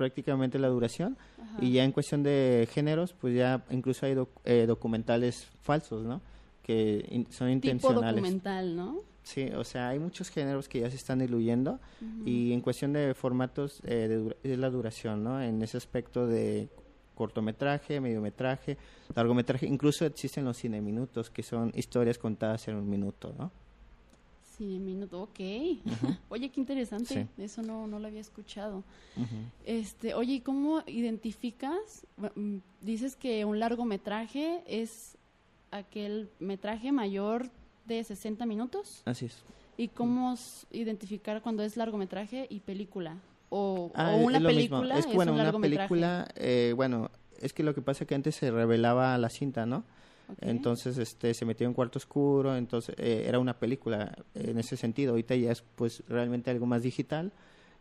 prácticamente 0.00 0.58
la 0.58 0.68
duración. 0.68 1.18
Ajá. 1.38 1.58
Y 1.60 1.72
ya 1.72 1.84
en 1.84 1.92
cuestión 1.92 2.22
de 2.22 2.66
géneros, 2.72 3.12
pues 3.12 3.34
ya 3.36 3.62
incluso 3.70 4.06
hay 4.06 4.14
doc- 4.14 4.40
eh, 4.46 4.64
documentales 4.66 5.46
falsos, 5.60 6.04
¿no? 6.06 6.22
Que 6.62 7.04
in- 7.10 7.26
son 7.30 7.48
tipo 7.60 7.68
intencionales. 7.72 8.14
documental, 8.22 8.76
¿no? 8.76 9.00
Sí, 9.22 9.50
o 9.54 9.62
sea, 9.64 9.90
hay 9.90 9.98
muchos 9.98 10.30
géneros 10.30 10.66
que 10.68 10.80
ya 10.80 10.88
se 10.90 10.96
están 10.96 11.18
diluyendo 11.18 11.78
y 12.24 12.52
en 12.54 12.62
cuestión 12.62 12.94
de 12.94 13.12
formatos 13.14 13.80
eh, 13.84 14.08
de 14.08 14.16
dura- 14.16 14.36
es 14.42 14.58
la 14.58 14.70
duración, 14.70 15.22
¿no? 15.22 15.42
En 15.42 15.60
ese 15.62 15.76
aspecto 15.76 16.26
de 16.26 16.70
cortometraje, 17.14 18.00
mediometraje, 18.00 18.78
largometraje, 19.14 19.66
incluso 19.66 20.06
existen 20.06 20.44
los 20.46 20.56
cineminutos, 20.56 21.28
que 21.28 21.42
son 21.42 21.70
historias 21.74 22.16
contadas 22.16 22.66
en 22.68 22.76
un 22.76 22.88
minuto, 22.88 23.34
¿no? 23.38 23.52
Sí, 24.60 24.78
minuto, 24.78 25.22
ok. 25.22 25.38
Oye, 26.28 26.50
qué 26.50 26.60
interesante. 26.60 27.26
Eso 27.38 27.62
no, 27.62 27.86
no 27.86 27.98
lo 27.98 28.08
había 28.08 28.20
escuchado. 28.20 28.84
Este, 29.64 30.12
oye, 30.12 30.34
¿y 30.34 30.40
cómo 30.40 30.82
identificas? 30.86 32.06
mm, 32.34 32.56
Dices 32.82 33.16
que 33.16 33.46
un 33.46 33.58
largometraje 33.58 34.62
es 34.66 35.16
aquel 35.70 36.28
metraje 36.40 36.92
mayor 36.92 37.48
de 37.86 38.04
60 38.04 38.44
minutos. 38.44 39.00
Así 39.06 39.24
es. 39.24 39.38
¿Y 39.78 39.88
cómo 39.88 40.34
identificar 40.72 41.40
cuando 41.40 41.62
es 41.62 41.78
largometraje 41.78 42.46
y 42.50 42.60
película? 42.60 43.16
O, 43.48 43.90
Ah, 43.94 44.12
o 44.14 44.26
una 44.26 44.36
es 44.36 44.44
película 44.44 44.98
Es 44.98 45.06
que, 45.06 45.14
bueno, 45.14 45.32
un 45.32 45.36
una 45.36 45.44
largometraje. 45.44 45.88
película, 45.88 46.28
eh, 46.36 46.74
bueno, 46.76 47.10
es 47.40 47.54
que 47.54 47.62
lo 47.62 47.74
que 47.74 47.80
pasa 47.80 48.04
es 48.04 48.08
que 48.08 48.14
antes 48.14 48.34
se 48.36 48.50
revelaba 48.50 49.16
la 49.16 49.30
cinta, 49.30 49.64
¿no? 49.64 49.84
Entonces, 50.40 50.98
este, 50.98 51.34
se 51.34 51.44
metía 51.44 51.66
en 51.66 51.74
cuarto 51.74 51.98
oscuro, 51.98 52.56
entonces 52.56 52.94
eh, 52.98 53.24
era 53.26 53.38
una 53.38 53.58
película 53.58 54.16
en 54.34 54.58
ese 54.58 54.76
sentido. 54.76 55.10
Ahorita 55.12 55.34
ya 55.36 55.52
es, 55.52 55.62
pues, 55.74 56.02
realmente 56.08 56.50
algo 56.50 56.66
más 56.66 56.82
digital 56.82 57.32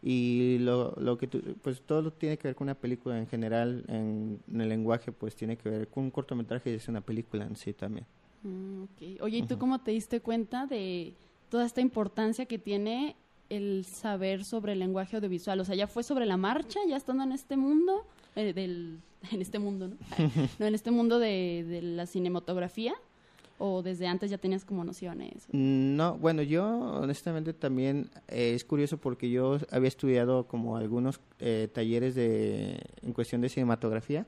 y 0.01 0.57
lo, 0.59 0.95
lo 0.97 1.17
que 1.17 1.27
tú, 1.27 1.41
pues, 1.61 1.81
todo 1.81 2.01
lo 2.01 2.11
tiene 2.11 2.37
que 2.37 2.47
ver 2.47 2.55
con 2.55 2.65
una 2.65 2.75
película 2.75 3.17
en 3.17 3.27
general, 3.27 3.83
en, 3.87 4.39
en 4.51 4.61
el 4.61 4.69
lenguaje, 4.69 5.11
pues, 5.11 5.35
tiene 5.35 5.57
que 5.57 5.69
ver 5.69 5.87
con 5.87 6.05
un 6.05 6.11
cortometraje 6.11 6.71
y 6.71 6.75
es 6.75 6.87
una 6.87 7.01
película 7.01 7.45
en 7.45 7.55
sí 7.55 7.73
también. 7.73 8.05
Mm. 8.43 8.83
Oye, 9.21 9.37
¿y 9.39 9.41
tú 9.43 9.57
cómo 9.57 9.79
te 9.79 9.91
diste 9.91 10.21
cuenta 10.21 10.65
de 10.65 11.13
toda 11.49 11.65
esta 11.65 11.81
importancia 11.81 12.45
que 12.45 12.57
tiene 12.57 13.15
el 13.49 13.85
saber 13.85 14.45
sobre 14.45 14.73
el 14.73 14.79
lenguaje 14.79 15.17
audiovisual? 15.17 15.59
O 15.59 15.65
sea, 15.65 15.75
¿ya 15.75 15.87
fue 15.87 16.03
sobre 16.03 16.25
la 16.25 16.37
marcha, 16.37 16.79
ya 16.87 16.95
estando 16.95 17.23
en 17.23 17.31
este 17.31 17.57
mundo? 17.57 18.05
Eh, 18.35 18.53
del, 18.53 18.99
en 19.31 19.41
este 19.41 19.59
mundo, 19.59 19.87
¿no? 19.87 19.95
no, 20.59 20.65
en 20.65 20.75
este 20.75 20.91
mundo 20.91 21.19
de, 21.19 21.65
de 21.67 21.81
la 21.81 22.05
cinematografía. 22.05 22.93
¿O 23.61 23.81
desde 23.81 24.07
antes 24.07 24.31
ya 24.31 24.37
tenías 24.37 24.63
como 24.63 24.85
nociones? 24.85 25.45
No, 25.51 26.17
bueno, 26.17 26.41
yo 26.41 26.65
honestamente 26.65 27.51
también 27.51 28.09
eh, 28.29 28.53
es 28.55 28.63
curioso 28.63 28.97
porque 28.97 29.29
yo 29.29 29.57
había 29.69 29.89
estudiado 29.89 30.47
como 30.47 30.77
algunos 30.77 31.19
eh, 31.39 31.67
talleres 31.73 32.15
de 32.15 32.79
en 33.01 33.11
cuestión 33.11 33.41
de 33.41 33.49
cinematografía, 33.49 34.25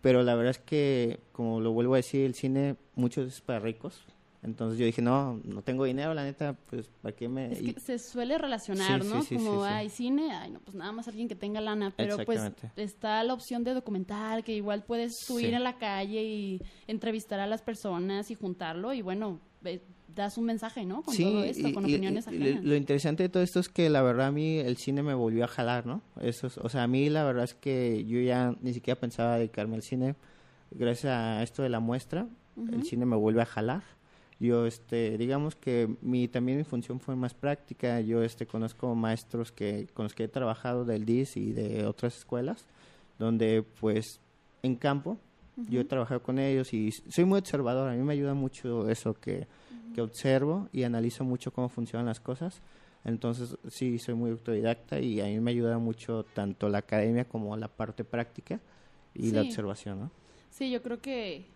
pero 0.00 0.24
la 0.24 0.34
verdad 0.34 0.50
es 0.50 0.58
que, 0.58 1.20
como 1.30 1.60
lo 1.60 1.70
vuelvo 1.70 1.94
a 1.94 1.98
decir, 1.98 2.26
el 2.26 2.34
cine 2.34 2.74
muchos 2.96 3.28
es 3.28 3.40
para 3.40 3.60
ricos. 3.60 4.02
Entonces 4.44 4.78
yo 4.78 4.84
dije, 4.84 5.00
no, 5.00 5.40
no 5.44 5.62
tengo 5.62 5.84
dinero, 5.84 6.12
la 6.12 6.22
neta, 6.22 6.54
pues, 6.68 6.88
¿para 7.00 7.14
qué 7.16 7.28
me...? 7.28 7.50
Es 7.52 7.62
y- 7.62 7.72
que 7.72 7.80
se 7.80 7.98
suele 7.98 8.36
relacionar, 8.36 9.02
Sí, 9.02 9.08
¿no? 9.08 9.22
sí, 9.22 9.28
sí, 9.28 9.34
Como, 9.36 9.64
hay 9.64 9.88
cine, 9.88 10.32
ay, 10.32 10.50
no, 10.50 10.60
pues 10.60 10.74
nada 10.76 10.92
más 10.92 11.08
alguien 11.08 11.28
que 11.28 11.34
tenga 11.34 11.60
lana, 11.62 11.92
pero 11.96 12.18
pues 12.26 12.52
está 12.76 13.24
la 13.24 13.32
opción 13.32 13.64
de 13.64 13.72
documental, 13.72 14.44
que 14.44 14.54
igual 14.54 14.84
puedes 14.84 15.18
tú 15.26 15.38
Sí. 15.38 15.46
ir 15.46 15.54
a 15.54 15.60
la 15.60 15.78
calle 15.78 16.22
y 16.22 16.60
entrevistar 16.86 17.40
a 17.40 17.46
las 17.46 17.62
personas 17.62 18.30
y 18.30 18.34
juntarlo 18.34 18.92
y 18.92 19.00
bueno, 19.02 19.40
das 20.14 20.36
un 20.36 20.44
mensaje, 20.44 20.84
¿no? 20.84 21.02
Con 21.02 21.16
todo 21.16 21.42
esto, 21.42 21.66
y- 21.66 21.72
con 21.72 21.84
opiniones 21.84 22.26
y- 22.26 22.36
ajenas. 22.36 22.64
Lo 22.64 22.76
interesante 22.76 23.22
de 23.24 23.28
todo 23.30 23.42
esto 23.42 23.58
es 23.60 23.68
que 23.70 23.88
la 23.88 24.02
verdad 24.02 24.26
a 24.26 24.30
mí 24.30 24.58
el 24.58 24.76
cine 24.76 25.02
me 25.02 25.14
volvió 25.14 25.44
a 25.44 25.48
jalar, 25.48 25.86
¿no? 25.86 26.02
Eso 26.20 26.46
es- 26.48 26.58
o 26.58 26.68
sea, 26.68 26.82
a 26.82 26.86
mí 26.86 27.08
la 27.08 27.24
verdad 27.24 27.44
es 27.44 27.54
que 27.54 28.04
yo 28.04 28.20
ya 28.20 28.54
ni 28.60 28.74
siquiera 28.74 29.00
pensaba 29.00 29.36
dedicarme 29.38 29.76
al 29.76 29.82
cine. 29.82 30.14
Gracias 30.70 31.12
a 31.12 31.42
esto 31.42 31.62
de 31.62 31.70
la 31.70 31.80
muestra, 31.80 32.26
el 32.72 32.84
cine 32.84 33.06
me 33.06 33.16
vuelve 33.16 33.40
a 33.42 33.46
jalar. 33.46 33.82
Yo, 34.44 34.66
este, 34.66 35.16
digamos 35.16 35.56
que 35.56 35.88
mi 36.02 36.28
también 36.28 36.58
mi 36.58 36.64
función 36.64 37.00
fue 37.00 37.16
más 37.16 37.32
práctica. 37.32 38.00
Yo, 38.00 38.22
este, 38.22 38.46
conozco 38.46 38.94
maestros 38.94 39.50
que 39.52 39.86
con 39.94 40.04
los 40.04 40.14
que 40.14 40.24
he 40.24 40.28
trabajado 40.28 40.84
del 40.84 41.04
DIS 41.06 41.36
y 41.38 41.52
de 41.52 41.86
otras 41.86 42.16
escuelas, 42.18 42.66
donde, 43.18 43.62
pues, 43.80 44.20
en 44.62 44.76
campo, 44.76 45.18
yo 45.70 45.80
he 45.80 45.84
trabajado 45.84 46.22
con 46.22 46.38
ellos 46.38 46.74
y 46.74 46.90
soy 47.08 47.24
muy 47.24 47.38
observador. 47.38 47.88
A 47.88 47.94
mí 47.94 48.02
me 48.02 48.12
ayuda 48.12 48.34
mucho 48.34 48.90
eso 48.90 49.14
que, 49.14 49.46
que 49.94 50.02
observo 50.02 50.68
y 50.72 50.82
analizo 50.82 51.24
mucho 51.24 51.52
cómo 51.52 51.68
funcionan 51.68 52.06
las 52.06 52.20
cosas. 52.20 52.60
Entonces, 53.04 53.56
sí, 53.68 53.98
soy 53.98 54.14
muy 54.14 54.30
autodidacta 54.32 54.98
y 54.98 55.20
a 55.20 55.26
mí 55.26 55.38
me 55.40 55.52
ayuda 55.52 55.78
mucho 55.78 56.24
tanto 56.34 56.68
la 56.68 56.78
academia 56.78 57.24
como 57.24 57.56
la 57.56 57.68
parte 57.68 58.02
práctica 58.04 58.60
y 59.14 59.30
la 59.30 59.42
Sí. 59.42 59.48
observación, 59.48 60.00
¿no? 60.00 60.10
Sí, 60.50 60.70
yo 60.70 60.82
creo 60.82 61.00
que 61.00 61.46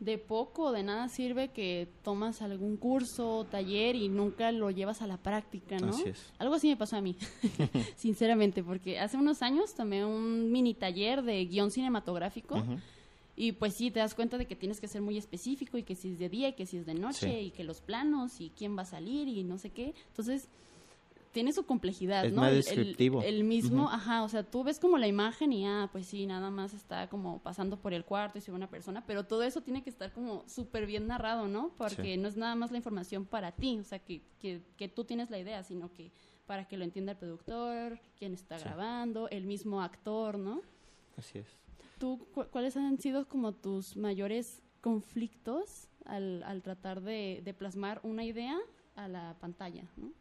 de 0.00 0.18
poco 0.18 0.64
o 0.64 0.72
de 0.72 0.82
nada 0.82 1.08
sirve 1.08 1.48
que 1.48 1.88
tomas 2.02 2.42
algún 2.42 2.76
curso 2.76 3.38
o 3.38 3.44
taller 3.44 3.96
y 3.96 4.08
nunca 4.08 4.52
lo 4.52 4.70
llevas 4.70 5.00
a 5.02 5.06
la 5.06 5.16
práctica, 5.16 5.78
¿no? 5.78 5.90
Así 5.90 6.08
es. 6.10 6.32
Algo 6.38 6.54
así 6.54 6.68
me 6.68 6.76
pasó 6.76 6.96
a 6.96 7.00
mí, 7.00 7.16
sinceramente, 7.96 8.62
porque 8.62 8.98
hace 8.98 9.16
unos 9.16 9.42
años 9.42 9.74
tomé 9.74 10.04
un 10.04 10.50
mini 10.52 10.74
taller 10.74 11.22
de 11.22 11.44
guion 11.46 11.70
cinematográfico 11.70 12.62
y 13.36 13.52
pues 13.52 13.74
sí, 13.74 13.90
te 13.90 13.98
das 14.00 14.14
cuenta 14.14 14.38
de 14.38 14.46
que 14.46 14.54
tienes 14.56 14.80
que 14.80 14.88
ser 14.88 15.00
muy 15.00 15.16
específico 15.16 15.76
y 15.78 15.82
que 15.82 15.94
si 15.96 16.12
es 16.12 16.18
de 16.18 16.28
día 16.28 16.48
y 16.48 16.52
que 16.52 16.66
si 16.66 16.76
es 16.76 16.86
de 16.86 16.94
noche 16.94 17.30
Sí. 17.30 17.46
y 17.46 17.50
que 17.50 17.64
los 17.64 17.80
planos 17.80 18.40
y 18.40 18.50
quién 18.56 18.76
va 18.76 18.82
a 18.82 18.86
salir 18.86 19.26
y 19.28 19.42
no 19.42 19.58
sé 19.58 19.70
qué. 19.70 19.94
Entonces, 20.10 20.48
tiene 21.34 21.52
su 21.52 21.66
complejidad, 21.66 22.24
Es 22.24 22.32
¿no? 22.32 22.40
más 22.40 22.50
El- 22.52 22.56
el- 22.58 22.64
descriptivo. 22.64 23.20
El, 23.22 23.44
mismo, 23.44 23.90
ajá, 23.90 24.22
o 24.22 24.28
sea, 24.30 24.42
tú 24.44 24.64
ves 24.64 24.78
como 24.78 24.96
la 24.96 25.06
imagen 25.08 25.52
y 25.52 25.66
ah, 25.66 25.90
pues 25.92 26.06
sí, 26.06 26.26
nada 26.26 26.48
más 26.50 26.72
está 26.72 27.08
como 27.10 27.42
pasando 27.42 27.76
por 27.78 27.92
el 27.92 28.04
cuarto 28.06 28.38
y 28.38 28.40
se 28.40 28.50
ve 28.50 28.56
una 28.56 28.70
persona, 28.70 29.04
pero 29.06 29.24
todo 29.26 29.42
eso 29.42 29.60
tiene 29.60 29.82
que 29.82 29.90
estar 29.90 30.12
como 30.12 30.48
súper 30.48 30.86
bien 30.86 31.06
narrado, 31.06 31.46
¿no? 31.48 31.74
Porque 31.76 32.14
Sí. 32.14 32.16
no 32.16 32.28
es 32.28 32.36
nada 32.38 32.54
más 32.54 32.70
la 32.70 32.78
información 32.78 33.26
para 33.26 33.52
ti, 33.52 33.78
o 33.78 33.84
sea, 33.84 33.98
que, 33.98 34.22
que, 34.38 34.62
que 34.78 34.88
tú 34.88 35.04
tienes 35.04 35.28
la 35.28 35.38
idea, 35.38 35.62
sino 35.64 35.92
que 35.92 36.12
para 36.46 36.66
que 36.68 36.76
lo 36.76 36.84
entienda 36.84 37.12
el 37.12 37.18
productor, 37.18 37.98
quien 38.16 38.32
está 38.32 38.58
Sí. 38.58 38.64
grabando, 38.64 39.28
el 39.28 39.44
mismo 39.44 39.82
actor, 39.82 40.38
¿no? 40.38 40.62
Así 41.18 41.38
es. 41.38 41.46
¿Tú 41.98 42.26
cu- 42.32 42.46
cuáles 42.50 42.76
han 42.76 42.98
sido 42.98 43.26
como 43.28 43.52
tus 43.52 43.96
mayores 43.96 44.62
conflictos 44.80 45.88
al, 46.04 46.42
al 46.44 46.62
tratar 46.62 47.00
de, 47.00 47.40
de 47.44 47.54
plasmar 47.54 48.00
una 48.04 48.24
idea 48.24 48.56
a 48.94 49.08
la 49.08 49.36
pantalla, 49.40 49.84
¿no? 49.96 50.12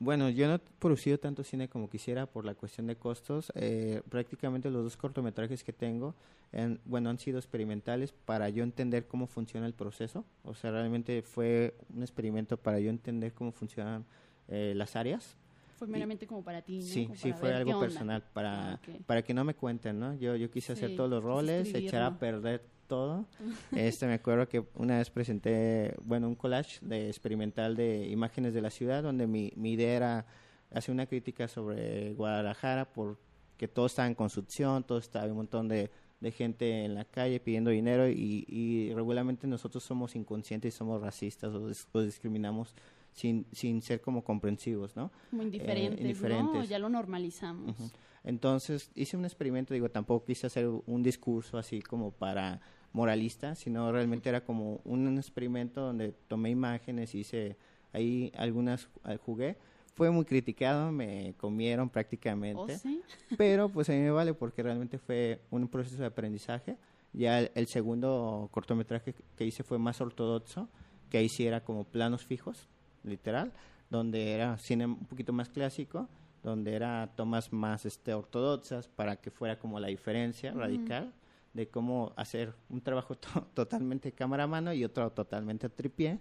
Bueno, 0.00 0.28
yo 0.28 0.48
no 0.48 0.56
he 0.56 0.58
producido 0.58 1.18
tanto 1.18 1.44
cine 1.44 1.68
como 1.68 1.88
quisiera 1.88 2.26
por 2.26 2.44
la 2.44 2.54
cuestión 2.54 2.86
de 2.86 2.96
costos. 2.96 3.52
Eh, 3.54 4.02
prácticamente 4.10 4.70
los 4.70 4.82
dos 4.84 4.96
cortometrajes 4.96 5.64
que 5.64 5.72
tengo, 5.72 6.14
en- 6.52 6.80
bueno, 6.84 7.10
han 7.10 7.18
sido 7.18 7.38
experimentales 7.38 8.12
para 8.12 8.48
yo 8.50 8.64
entender 8.64 9.06
cómo 9.06 9.26
funciona 9.26 9.66
el 9.66 9.72
proceso. 9.74 10.24
O 10.42 10.54
sea, 10.54 10.72
realmente 10.72 11.22
fue 11.22 11.74
un 11.94 12.02
experimento 12.02 12.56
para 12.56 12.80
yo 12.80 12.90
entender 12.90 13.32
cómo 13.32 13.52
funcionan 13.52 14.04
eh, 14.48 14.74
las 14.76 14.94
áreas. 14.96 15.36
Fue 15.76 15.88
meramente 15.88 16.26
como 16.26 16.42
para 16.42 16.62
ti, 16.62 16.78
¿no? 16.78 16.82
Sí, 16.84 17.04
Como 17.04 17.16
sí, 17.16 17.32
fue 17.32 17.52
algo 17.52 17.78
personal 17.80 18.22
para, 18.32 18.74
Ah, 18.74 18.80
para 19.06 19.22
que 19.22 19.34
no 19.34 19.44
me 19.44 19.54
cuenten, 19.54 19.98
¿no? 19.98 20.14
Yo, 20.14 20.36
yo 20.36 20.50
quise 20.50 20.72
hacer 20.72 20.90
Sí, 20.90 20.96
todos 20.96 21.10
los 21.10 21.22
roles, 21.22 21.74
echar 21.74 22.02
a 22.02 22.18
perder 22.18 22.62
todo. 22.86 23.26
este, 23.72 24.06
me 24.06 24.14
acuerdo 24.14 24.48
que 24.48 24.64
una 24.74 24.98
vez 24.98 25.10
presenté, 25.10 25.94
bueno, 26.02 26.28
un 26.28 26.34
collage 26.34 26.78
de 26.82 27.08
experimental 27.08 27.76
de 27.76 28.06
imágenes 28.08 28.54
de 28.54 28.60
la 28.60 28.70
ciudad, 28.70 29.02
donde 29.02 29.26
mi, 29.26 29.52
mi 29.56 29.72
idea 29.72 29.96
era 29.96 30.26
hacer 30.72 30.92
una 30.92 31.06
crítica 31.06 31.48
sobre 31.48 32.12
Guadalajara 32.14 32.92
porque 32.92 33.68
todo 33.68 33.86
estaba 33.86 34.08
en 34.08 34.14
construcción, 34.14 34.84
todo 34.84 34.98
estaba, 34.98 35.26
un 35.26 35.36
montón 35.36 35.68
de, 35.68 35.90
de 36.20 36.30
gente 36.32 36.84
en 36.84 36.94
la 36.94 37.04
calle 37.04 37.40
pidiendo 37.40 37.70
dinero 37.70 38.08
y, 38.08 38.44
y 38.48 38.92
regularmente 38.94 39.46
nosotros 39.46 39.82
somos 39.84 40.16
inconscientes 40.16 40.74
y 40.74 40.76
somos 40.76 41.00
racistas 41.00 41.54
o, 41.54 41.70
o 41.92 42.02
discriminamos 42.02 42.74
sin, 43.14 43.46
sin 43.52 43.80
ser 43.80 44.00
como 44.00 44.22
comprensivos, 44.22 44.96
¿no? 44.96 45.10
Como 45.30 45.42
indiferentes, 45.42 45.92
¿no? 45.92 45.96
Eh, 45.96 46.10
indiferentes. 46.10 46.68
Ya 46.68 46.78
lo 46.78 46.88
normalizamos. 46.88 47.78
Ujú. 47.78 47.90
Entonces 48.24 48.90
hice 48.94 49.16
un 49.16 49.24
experimento, 49.24 49.72
digo, 49.72 49.88
tampoco 49.90 50.26
quise 50.26 50.46
hacer 50.46 50.66
un 50.66 51.02
discurso 51.02 51.56
así 51.56 51.80
como 51.80 52.10
para 52.10 52.60
moralista, 52.92 53.54
sino 53.54 53.90
realmente 53.92 54.28
era 54.28 54.44
como 54.44 54.80
un 54.84 55.16
experimento 55.16 55.80
donde 55.80 56.12
tomé 56.26 56.50
imágenes, 56.50 57.14
hice 57.14 57.56
ahí 57.92 58.32
algunas, 58.36 58.88
eh, 59.06 59.16
jugué. 59.16 59.56
Fue 59.94 60.10
muy 60.10 60.24
criticado, 60.24 60.90
me 60.90 61.34
comieron 61.36 61.86
¿Oh, 61.88 61.92
prácticamente, 61.92 62.78
sí? 62.78 63.00
pero 63.38 63.68
pues 63.68 63.88
a 63.90 63.92
mí 63.92 63.98
me 63.98 64.10
vale 64.10 64.34
porque 64.34 64.62
realmente 64.62 64.98
fue 64.98 65.40
un 65.50 65.68
proceso 65.68 65.98
de 65.98 66.06
aprendizaje. 66.06 66.76
Ya 67.12 67.38
el, 67.38 67.52
el 67.54 67.68
segundo 67.68 68.48
cortometraje 68.50 69.14
que 69.36 69.44
hice 69.44 69.62
fue 69.62 69.78
más 69.78 70.00
ortodoxo, 70.00 70.68
que 71.10 71.18
ahí 71.18 71.28
sí 71.28 71.46
era 71.46 71.62
como 71.62 71.84
planos 71.84 72.24
fijos, 72.24 72.68
literal, 73.04 73.52
donde 73.90 74.32
era 74.32 74.56
cine 74.58 74.86
un 74.86 75.04
poquito 75.06 75.32
más 75.32 75.48
clásico, 75.48 76.08
donde 76.42 76.74
era 76.74 77.10
tomas 77.16 77.52
más 77.52 77.86
este 77.86 78.12
ortodoxas 78.12 78.88
para 78.88 79.16
que 79.16 79.30
fuera 79.30 79.58
como 79.58 79.80
la 79.80 79.88
diferencia 79.88 80.52
radical 80.52 81.12
de 81.54 81.68
cómo 81.68 82.12
hacer 82.16 82.52
un 82.68 82.80
trabajo 82.80 83.14
to- 83.18 83.46
totalmente 83.54 84.12
cámara 84.12 84.44
a 84.44 84.46
mano 84.48 84.72
y 84.72 84.84
otro 84.84 85.10
totalmente 85.12 85.66
a 85.66 85.68
tripié. 85.68 86.18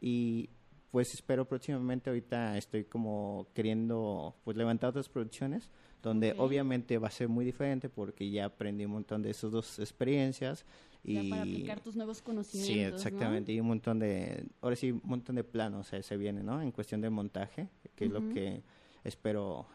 Y 0.00 0.48
pues 0.90 1.12
espero 1.14 1.46
próximamente, 1.46 2.10
ahorita 2.10 2.56
estoy 2.56 2.84
como 2.84 3.46
queriendo 3.54 4.34
pues 4.44 4.56
levantar 4.56 4.90
otras 4.90 5.08
producciones 5.08 5.68
donde 6.02 6.34
obviamente 6.38 6.96
va 6.98 7.08
a 7.08 7.10
ser 7.10 7.28
muy 7.28 7.44
diferente 7.44 7.88
porque 7.88 8.30
ya 8.30 8.46
aprendí 8.46 8.84
un 8.84 8.92
montón 8.92 9.20
de 9.22 9.30
esas 9.30 9.50
dos 9.50 9.78
experiencias 9.80 10.64
Ya 11.04 11.22
y 11.22 11.30
para 11.30 11.42
aplicar 11.42 11.80
tus 11.80 11.96
nuevos 11.96 12.18
Sí, 12.18 12.22
conocimientos, 12.24 12.90
¿no? 12.90 13.08
exactamente. 13.08 13.52
Y 13.52 13.60
un 13.60 13.66
montón 13.66 13.98
de, 13.98 14.46
ahora 14.60 14.76
sí, 14.76 14.92
un 14.92 15.00
montón 15.04 15.36
de 15.36 15.44
planos 15.44 15.92
eh, 15.92 16.02
se 16.02 16.16
viene, 16.16 16.42
¿no? 16.42 16.62
En 16.62 16.70
cuestión 16.70 17.00
de 17.00 17.10
montaje, 17.10 17.68
que 17.96 18.06
es 18.06 18.10
lo 18.12 18.20
que 18.28 18.62
espero, 19.04 19.66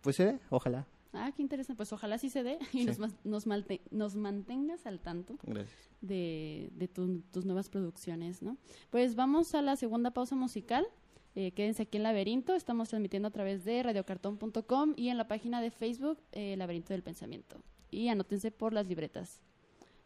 pues 0.00 0.16
dé, 0.18 0.38
ojalá. 0.50 0.84
Ah, 1.12 1.30
qué 1.36 1.42
interesante. 1.42 1.76
Pues 1.76 1.92
ojalá 1.92 2.16
sí 2.18 2.30
se 2.30 2.42
dé 2.42 2.58
y 2.72 2.78
Sí. 2.80 2.84
nos, 2.86 2.98
nos, 3.24 3.46
malte- 3.46 3.82
nos 3.90 4.16
mantengas 4.16 4.86
al 4.86 5.00
tanto 5.00 5.36
Gracias. 5.42 5.76
de, 6.00 6.70
de 6.74 6.88
tu- 6.88 7.20
tus 7.32 7.44
nuevas 7.44 7.68
producciones, 7.68 8.42
¿no? 8.42 8.56
Pues 8.90 9.14
vamos 9.14 9.54
a 9.54 9.62
la 9.62 9.76
segunda 9.76 10.10
pausa 10.12 10.34
musical. 10.36 10.86
Eh, 11.34 11.52
quédense 11.52 11.82
aquí 11.84 11.96
en 11.98 12.02
Laberinto. 12.02 12.54
Estamos 12.54 12.88
transmitiendo 12.90 13.28
a 13.28 13.30
través 13.30 13.64
de 13.64 13.82
radiocartón.com 13.82 14.94
y 14.96 15.08
en 15.08 15.16
la 15.18 15.28
página 15.28 15.60
de 15.60 15.70
Facebook 15.70 16.18
eh, 16.32 16.56
Laberinto 16.56 16.92
del 16.92 17.02
Pensamiento. 17.02 17.56
Y 17.90 18.08
anótense 18.08 18.50
por 18.50 18.72
las 18.72 18.86
libretas. 18.86 19.40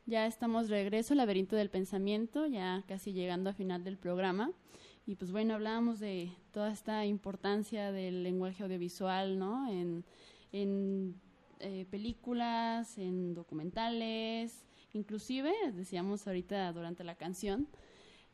Ya 0.06 0.26
estamos 0.26 0.68
de 0.68 0.76
regreso, 0.76 1.14
Laberinto 1.16 1.56
del 1.56 1.68
Pensamiento, 1.70 2.46
ya 2.46 2.84
casi 2.86 3.12
llegando 3.12 3.50
a 3.50 3.52
final 3.52 3.82
del 3.82 3.96
programa. 3.98 4.52
Y 5.04 5.16
pues 5.16 5.30
bueno, 5.32 5.54
hablábamos 5.54 5.98
de 6.00 6.30
toda 6.52 6.70
esta 6.72 7.04
importancia 7.06 7.90
del 7.92 8.22
lenguaje 8.22 8.62
audiovisual, 8.64 9.38
¿no? 9.38 9.68
En, 9.70 10.04
en 10.52 11.14
eh, 11.60 11.86
películas, 11.90 12.98
en 12.98 13.34
documentales, 13.34 14.64
inclusive, 14.92 15.52
decíamos 15.74 16.26
ahorita 16.26 16.72
durante 16.72 17.04
la 17.04 17.14
canción, 17.14 17.66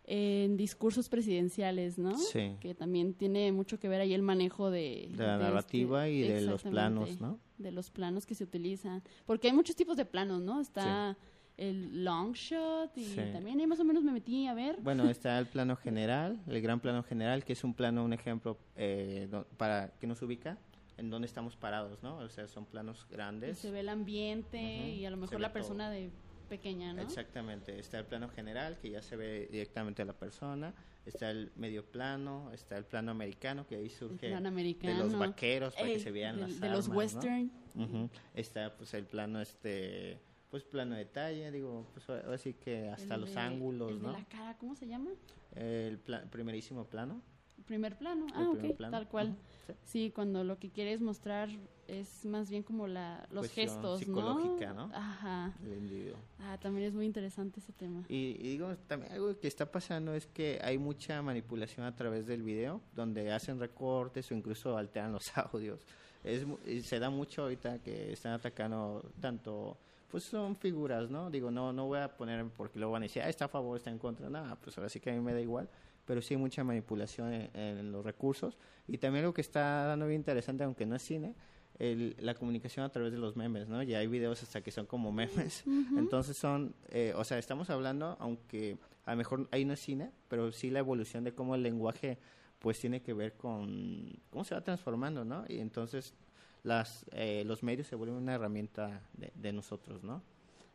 en 0.04 0.56
discursos 0.56 1.08
presidenciales, 1.08 1.96
¿no? 1.98 2.18
Sí. 2.18 2.56
Que 2.60 2.74
también 2.74 3.14
tiene 3.14 3.52
mucho 3.52 3.78
que 3.78 3.88
ver 3.88 4.00
ahí 4.00 4.12
el 4.14 4.22
manejo 4.22 4.70
de... 4.70 5.08
De 5.12 5.24
la 5.24 5.38
de 5.38 5.44
narrativa 5.44 6.08
este- 6.08 6.16
y 6.26 6.28
de 6.28 6.40
los 6.42 6.62
planos, 6.64 7.20
¿no? 7.20 7.38
De 7.58 7.70
los 7.70 7.90
planos 7.90 8.26
que 8.26 8.34
se 8.34 8.42
utilizan. 8.42 9.02
Porque 9.26 9.46
hay 9.48 9.54
muchos 9.54 9.76
tipos 9.76 9.96
de 9.96 10.04
planos, 10.04 10.40
¿no? 10.42 10.60
Está 10.60 11.16
el 11.56 12.02
long 12.04 12.32
shot 12.32 12.96
y 12.98 13.04
Sí. 13.04 13.20
también 13.32 13.60
ahí 13.60 13.66
más 13.68 13.78
o 13.78 13.84
menos 13.84 14.02
me 14.02 14.10
metí 14.10 14.48
a 14.48 14.54
ver. 14.54 14.78
Bueno, 14.82 15.08
está 15.08 15.38
el 15.38 15.46
plano 15.46 15.76
general, 15.76 16.40
el 16.48 16.60
gran 16.60 16.80
plano 16.80 17.04
general, 17.04 17.44
que 17.44 17.52
es 17.52 17.62
un 17.62 17.72
plano, 17.74 18.04
un 18.04 18.12
ejemplo 18.12 18.58
eh, 18.74 19.28
para 19.56 19.92
que 20.00 20.08
nos 20.08 20.20
ubica 20.22 20.58
en 20.98 21.10
dónde 21.10 21.26
estamos 21.26 21.56
parados, 21.56 22.02
¿no? 22.02 22.16
O 22.18 22.28
sea, 22.28 22.46
son 22.48 22.66
planos 22.66 23.06
y 23.08 23.12
grandes. 23.12 23.58
se 23.58 23.70
ve 23.70 23.80
el 23.80 23.88
ambiente 23.88 24.60
y 24.90 25.04
a 25.06 25.10
lo 25.10 25.16
mejor 25.16 25.40
la 25.40 25.52
persona 25.52 25.90
de 25.90 26.10
pequeña, 26.48 26.92
¿no? 26.92 27.02
Exactamente, 27.02 27.78
está 27.78 27.98
el 27.98 28.04
plano 28.04 28.28
general 28.28 28.78
que 28.80 28.90
ya 28.90 29.00
se 29.02 29.16
ve 29.16 29.48
directamente 29.50 30.02
a 30.02 30.04
la 30.04 30.12
persona, 30.12 30.74
está 31.06 31.30
el 31.30 31.50
medio 31.56 31.84
plano, 31.84 32.52
está 32.52 32.76
el 32.76 32.84
plano 32.84 33.10
americano 33.10 33.66
que 33.66 33.76
ahí 33.76 33.88
surge 33.88 34.28
plano 34.28 34.50
de 34.50 34.94
los 34.94 35.18
vaqueros 35.18 35.74
para 35.74 35.86
Ey, 35.88 35.94
que 35.94 36.00
se 36.00 36.10
vean 36.10 36.36
de, 36.36 36.42
las 36.42 36.60
de 36.60 36.68
los 36.68 36.88
armas, 36.88 36.88
¿no? 36.88 36.94
western. 36.98 37.50
Ujú. 37.74 38.10
Está 38.34 38.76
pues 38.76 38.92
el 38.92 39.06
plano 39.06 39.40
este 39.40 40.20
pues 40.50 40.62
plano 40.64 40.92
de 40.94 40.98
detalle, 41.06 41.50
digo, 41.50 41.86
pues 41.94 42.06
ahora 42.10 42.36
sí 42.36 42.52
que 42.52 42.90
hasta 42.90 43.14
el 43.14 43.22
los 43.22 43.32
de- 43.32 43.40
ángulos, 43.40 43.90
el 43.92 44.02
¿no? 44.02 44.12
de 44.12 44.18
la 44.18 44.24
cara, 44.26 44.58
¿cómo 44.58 44.74
se 44.74 44.86
llama? 44.86 45.10
El 45.54 45.98
pla- 45.98 46.24
primerísimo 46.30 46.84
plano. 46.84 47.22
Primer 47.66 47.96
plano. 47.96 48.26
Ah, 48.34 48.48
primer 48.52 48.70
ok, 48.72 48.76
plano. 48.76 48.90
tal 48.96 49.08
cual. 49.08 49.36
Sí. 49.66 49.72
Sí, 49.84 50.10
cuando 50.14 50.42
lo 50.44 50.58
que 50.58 50.70
quieres 50.70 51.00
mostrar 51.00 51.48
es 51.86 52.24
más 52.24 52.50
bien 52.50 52.62
como 52.62 52.86
la, 52.86 53.26
los 53.30 53.42
Cuestión 53.42 53.68
gestos, 53.68 53.98
psicológica, 54.00 54.72
¿no? 54.72 54.90
Ajá. 54.94 55.52
El 55.64 55.74
individuo. 55.78 56.16
Ah, 56.40 56.58
también 56.60 56.86
es 56.88 56.94
muy 56.94 57.06
interesante 57.06 57.60
ese 57.60 57.72
tema. 57.72 58.02
Y, 58.08 58.36
y 58.40 58.48
digo, 58.50 58.74
también 58.88 59.12
algo 59.12 59.38
que 59.38 59.46
está 59.46 59.70
pasando 59.70 60.14
es 60.14 60.26
que 60.26 60.58
hay 60.62 60.78
mucha 60.78 61.20
manipulación 61.22 61.86
a 61.86 61.94
través 61.94 62.26
del 62.26 62.42
video, 62.42 62.80
donde 62.94 63.30
hacen 63.32 63.60
recortes 63.60 64.30
o 64.30 64.34
incluso 64.34 64.76
alteran 64.76 65.12
los 65.12 65.22
audios. 65.36 65.80
Es, 66.24 66.44
mu- 66.46 66.58
y 66.66 66.80
se 66.82 66.98
da 66.98 67.10
mucho 67.10 67.42
ahorita 67.42 67.78
que 67.80 68.12
están 68.12 68.32
atacando 68.32 69.02
tanto, 69.20 69.76
pues 70.10 70.24
son 70.24 70.56
figuras, 70.56 71.10
¿no? 71.10 71.30
Digo, 71.30 71.50
no 71.50 71.72
no 71.72 71.86
voy 71.86 71.98
a 71.98 72.16
poner 72.16 72.44
porque 72.56 72.78
luego 72.78 72.92
van 72.92 73.02
a 73.02 73.06
decir, 73.06 73.22
ah, 73.22 73.28
está 73.28 73.46
a 73.46 73.48
favor, 73.48 73.76
está 73.76 73.90
en 73.90 73.98
contra. 73.98 74.28
Nada, 74.30 74.56
pues 74.56 74.76
ahora 74.78 74.88
sí 74.88 75.00
que 75.00 75.10
a 75.10 75.14
mí 75.14 75.20
me 75.20 75.32
da 75.34 75.40
igual. 75.40 75.68
Pero 76.04 76.20
sí 76.22 76.34
hay 76.34 76.40
mucha 76.40 76.64
manipulación 76.64 77.32
en, 77.32 77.50
en 77.54 77.92
los 77.92 78.04
recursos. 78.04 78.58
Y 78.88 78.98
también 78.98 79.24
lo 79.24 79.32
que 79.32 79.40
está 79.40 79.84
dando 79.86 80.06
bien 80.06 80.20
interesante, 80.20 80.64
aunque 80.64 80.84
no 80.86 80.96
es 80.96 81.02
cine, 81.02 81.34
el- 81.78 82.16
la 82.18 82.34
comunicación 82.34 82.84
a 82.84 82.90
través 82.90 83.12
de 83.12 83.18
los 83.18 83.36
memes, 83.36 83.68
¿no? 83.68 83.82
Ya 83.82 83.98
hay 83.98 84.06
videos 84.06 84.42
hasta 84.42 84.60
que 84.62 84.70
son 84.70 84.86
como 84.86 85.10
memes. 85.12 85.64
Entonces 85.96 86.36
son, 86.36 86.74
eh, 86.90 87.12
o 87.16 87.24
sea, 87.24 87.38
estamos 87.38 87.70
hablando, 87.70 88.16
aunque 88.20 88.76
a 89.04 89.12
lo 89.12 89.16
mejor 89.16 89.48
ahí 89.52 89.64
no 89.64 89.72
es 89.74 89.80
cine, 89.80 90.10
pero 90.28 90.52
sí 90.52 90.70
la 90.70 90.80
evolución 90.80 91.24
de 91.24 91.34
cómo 91.34 91.54
el 91.54 91.62
lenguaje 91.62 92.18
pues 92.58 92.78
tiene 92.78 93.02
que 93.02 93.12
ver 93.12 93.32
con 93.34 94.12
cómo 94.30 94.44
se 94.44 94.54
va 94.54 94.60
transformando, 94.62 95.24
¿no? 95.24 95.44
Y 95.48 95.58
entonces 95.58 96.14
las, 96.62 97.04
eh, 97.10 97.42
los 97.44 97.62
medios 97.64 97.88
se 97.88 97.96
vuelven 97.96 98.16
una 98.18 98.34
herramienta 98.34 99.02
de, 99.14 99.32
de 99.34 99.52
nosotros, 99.52 100.04
¿no? 100.04 100.22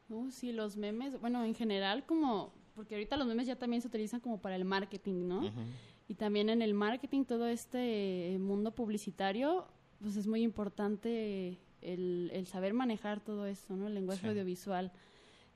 Uh, 0.10 0.30
sí, 0.32 0.52
los 0.52 0.76
memes, 0.76 1.20
bueno, 1.22 1.44
en 1.46 1.56
general 1.56 2.06
como, 2.06 2.54
porque 2.78 2.94
ahorita 2.94 3.18
los 3.18 3.26
memes 3.28 3.48
ya 3.48 3.56
también 3.56 3.82
se 3.82 3.88
utilizan 3.88 4.20
como 4.20 4.40
para 4.40 4.56
el 4.56 4.64
marketing, 4.64 5.28
¿no? 5.28 5.40
Ujú. 5.40 5.62
Y 6.08 6.14
también 6.14 6.48
en 6.50 6.62
el 6.62 6.76
marketing, 6.76 7.24
todo 7.26 7.48
este 7.48 8.38
mundo 8.40 8.76
publicitario, 8.76 9.66
pues 10.00 10.16
es 10.16 10.28
muy 10.28 10.44
importante 10.44 11.58
el, 11.82 12.30
el 12.32 12.46
saber 12.46 12.76
manejar 12.76 13.20
todo 13.20 13.48
esto, 13.48 13.76
¿no? 13.76 13.88
El 13.88 13.96
lenguaje 13.96 14.22
Sí. 14.22 14.28
audiovisual. 14.28 14.92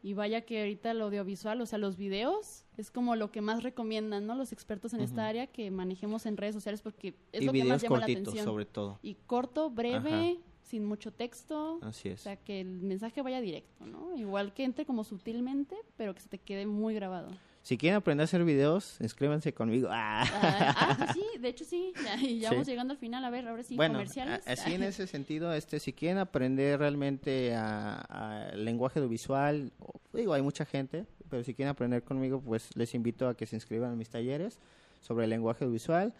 Y 0.01 0.15
vaya 0.15 0.41
que 0.41 0.61
ahorita 0.61 0.89
el 0.91 1.01
audiovisual, 1.01 1.61
o 1.61 1.65
sea, 1.67 1.77
los 1.77 1.95
videos, 1.95 2.65
es 2.75 2.89
como 2.89 3.15
lo 3.15 3.31
que 3.31 3.41
más 3.41 3.61
recomiendan, 3.61 4.25
¿no? 4.25 4.33
Los 4.33 4.51
expertos 4.51 4.95
en 4.95 5.01
esta 5.01 5.21
Ujú. 5.21 5.29
área 5.29 5.45
que 5.47 5.69
manejemos 5.69 6.25
en 6.25 6.37
redes 6.37 6.55
sociales 6.55 6.81
porque 6.81 7.13
es 7.31 7.43
y 7.43 7.45
lo 7.45 7.51
que 7.53 7.63
más 7.65 7.83
llama 7.83 7.99
la 7.99 8.05
atención. 8.05 8.43
sobre 8.43 8.65
todo. 8.65 8.97
Y 9.03 9.13
corto, 9.27 9.69
breve, 9.69 10.39
sin 10.71 10.85
mucho 10.85 11.11
texto. 11.11 11.79
Así 11.83 12.09
O 12.09 12.13
es. 12.13 12.21
sea, 12.21 12.37
que 12.37 12.61
el 12.61 12.81
mensaje 12.81 13.21
vaya 13.21 13.41
directo, 13.41 13.85
¿no? 13.85 14.15
Igual 14.15 14.53
que 14.53 14.63
entre 14.63 14.85
como 14.85 15.03
sutilmente, 15.03 15.75
pero 15.97 16.15
que 16.15 16.21
se 16.21 16.29
te 16.29 16.37
quede 16.39 16.65
muy 16.65 16.95
grabado. 16.95 17.29
Si 17.61 17.77
quieren 17.77 17.97
aprender 17.97 18.23
a 18.23 18.25
hacer 18.25 18.43
videos, 18.43 18.97
inscríbanse 19.01 19.53
conmigo. 19.53 19.89
Ah. 19.91 20.23
Ah, 20.33 20.75
ah, 20.77 20.95
pues 20.97 21.11
sí, 21.13 21.23
de 21.39 21.49
hecho 21.49 21.63
sí, 21.63 21.93
ya, 22.03 22.15
ya 22.15 22.49
Sí. 22.49 22.55
vamos 22.55 22.65
llegando 22.67 22.93
al 22.93 22.97
final. 22.97 23.23
A 23.23 23.29
ver, 23.29 23.47
ahora 23.47 23.61
sí, 23.63 23.75
bueno, 23.75 23.95
comerciales. 23.95 24.47
así 24.47 24.73
en 24.73 24.83
ese 24.83 25.05
sentido, 25.05 25.53
este, 25.53 25.79
si 25.79 25.93
quieren 25.93 26.17
aprender 26.17 26.79
realmente 26.79 27.53
a, 27.53 27.99
a 27.99 28.55
lenguaje 28.55 28.97
audiovisual, 28.99 29.71
o- 29.79 29.99
digo, 30.13 30.33
hay 30.33 30.41
mucha 30.41 30.65
gente, 30.65 31.05
pero 31.29 31.43
si 31.43 31.53
quieren 31.53 31.69
aprender 31.71 32.03
conmigo, 32.03 32.41
pues 32.41 32.75
les 32.75 32.95
invito 32.95 33.27
a 33.27 33.35
que 33.35 33.45
se 33.45 33.55
inscriban 33.57 33.91
a 33.91 33.95
mis 33.95 34.09
talleres 34.09 34.57
sobre 35.01 35.25
el 35.25 35.29
lenguaje 35.29 35.63
audiovisual. 35.65 36.13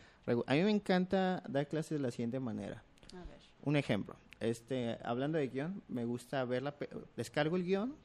A 0.45 0.53
mí 0.53 0.61
me 0.63 0.69
encanta 0.71 1.41
dar 1.49 1.67
clases 1.67 1.97
de 1.97 1.99
la 2.03 2.11
siguiente 2.11 2.39
manera. 2.39 2.83
A 3.13 3.23
ver. 3.25 3.39
Un 3.63 3.75
ejemplo, 3.77 4.15
este, 4.41 4.97
hablando 5.03 5.37
de 5.37 5.47
guion, 5.47 5.81
me 5.87 6.03
gusta 6.05 6.43
ver 6.45 6.63
la, 6.63 6.75
descargo 7.15 7.55
el 7.55 7.63
guion 7.63 7.95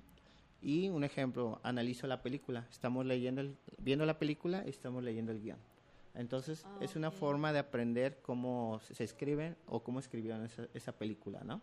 y 0.62 0.88
un 0.88 1.04
ejemplo, 1.04 1.60
analizo 1.62 2.06
la 2.06 2.22
película. 2.22 2.66
Estamos 2.70 3.04
leyendo, 3.06 3.40
el- 3.40 3.56
viendo 3.78 4.06
la 4.06 4.18
película, 4.18 4.62
estamos 4.64 5.02
leyendo 5.02 5.32
el 5.32 5.40
guion. 5.42 5.58
Entonces, 6.14 6.62
Ah, 6.64 6.78
es 6.80 6.96
una 6.96 7.10
forma 7.10 7.52
de 7.52 7.58
aprender 7.58 8.20
cómo 8.22 8.80
se 8.90 9.04
escriben 9.04 9.54
o 9.66 9.82
cómo 9.82 9.98
escribieron 10.00 10.46
esa, 10.46 10.66
esa 10.72 10.92
película, 10.92 11.42
¿no? 11.44 11.60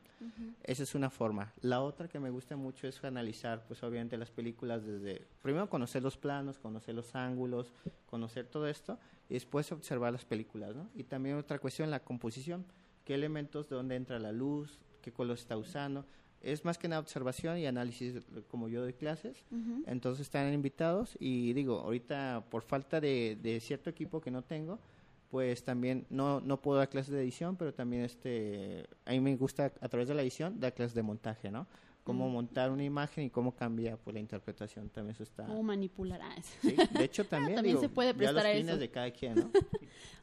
Esa 0.64 0.84
es 0.84 0.94
una 0.94 1.10
forma. 1.10 1.52
La 1.62 1.82
otra 1.82 2.08
que 2.08 2.20
me 2.20 2.30
gusta 2.30 2.56
mucho 2.56 2.88
es 2.88 3.04
analizar, 3.04 3.66
pues 3.68 3.82
obviamente 3.82 4.16
las 4.16 4.30
películas 4.30 4.86
desde, 4.86 5.26
primero 5.42 5.68
conocer 5.70 6.04
los 6.04 6.18
planos, 6.18 6.60
conocer 6.60 6.94
los 6.94 7.16
ángulos, 7.16 7.74
conocer 8.06 8.46
todo 8.46 8.68
esto, 8.68 9.00
y 9.28 9.34
después 9.34 9.72
observar 9.72 10.14
las 10.14 10.24
películas, 10.24 10.76
¿no? 10.76 10.88
Y 10.94 11.04
también 11.04 11.36
otra 11.38 11.58
cuestión, 11.58 11.90
la 11.90 12.02
composición, 12.02 12.64
qué 13.04 13.14
elementos, 13.16 13.70
de 13.70 13.76
dónde 13.76 13.96
entra 13.96 14.20
la 14.20 14.32
luz, 14.32 14.80
qué 15.02 15.12
color 15.12 15.38
está 15.38 15.58
usando. 15.58 16.06
Es 16.42 16.66
más 16.66 16.78
que 16.78 16.88
nada 16.90 17.00
observación 17.02 17.58
y 17.58 17.66
análisis, 17.66 18.16
como 18.50 18.68
yo 18.68 18.82
doy 18.82 18.94
clases. 18.94 19.46
Ujú. 19.52 19.84
Entonces 19.88 20.22
están 20.26 20.54
invitados 20.54 21.16
y 21.20 21.54
digo, 21.54 21.80
ahorita 21.80 22.44
por 22.50 22.64
falta 22.64 23.00
de, 23.00 23.38
de 23.42 23.60
cierto 23.62 23.90
equipo 23.90 24.20
que 24.20 24.30
no 24.32 24.42
tengo, 24.44 24.80
pues 25.32 25.64
también 25.64 26.06
no, 26.10 26.42
no 26.42 26.62
puedo 26.62 26.78
dar 26.80 26.90
clases 26.90 27.14
de 27.14 27.22
edición, 27.22 27.56
pero 27.56 27.74
también 27.74 28.04
este, 28.04 28.86
a 29.06 29.12
mí 29.12 29.20
me 29.22 29.36
gusta 29.38 29.72
a 29.80 29.90
través 29.90 30.08
de 30.10 30.14
la 30.16 30.22
edición 30.22 30.60
dar 30.60 30.74
clases 30.74 30.94
de 30.94 31.02
montaje, 31.02 31.50
¿no? 31.50 31.66
Cómo 32.04 32.28
Mm. 32.28 32.34
montar 32.34 32.70
una 32.70 32.84
imagen 32.84 33.24
y 33.24 33.30
cómo 33.30 33.56
cambia 33.56 33.96
pues, 33.96 34.14
la 34.14 34.20
interpretación, 34.20 34.90
también 34.90 35.16
eso 35.16 35.24
está... 35.24 35.46
¿Cómo 35.46 35.64
manipular? 35.64 36.20
Ah, 36.22 36.36
Sí, 36.62 36.76
de 36.92 37.04
hecho 37.06 37.24
también, 37.26 37.56
También 37.56 37.78
digo, 37.78 37.80
se 37.82 37.88
puede 37.88 38.10
ya 38.12 38.18
prestar 38.18 38.36
los 38.36 38.44
a 38.46 38.52
eso. 38.52 38.78
de 38.78 38.92
cada 38.92 39.10
quien, 39.12 39.36
¿no? 39.36 39.50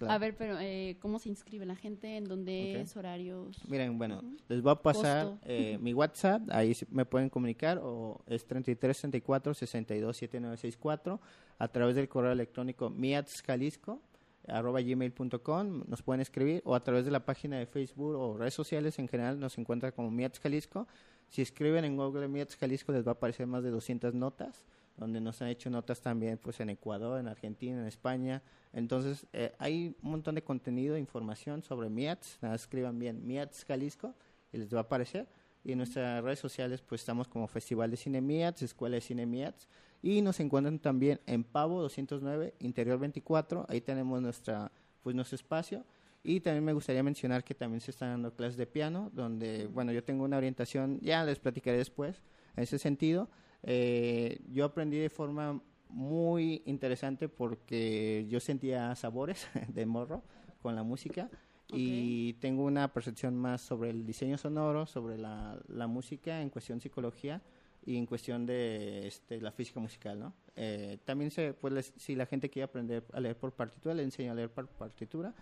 Claro. 0.01 0.15
A 0.15 0.19
ver, 0.19 0.35
pero 0.35 0.59
eh, 0.59 0.97
¿cómo 0.99 1.19
se 1.19 1.29
inscribe 1.29 1.67
la 1.67 1.77
gente? 1.77 2.17
¿En 2.17 2.25
dónde 2.25 2.81
es? 2.81 2.97
¿Horarios? 2.97 3.61
Miren, 3.69 3.99
bueno, 3.99 4.23
les 4.49 4.63
voy 4.63 4.73
a 4.73 4.77
pasar 4.77 5.39
eh, 5.45 5.77
mi 5.79 5.93
WhatsApp, 5.93 6.43
ahí 6.51 6.75
me 6.91 7.05
pueden 7.05 7.29
comunicar, 7.29 7.79
o 7.83 8.23
es 8.27 8.47
33 8.47 8.97
64 8.97 9.53
62 9.53 10.17
7964, 10.17 11.21
a 11.59 11.69
través 11.69 11.97
del 11.97 12.09
correo 12.09 12.33
electrónico 12.33 12.89
miatsjalisco 12.89 14.01
arroba 14.49 14.81
gmail.com, 14.81 15.85
nos 15.87 16.03
pueden 16.03 16.23
escribir, 16.23 16.63
o 16.65 16.75
a 16.75 16.83
través 16.83 17.05
de 17.05 17.11
la 17.11 17.25
página 17.27 17.59
de 17.59 17.67
Facebook 17.67 18.17
o 18.17 18.39
redes 18.39 18.55
sociales 18.55 18.99
en 18.99 19.07
general 19.07 19.39
nos 19.39 19.59
encuentra 19.59 19.93
como 19.93 20.11
Miats 20.11 20.41
Jalisco. 20.41 20.89
Si 21.29 21.43
escriben 21.43 21.85
en 21.85 21.97
Google 21.97 22.27
Miats 22.27 22.57
Jalisco 22.57 22.91
les 22.93 23.07
va 23.07 23.11
a 23.11 23.15
aparecer 23.15 23.47
más 23.47 23.63
de 23.63 23.71
200 23.71 24.15
notas 24.15 24.65
donde 25.01 25.21
nos 25.21 25.41
han 25.41 25.49
hecho 25.49 25.71
notas 25.71 26.03
también 26.03 26.39
pues 26.39 26.61
en 26.61 26.69
Ecuador, 26.71 27.19
en 27.19 27.27
Argentina, 27.27 27.81
en 27.81 27.87
España. 27.87 28.43
Entonces 28.73 29.27
eh, 29.33 29.53
hay 29.59 29.97
un 30.03 30.11
montón 30.11 30.35
de 30.35 30.45
contenido, 30.45 30.97
información 30.99 31.63
sobre 31.63 31.89
MIATS, 31.89 32.39
nada, 32.43 32.55
escriban 32.55 32.99
bien 32.99 33.27
MIATS 33.27 33.65
Jalisco 33.65 34.15
y 34.53 34.59
les 34.59 34.73
va 34.73 34.79
a 34.79 34.83
aparecer. 34.83 35.27
Y 35.65 35.73
en 35.73 35.79
nuestras 35.79 36.23
redes 36.23 36.39
sociales 36.39 36.83
pues 36.83 37.01
estamos 37.01 37.27
como 37.27 37.49
Festival 37.49 37.91
de 37.91 37.97
Cine 37.97 38.21
MIATS, 38.21 38.63
Escuela 38.63 38.97
de 38.97 39.01
Cine 39.01 39.25
MIATS 39.25 39.67
y 40.03 40.21
nos 40.21 40.39
encuentran 40.39 40.79
también 40.79 41.21
en 41.27 41.45
Pavo 41.45 41.81
209, 41.81 42.55
Interior 42.61 42.99
24, 42.99 43.67
ahí 43.69 43.81
tenemos 43.81 44.21
nuestra 44.21 44.71
pues 45.03 45.17
nuestro 45.17 45.37
espacio. 45.37 45.85
Y 46.23 46.41
también 46.41 46.65
me 46.65 46.75
gustaría 46.75 47.03
mencionar 47.03 47.43
que 47.43 47.55
también 47.55 47.81
se 47.81 47.91
están 47.91 48.11
dando 48.11 48.35
clases 48.35 48.59
de 48.59 48.67
piano, 48.67 49.11
donde, 49.15 49.67
bueno, 49.69 49.91
yo 49.93 50.05
tengo 50.05 50.25
una 50.25 50.37
orientación, 50.37 51.01
ya 51.01 51.25
les 51.25 51.39
platicaré 51.39 51.79
después, 51.79 52.21
en 52.57 52.65
ese 52.65 52.79
sentido. 52.79 53.31
Eh, 53.63 54.41
yo 54.51 54.65
aprendí 54.65 54.99
de 54.99 55.11
forma 55.11 55.61
muy 55.89 56.63
interesante 56.67 57.29
porque 57.29 58.27
yo 58.29 58.41
sentía 58.41 58.95
sabores 58.95 59.49
de 59.69 59.87
morro 59.87 60.23
con 60.63 60.75
la 60.75 60.83
música 60.83 61.29
y 61.73 62.33
tengo 62.35 62.65
una 62.65 62.93
percepción 62.93 63.37
más 63.37 63.61
sobre 63.61 63.91
el 63.91 64.05
diseño 64.05 64.37
sonoro, 64.39 64.87
sobre 64.87 65.17
la, 65.17 65.57
la 65.69 65.87
música 65.87 66.43
en 66.43 66.51
cuestión 66.51 66.81
psicología 66.81 67.41
y 67.87 67.97
en 67.97 68.07
cuestión 68.07 68.45
de 68.45 69.07
este, 69.07 69.41
la 69.41 69.53
física 69.53 69.81
musical, 69.81 70.19
¿no? 70.19 70.35
Eh, 70.57 70.99
también 71.05 71.31
se, 71.31 71.55
pues, 71.55 71.93
si 71.97 72.15
la 72.15 72.27
gente 72.27 72.51
quiere 72.51 72.65
aprender 72.65 73.05
a 73.13 73.21
leer 73.21 73.37
por 73.37 73.53
partitura, 73.53 73.95
le 73.95 74.03
enseño 74.03 74.33
a 74.33 74.35
leer 74.35 74.51
por 74.51 74.67
partitura, 74.69 75.33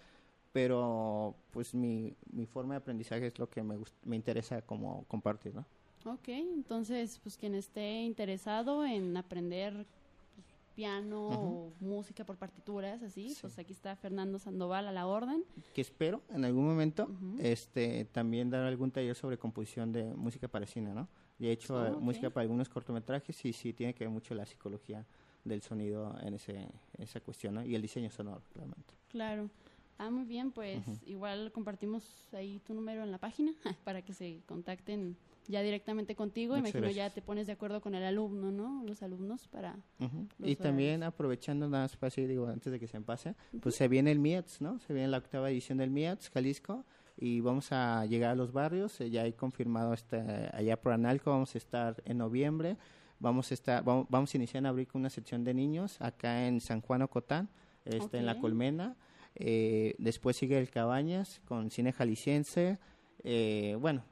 pero 0.52 1.34
pues 1.50 1.74
mi, 1.74 2.14
mi 2.32 2.46
forma 2.46 2.74
de 2.74 2.78
aprendizaje 2.78 3.26
es 3.26 3.38
lo 3.38 3.48
que 3.48 3.62
me, 3.62 3.76
me 4.04 4.16
interesa 4.16 4.62
como 4.62 5.04
compartir, 5.08 5.54
¿no? 5.54 5.66
Ok, 6.04 6.28
entonces, 6.28 7.18
pues 7.22 7.36
quien 7.36 7.54
esté 7.54 8.02
interesado 8.02 8.84
en 8.84 9.16
aprender 9.16 9.72
pues, 10.34 10.46
piano 10.74 11.28
o 11.28 11.72
música 11.80 12.24
por 12.24 12.36
partituras, 12.36 13.02
así, 13.02 13.36
pues 13.40 13.58
aquí 13.58 13.72
está 13.72 13.96
Fernando 13.96 14.38
Sandoval 14.38 14.86
a 14.88 14.92
la 14.92 15.06
orden. 15.06 15.44
Que 15.74 15.80
espero 15.80 16.22
en 16.30 16.44
algún 16.44 16.66
momento 16.66 17.10
este 17.38 18.04
también 18.06 18.50
dar 18.50 18.64
algún 18.64 18.90
taller 18.90 19.14
sobre 19.14 19.38
composición 19.38 19.92
de 19.92 20.04
música 20.14 20.48
para 20.48 20.66
cine, 20.66 20.94
¿no? 20.94 21.08
Y 21.38 21.46
he 21.46 21.52
hecho 21.52 21.86
eh, 21.86 21.90
música 21.92 22.30
para 22.30 22.42
algunos 22.42 22.68
cortometrajes 22.68 23.44
y 23.44 23.52
sí 23.52 23.72
tiene 23.72 23.94
que 23.94 24.04
ver 24.04 24.10
mucho 24.10 24.34
la 24.34 24.44
psicología 24.46 25.04
del 25.44 25.62
sonido 25.62 26.16
en, 26.22 26.34
ese, 26.34 26.68
esa 26.98 27.20
cuestión, 27.20 27.54
¿no? 27.54 27.64
Y 27.64 27.74
el 27.74 27.82
diseño 27.82 28.10
sonoro, 28.10 28.42
claramente. 28.52 28.94
Claro. 29.08 29.48
Ah, 29.98 30.10
muy 30.10 30.24
bien, 30.24 30.52
pues 30.52 30.80
igual 31.06 31.50
compartimos 31.50 32.04
ahí 32.32 32.60
tu 32.60 32.72
número 32.72 33.02
en 33.02 33.10
la 33.10 33.18
página 33.18 33.52
para 33.84 34.02
que 34.02 34.14
se 34.14 34.42
contacten 34.46 35.16
ya 35.48 35.62
directamente 35.62 36.14
contigo. 36.14 36.56
Imagino 36.56 36.88
ya 36.90 37.10
te 37.10 37.22
pones 37.22 37.46
de 37.46 37.54
acuerdo 37.54 37.80
con 37.80 37.94
el 37.94 38.04
alumno, 38.04 38.52
¿no? 38.52 38.84
Los 38.84 39.02
alumnos 39.02 39.48
para... 39.48 39.76
y 40.38 40.56
también 40.56 41.02
aprovechando 41.02 41.68
nada 41.68 41.88
más, 42.00 42.16
digo, 42.16 42.46
antes 42.46 42.70
de 42.70 42.78
que 42.78 42.86
se 42.86 42.98
me 42.98 43.04
pase, 43.04 43.34
pues 43.60 43.74
se 43.74 43.88
viene 43.88 44.12
el 44.12 44.18
MIATS, 44.18 44.60
¿no? 44.60 44.78
Se 44.80 44.92
viene 44.92 45.08
la 45.08 45.18
octava 45.18 45.50
edición 45.50 45.78
del 45.78 45.90
MIATS, 45.90 46.30
Jalisco, 46.30 46.84
y 47.16 47.40
vamos 47.40 47.72
a 47.72 48.06
llegar 48.06 48.30
a 48.30 48.34
los 48.34 48.52
barrios. 48.52 49.00
Eh, 49.00 49.10
ya 49.10 49.22
hay 49.22 49.32
confirmado 49.32 49.92
este, 49.94 50.18
allá 50.52 50.80
por 50.80 50.92
Analco, 50.92 51.30
vamos 51.30 51.54
a 51.54 51.58
estar 51.58 52.02
en 52.04 52.18
noviembre. 52.18 52.76
Vamos 53.20 53.50
a, 53.50 53.54
estar, 53.54 53.82
vamos, 53.82 54.06
vamos 54.08 54.32
a 54.32 54.36
iniciar 54.36 54.60
en 54.60 54.66
abril 54.66 54.86
con 54.86 55.00
una 55.00 55.10
sección 55.10 55.42
de 55.42 55.52
niños 55.52 56.00
acá 56.00 56.46
en 56.46 56.60
San 56.60 56.80
Juan 56.80 57.02
Ocotán, 57.02 57.48
este, 57.84 58.18
en 58.18 58.26
La 58.26 58.38
Colmena. 58.38 58.96
Eh, 59.34 59.96
después 59.98 60.36
sigue 60.36 60.56
el 60.58 60.70
Cabañas 60.70 61.40
con 61.44 61.70
cine 61.70 61.92
jalisciense. 61.92 62.78
Eh, 63.24 63.76
bueno, 63.80 64.04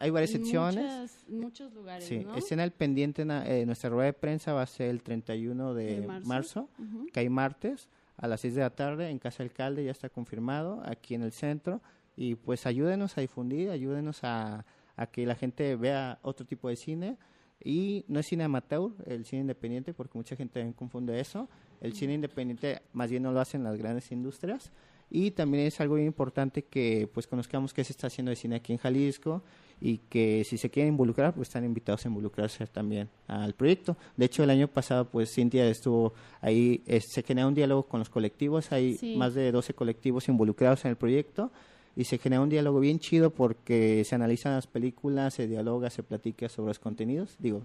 hay 0.00 0.10
varias 0.10 0.30
secciones. 0.30 1.24
muchos 1.28 1.72
lugares. 1.72 2.04
Sí, 2.04 2.26
escena 2.36 2.64
el 2.64 2.72
pendiente, 2.72 3.22
eh, 3.22 3.64
nuestra 3.66 3.90
rueda 3.90 4.06
de 4.06 4.12
prensa 4.12 4.52
va 4.52 4.62
a 4.62 4.66
ser 4.66 4.88
el 4.88 5.02
31 5.02 5.74
de, 5.74 6.06
marzo, 6.24 6.68
que 7.12 7.20
hay 7.20 7.28
martes 7.28 7.88
a 8.16 8.28
las 8.28 8.40
6 8.40 8.54
de 8.54 8.60
la 8.60 8.70
tarde 8.70 9.08
en 9.08 9.18
Casa 9.18 9.42
Alcalde, 9.42 9.84
ya 9.84 9.90
está 9.90 10.08
confirmado, 10.08 10.82
aquí 10.84 11.14
en 11.14 11.22
el 11.22 11.32
centro. 11.32 11.80
Y 12.16 12.34
pues 12.34 12.66
ayúdenos 12.66 13.16
a 13.16 13.22
difundir, 13.22 13.70
ayúdenos 13.70 14.24
a, 14.24 14.66
a 14.96 15.06
que 15.06 15.24
la 15.24 15.34
gente 15.34 15.74
vea 15.76 16.18
otro 16.22 16.44
tipo 16.44 16.68
de 16.68 16.76
cine. 16.76 17.16
Y 17.62 18.04
no 18.08 18.20
es 18.20 18.26
cine 18.26 18.44
amateur, 18.44 18.90
el 19.06 19.24
cine 19.24 19.42
independiente, 19.42 19.94
porque 19.94 20.16
mucha 20.16 20.36
gente 20.36 20.54
también 20.54 20.72
confunde 20.72 21.18
eso. 21.18 21.48
El 21.80 21.94
cine 21.94 22.14
independiente 22.14 22.82
más 22.92 23.10
bien 23.10 23.22
no 23.22 23.32
lo 23.32 23.40
hacen 23.40 23.64
las 23.64 23.76
grandes 23.76 24.10
industrias. 24.12 24.70
Y 25.10 25.32
también 25.32 25.66
es 25.66 25.80
algo 25.80 25.98
importante 25.98 26.62
que 26.62 27.08
pues 27.12 27.26
conozcamos 27.26 27.74
qué 27.74 27.82
se 27.82 27.92
está 27.92 28.06
haciendo 28.06 28.30
de 28.30 28.36
cine 28.36 28.56
aquí 28.56 28.72
en 28.72 28.78
Jalisco 28.78 29.42
y 29.80 29.98
que 29.98 30.44
si 30.44 30.58
se 30.58 30.70
quieren 30.70 30.92
involucrar, 30.92 31.34
pues 31.34 31.48
están 31.48 31.64
invitados 31.64 32.04
a 32.04 32.08
involucrarse 32.08 32.66
también 32.66 33.08
al 33.26 33.54
proyecto. 33.54 33.96
De 34.16 34.26
hecho, 34.26 34.44
el 34.44 34.50
año 34.50 34.68
pasado, 34.68 35.06
pues 35.06 35.32
Cintia 35.34 35.66
estuvo 35.68 36.12
ahí, 36.40 36.84
se 37.00 37.22
generó 37.22 37.48
un 37.48 37.54
diálogo 37.54 37.84
con 37.84 37.98
los 37.98 38.10
colectivos, 38.10 38.70
hay 38.72 38.98
más 39.16 39.34
de 39.34 39.50
12 39.50 39.74
colectivos 39.74 40.28
involucrados 40.28 40.84
en 40.84 40.90
el 40.90 40.96
proyecto 40.96 41.50
y 41.96 42.04
se 42.04 42.18
genera 42.18 42.42
un 42.42 42.48
diálogo 42.48 42.78
bien 42.78 42.98
chido 42.98 43.30
porque 43.30 44.04
se 44.04 44.14
analizan 44.14 44.54
las 44.54 44.66
películas, 44.66 45.34
se 45.34 45.46
dialoga, 45.46 45.90
se 45.90 46.02
platica 46.02 46.48
sobre 46.48 46.68
los 46.68 46.78
contenidos. 46.78 47.36
Digo, 47.38 47.62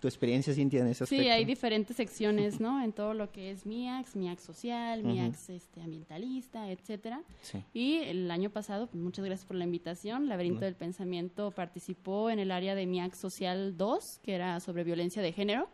tu 0.00 0.08
experiencia, 0.08 0.54
Cintia, 0.54 0.80
en 0.80 0.88
ese 0.88 1.04
aspecto. 1.04 1.22
Sí, 1.22 1.28
hay 1.28 1.44
diferentes 1.44 1.96
secciones, 1.96 2.58
¿no? 2.58 2.82
En 2.82 2.92
todo 2.92 3.12
lo 3.12 3.30
que 3.30 3.50
es 3.50 3.66
MIAX, 3.66 4.16
MIAX 4.16 4.42
social, 4.42 5.04
MIAX 5.04 5.50
este, 5.50 5.82
ambientalista, 5.82 6.70
etcétera. 6.70 7.22
Y 7.74 7.98
el 7.98 8.30
año 8.30 8.50
pasado, 8.50 8.86
pues, 8.86 9.02
muchas 9.02 9.24
gracias 9.24 9.46
por 9.46 9.56
la 9.56 9.64
invitación, 9.64 10.28
Laberinto 10.28 10.64
del 10.64 10.74
Pensamiento 10.74 11.50
participó 11.50 12.30
en 12.30 12.38
el 12.38 12.50
área 12.50 12.74
de 12.74 12.86
MIAX 12.86 13.18
social 13.18 13.76
2, 13.76 14.20
que 14.22 14.34
era 14.34 14.58
sobre 14.60 14.84
violencia 14.84 15.20
de 15.20 15.32
género, 15.32 15.68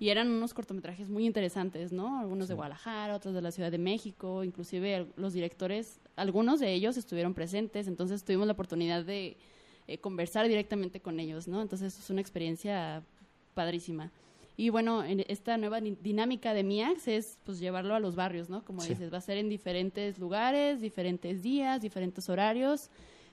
y 0.00 0.08
eran 0.08 0.28
unos 0.30 0.54
cortometrajes 0.54 1.10
muy 1.10 1.26
interesantes, 1.26 1.92
¿no? 1.92 2.18
Algunos 2.18 2.48
de 2.48 2.54
Guadalajara, 2.54 3.14
otros 3.14 3.34
de 3.34 3.42
la 3.42 3.50
Ciudad 3.50 3.70
de 3.70 3.78
México, 3.78 4.42
inclusive 4.42 5.06
los 5.16 5.34
directores, 5.34 6.00
algunos 6.16 6.60
de 6.60 6.72
ellos 6.72 6.96
estuvieron 6.96 7.34
presentes, 7.34 7.88
entonces 7.88 8.24
tuvimos 8.24 8.46
la 8.46 8.54
oportunidad 8.54 9.04
de... 9.04 9.36
Eh, 9.88 9.98
conversar 9.98 10.48
directamente 10.48 10.98
con 10.98 11.20
ellos, 11.20 11.46
¿no? 11.46 11.62
Entonces 11.62 11.96
es 11.96 12.10
una 12.10 12.20
experiencia 12.20 13.04
padrísima. 13.56 14.12
Y 14.58 14.70
bueno, 14.70 15.02
en 15.02 15.24
esta 15.28 15.58
nueva 15.58 15.80
dinámica 15.80 16.54
de 16.54 16.62
MIAX 16.62 17.08
es 17.08 17.38
pues 17.44 17.58
llevarlo 17.58 17.94
a 17.94 18.00
los 18.00 18.14
barrios, 18.14 18.48
¿no? 18.48 18.64
Como 18.64 18.82
dices, 18.84 19.12
va 19.12 19.18
a 19.18 19.20
ser 19.20 19.38
en 19.38 19.48
diferentes 19.48 20.18
lugares, 20.18 20.80
diferentes 20.80 21.42
días, 21.42 21.82
diferentes 21.82 22.28
horarios. 22.28 22.90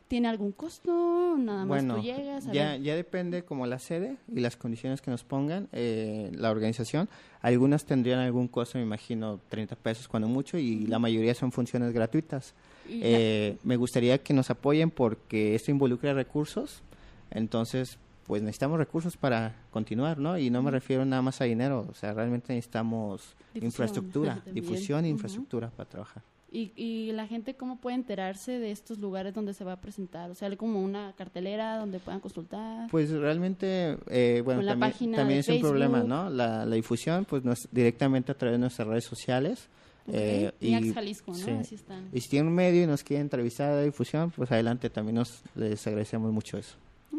¿Tiene 0.10 0.28
algún 0.28 0.52
costo? 0.52 1.36
Nada 1.38 1.66
más 1.66 1.88
tú 1.88 2.02
llegas. 2.02 2.46
ya, 2.52 2.76
ya 2.76 2.96
depende 2.96 3.44
como 3.44 3.66
la 3.66 3.80
sede 3.80 4.18
y 4.32 4.42
las 4.42 4.58
condiciones 4.58 5.02
que 5.02 5.10
nos 5.12 5.24
pongan 5.24 5.70
eh, 5.72 6.30
la 6.36 6.52
organización. 6.52 7.08
Algunas 7.42 7.86
tendrían 7.86 8.20
algún 8.20 8.50
costo, 8.50 8.78
me 8.78 8.84
imagino, 8.84 9.40
30 9.50 9.78
pesos 9.78 10.10
cuando 10.10 10.28
mucho, 10.28 10.58
y 10.58 10.86
la 10.88 11.00
mayoría 11.00 11.34
son 11.34 11.54
funciones 11.54 11.94
gratuitas. 11.94 12.54
Eh, 12.90 13.56
me 13.64 13.78
gustaría 13.78 14.18
que 14.18 14.34
nos 14.34 14.50
apoyen 14.50 14.92
porque 14.92 15.56
esto 15.56 15.72
involucra 15.72 16.14
recursos. 16.14 16.84
Entonces, 17.32 17.98
pues 18.28 18.42
necesitamos 18.42 18.78
recursos 18.78 19.18
para 19.18 19.56
continuar, 19.72 20.18
¿no? 20.18 20.38
Y 20.38 20.50
no 20.50 20.62
me 20.62 20.72
refiero 20.72 21.06
nada 21.06 21.22
más 21.22 21.42
a 21.42 21.46
dinero, 21.46 21.86
o 21.90 21.94
sea, 21.94 22.14
realmente 22.14 22.54
necesitamos 22.54 23.36
infraestructura, 23.56 24.42
difusión 24.52 25.06
e 25.06 25.10
infraestructura 25.10 25.70
para 25.70 25.90
trabajar. 25.90 26.24
¿Y, 26.52 26.72
¿Y 26.76 27.12
la 27.14 27.26
gente 27.26 27.56
cómo 27.56 27.78
puede 27.78 27.96
enterarse 27.96 28.60
de 28.60 28.70
estos 28.70 29.00
lugares 29.00 29.34
donde 29.34 29.56
se 29.56 29.64
va 29.64 29.74
a 29.74 29.82
presentar? 29.82 30.30
O 30.30 30.36
sea, 30.36 30.50
¿hay 30.50 30.56
como 30.56 30.84
una 30.84 31.14
cartelera 31.18 31.78
donde 31.78 31.98
puedan 31.98 32.20
consultar? 32.20 32.92
Pues 32.92 33.10
realmente, 33.10 33.98
eh, 34.08 34.44
bueno, 34.46 34.64
también, 34.64 35.14
también 35.14 35.40
es 35.40 35.50
un 35.50 35.62
problema, 35.62 36.04
¿no? 36.04 36.30
La, 36.30 36.64
la 36.64 36.76
difusión, 36.76 37.26
pues 37.26 37.44
no 37.44 37.54
es 37.54 37.68
directamente 37.72 38.32
a 38.32 38.36
través 38.38 38.54
de 38.54 38.60
nuestras 38.60 38.88
redes 38.88 39.06
sociales. 39.06 39.68
Eh, 40.08 40.52
y, 40.60 40.92
Jalisco, 40.92 41.34
¿no? 41.34 41.60
Así 41.60 41.76
están. 41.76 42.10
y 42.14 42.22
si 42.22 42.30
tienen 42.30 42.50
un 42.50 42.56
medio 42.56 42.84
y 42.84 42.88
nos 42.88 43.04
quieren 43.04 43.26
entrevistar 43.26 43.72
a 43.72 43.82
difusión, 43.82 44.30
pues 44.30 44.52
adelante, 44.52 44.92
también 44.92 45.16
nos 45.16 45.42
les 45.56 45.88
agradecemos 45.88 46.32
mucho 46.32 46.60
eso. 46.60 46.76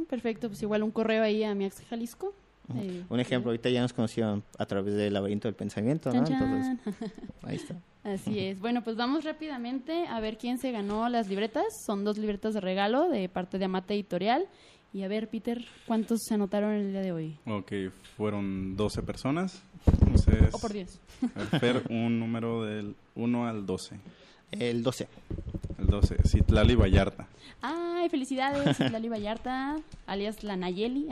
Perfecto, 0.09 0.49
pues 0.49 0.63
igual 0.63 0.83
un 0.83 0.91
correo 0.91 1.23
ahí 1.23 1.45
a 1.45 1.55
mi 1.55 1.65
ex 1.65 1.83
Jalisco. 1.89 2.35
Eh, 2.75 3.05
un 3.09 3.21
ejemplo, 3.21 3.51
ahorita 3.51 3.69
ya 3.69 3.83
nos 3.83 3.93
conocieron 3.93 4.43
a 4.59 4.67
través 4.67 4.95
del 4.95 5.13
laberinto 5.13 5.49
del 5.49 5.55
pensamiento, 5.55 6.11
¿no? 6.11 6.25
Entonces, 6.27 6.79
ahí 7.43 7.57
está. 7.57 7.77
Así 8.03 8.39
es. 8.39 8.59
Bueno, 8.59 8.83
pues 8.83 8.97
vamos 8.97 9.25
rápidamente 9.25 10.07
a 10.07 10.21
ver 10.21 10.39
quién 10.39 10.59
se 10.59 10.73
ganó 10.73 11.09
las 11.09 11.29
libretas. 11.29 11.65
Son 11.87 12.05
dos 12.05 12.19
libretas 12.19 12.55
de 12.55 12.61
regalo 12.61 13.09
de 13.09 13.29
parte 13.29 13.59
de 13.59 13.67
Amate 13.67 13.95
Editorial. 13.95 14.47
Y 14.93 15.03
a 15.03 15.09
ver, 15.09 15.29
Peter, 15.29 15.65
¿cuántos 15.87 16.21
se 16.23 16.35
anotaron 16.35 16.73
el 16.73 16.93
día 16.93 17.01
de 17.01 17.13
hoy? 17.13 17.39
Ok, 17.47 17.73
fueron 18.17 18.77
12 18.77 19.03
personas. 19.03 19.63
Entonces, 19.87 20.51
oh, 20.53 20.59
por 20.59 20.73
10. 20.73 21.01
Fer, 21.59 21.83
un 21.91 22.21
número 22.21 22.63
del 22.63 22.95
1 23.17 23.47
al 23.49 23.67
12. 23.67 23.97
El 24.61 24.83
12. 24.83 25.09
El 25.79 25.87
12, 25.87 26.17
Citlali 26.27 26.75
Vallarta. 26.75 27.29
Ay, 27.61 28.09
felicidades, 28.09 28.77
Citlali 28.77 29.09
Vallarta, 29.09 29.77
alias 30.07 30.43
la 30.43 30.57
Nayeli. 30.57 31.09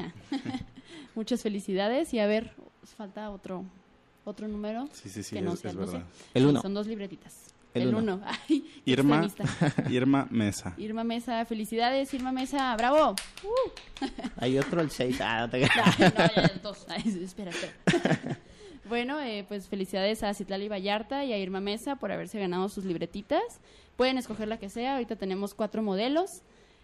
Muchas 1.14 1.43
felicidades 1.43 2.12
y 2.14 2.18
a 2.18 2.26
ver, 2.26 2.53
falta 2.97 3.30
otro 3.30 3.64
otro 4.24 4.49
número. 4.49 4.88
Sí, 4.93 5.09
sí, 5.09 5.22
sí, 5.22 5.36
es, 5.36 5.62
verdad. 5.62 6.05
El 6.34 6.47
1. 6.47 6.62
Son 6.62 6.74
dos 6.74 6.86
libretitas. 6.86 7.53
El 7.74 7.82
El 7.82 7.88
uno. 7.95 8.16
uno. 8.16 8.20
Ay, 8.49 8.61
qué 8.84 8.90
Irma, 8.90 9.24
extremista. 9.24 9.90
Irma 9.90 10.28
Mesa. 10.30 10.74
Irma 10.76 11.05
Mesa, 11.05 11.45
felicidades, 11.45 12.12
Irma 12.14 12.30
Mesa, 12.30 12.76
bravo. 12.76 13.16
Hay 14.36 14.59
otro, 14.59 14.80
el 14.80 14.90
6. 14.90 15.20
Ah, 15.20 15.40
no 15.40 15.51
te 15.51 15.61
no, 15.61 15.66
ya, 15.66 16.32
ya, 16.34 16.53
dos. 16.62 16.86
Ay, 16.88 17.03
espera, 17.22 17.51
espera. 17.51 18.38
Bueno, 18.93 19.18
eh, 19.22 19.47
pues 19.49 19.68
felicidades 19.68 20.22
a 20.22 20.34
Citlali 20.34 20.68
Vallarta 20.68 21.24
y 21.24 21.32
a 21.32 21.38
Irma 21.38 21.62
Mesa 21.62 21.97
por 21.97 22.12
haberse 22.12 22.38
ganado 22.38 22.68
sus 22.68 22.84
libretitas. 22.84 23.40
Pueden 23.97 24.18
escoger 24.18 24.49
la 24.49 24.59
que 24.59 24.68
sea, 24.68 24.93
ahorita 24.93 25.16
tenemos 25.16 25.55
cuatro 25.55 25.82
modelos. 25.82 26.43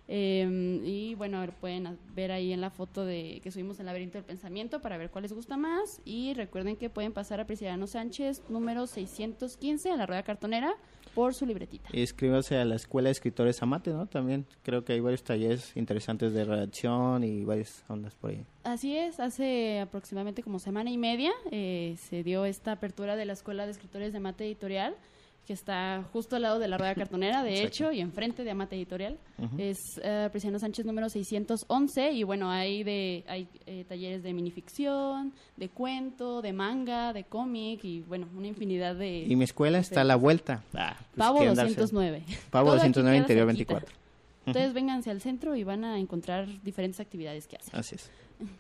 Eh, 0.09 0.81
y 0.85 1.15
bueno, 1.15 1.45
pueden 1.61 1.99
ver 2.15 2.33
ahí 2.33 2.53
en 2.53 2.63
la 2.63 2.71
foto 2.71 3.05
de 3.05 3.41
que 3.43 3.51
subimos 3.51 3.79
en 3.79 3.87
Laberinto 3.87 4.17
del 4.17 4.25
Pensamiento 4.25 4.81
para 4.81 4.97
ver 4.97 5.11
cuál 5.11 5.23
les 5.23 5.33
gusta 5.33 5.57
más. 5.59 6.01
Y 6.05 6.33
recuerden 6.35 6.77
que 6.77 6.89
pueden 6.89 7.13
pasar 7.13 7.41
a 7.41 7.47
Prisciliano 7.47 7.87
Sánchez, 7.87 8.43
número 8.49 8.87
615, 8.87 9.91
en 9.91 9.99
la 9.99 10.07
rueda 10.07 10.23
cartonera, 10.23 10.75
por 11.15 11.35
su 11.35 11.45
libretita. 11.45 11.89
Y 11.93 12.03
escríbase 12.03 12.57
a 12.57 12.65
la 12.65 12.77
Escuela 12.77 13.09
de 13.09 13.13
Escritores 13.13 13.63
Amate, 13.63 13.91
¿no? 13.91 14.07
También 14.07 14.47
creo 14.63 14.85
que 14.85 14.95
hay 14.95 15.01
varios 15.01 15.23
talleres 15.23 15.77
interesantes 15.77 16.33
de 16.33 16.45
redacción 16.45 17.23
y 17.23 17.45
varias 17.45 17.85
ondas 17.89 18.15
por 18.15 18.31
ahí. 18.31 18.47
Así 18.65 18.97
es, 18.97 19.21
hace 19.21 19.81
aproximadamente 19.81 20.43
como 20.43 20.59
semana 20.59 20.91
y 20.91 20.97
media 20.97 21.33
eh, 21.51 21.97
se 21.99 22.23
dio 22.23 22.45
esta 22.45 22.73
apertura 22.73 23.17
de 23.17 23.25
la 23.25 23.33
Escuela 23.35 23.67
de 23.67 23.73
Escritores 23.73 24.13
de 24.13 24.19
Amate 24.19 24.47
Editorial, 24.47 24.95
que 25.49 25.55
está 25.55 26.05
justo 26.13 26.37
al 26.37 26.43
lado 26.43 26.59
de 26.59 26.69
la 26.69 26.77
rueda 26.77 26.95
cartonera, 26.95 27.43
de 27.43 27.55
Exacto. 27.63 27.69
hecho, 27.69 27.93
y 27.93 28.01
enfrente 28.01 28.45
de 28.45 28.51
Amate 28.51 28.77
Editorial. 28.77 29.17
Es 29.57 29.79
eh, 30.03 30.29
Prisciliano 30.31 30.59
Sánchez 30.59 30.85
número 30.85 31.09
611 31.09 32.13
y 32.13 32.23
bueno, 32.23 32.51
hay, 32.51 32.85
de, 32.85 33.25
hay 33.27 33.49
eh, 33.65 33.87
talleres 33.89 34.23
de 34.23 34.35
minificción, 34.35 35.33
de 35.57 35.71
cuento, 35.71 36.43
de 36.43 36.53
manga, 36.53 37.15
de 37.15 37.25
cómic 37.25 37.83
y 37.83 38.01
bueno, 38.03 38.29
una 38.37 38.47
infinidad 38.47 38.95
de... 38.95 39.25
Y 39.27 39.37
mi 39.37 39.45
escuela 39.45 39.79
está 39.79 40.03
a 40.03 40.05
la 40.05 40.17
vuelta. 40.17 40.63
Ah, 40.75 40.95
pues, 40.99 41.09
Pavo 41.17 41.39
quieren 41.39 41.55
darse- 41.57 41.77
209. 41.77 42.23
Pavo 42.51 42.67
Todo 42.67 42.75
aquí 42.77 42.89
209, 42.89 43.17
queda 43.17 43.23
interior 43.23 43.47
cerquita. 43.47 43.75
24. 43.75 43.99
Ustedes 44.49 44.73
vénganse 44.75 45.11
al 45.11 45.23
centro 45.23 45.57
y 45.57 45.65
van 45.65 45.83
a 45.85 45.99
encontrar 45.99 46.47
diferentes 46.63 47.01
actividades 47.01 47.47
que 47.47 47.57
hacen. 47.57 47.75
Así 47.75 47.95
es. 47.95 48.11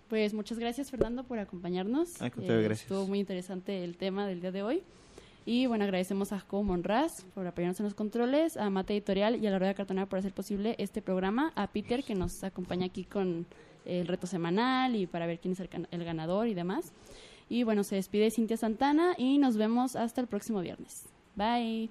Pues 0.08 0.32
muchas 0.32 0.58
gracias 0.58 0.90
Fernando 0.90 1.24
por 1.24 1.38
acompañarnos. 1.38 2.20
Al 2.22 2.30
contrario, 2.30 2.62
gracias. 2.64 2.90
Estuvo 2.90 3.06
muy 3.06 3.18
interesante 3.20 3.84
el 3.84 3.98
tema 3.98 4.26
del 4.26 4.40
día 4.40 4.52
de 4.52 4.62
hoy. 4.62 4.82
Y 5.44 5.66
bueno, 5.66 5.84
agradecemos 5.84 6.32
a 6.32 6.40
Jacobo 6.40 6.62
Monraz 6.62 7.24
por 7.34 7.46
apoyarnos 7.46 7.80
en 7.80 7.84
los 7.84 7.94
controles, 7.94 8.56
a 8.56 8.68
Mate 8.68 8.92
Editorial 8.92 9.42
y 9.42 9.46
a 9.46 9.50
la 9.50 9.58
Rueda 9.58 9.74
Cartonera 9.74 10.06
por 10.06 10.18
hacer 10.18 10.32
posible 10.32 10.74
este 10.78 11.00
programa, 11.00 11.52
a 11.56 11.68
Peter 11.68 12.04
que 12.04 12.14
nos 12.14 12.44
acompaña 12.44 12.86
aquí 12.86 13.04
con 13.04 13.46
el 13.86 14.06
reto 14.06 14.26
semanal 14.26 14.94
y 14.94 15.06
para 15.06 15.26
ver 15.26 15.38
quién 15.38 15.52
es 15.52 15.60
el, 15.60 15.70
el 15.90 16.04
ganador 16.04 16.48
y 16.48 16.54
demás. 16.54 16.92
Y 17.48 17.62
bueno, 17.62 17.82
se 17.82 17.94
despide 17.94 18.30
Cintia 18.30 18.56
Santana 18.56 19.14
y 19.16 19.38
nos 19.38 19.56
vemos 19.56 19.96
hasta 19.96 20.20
el 20.20 20.26
próximo 20.26 20.60
viernes. 20.60 21.06
Bye. 21.34 21.90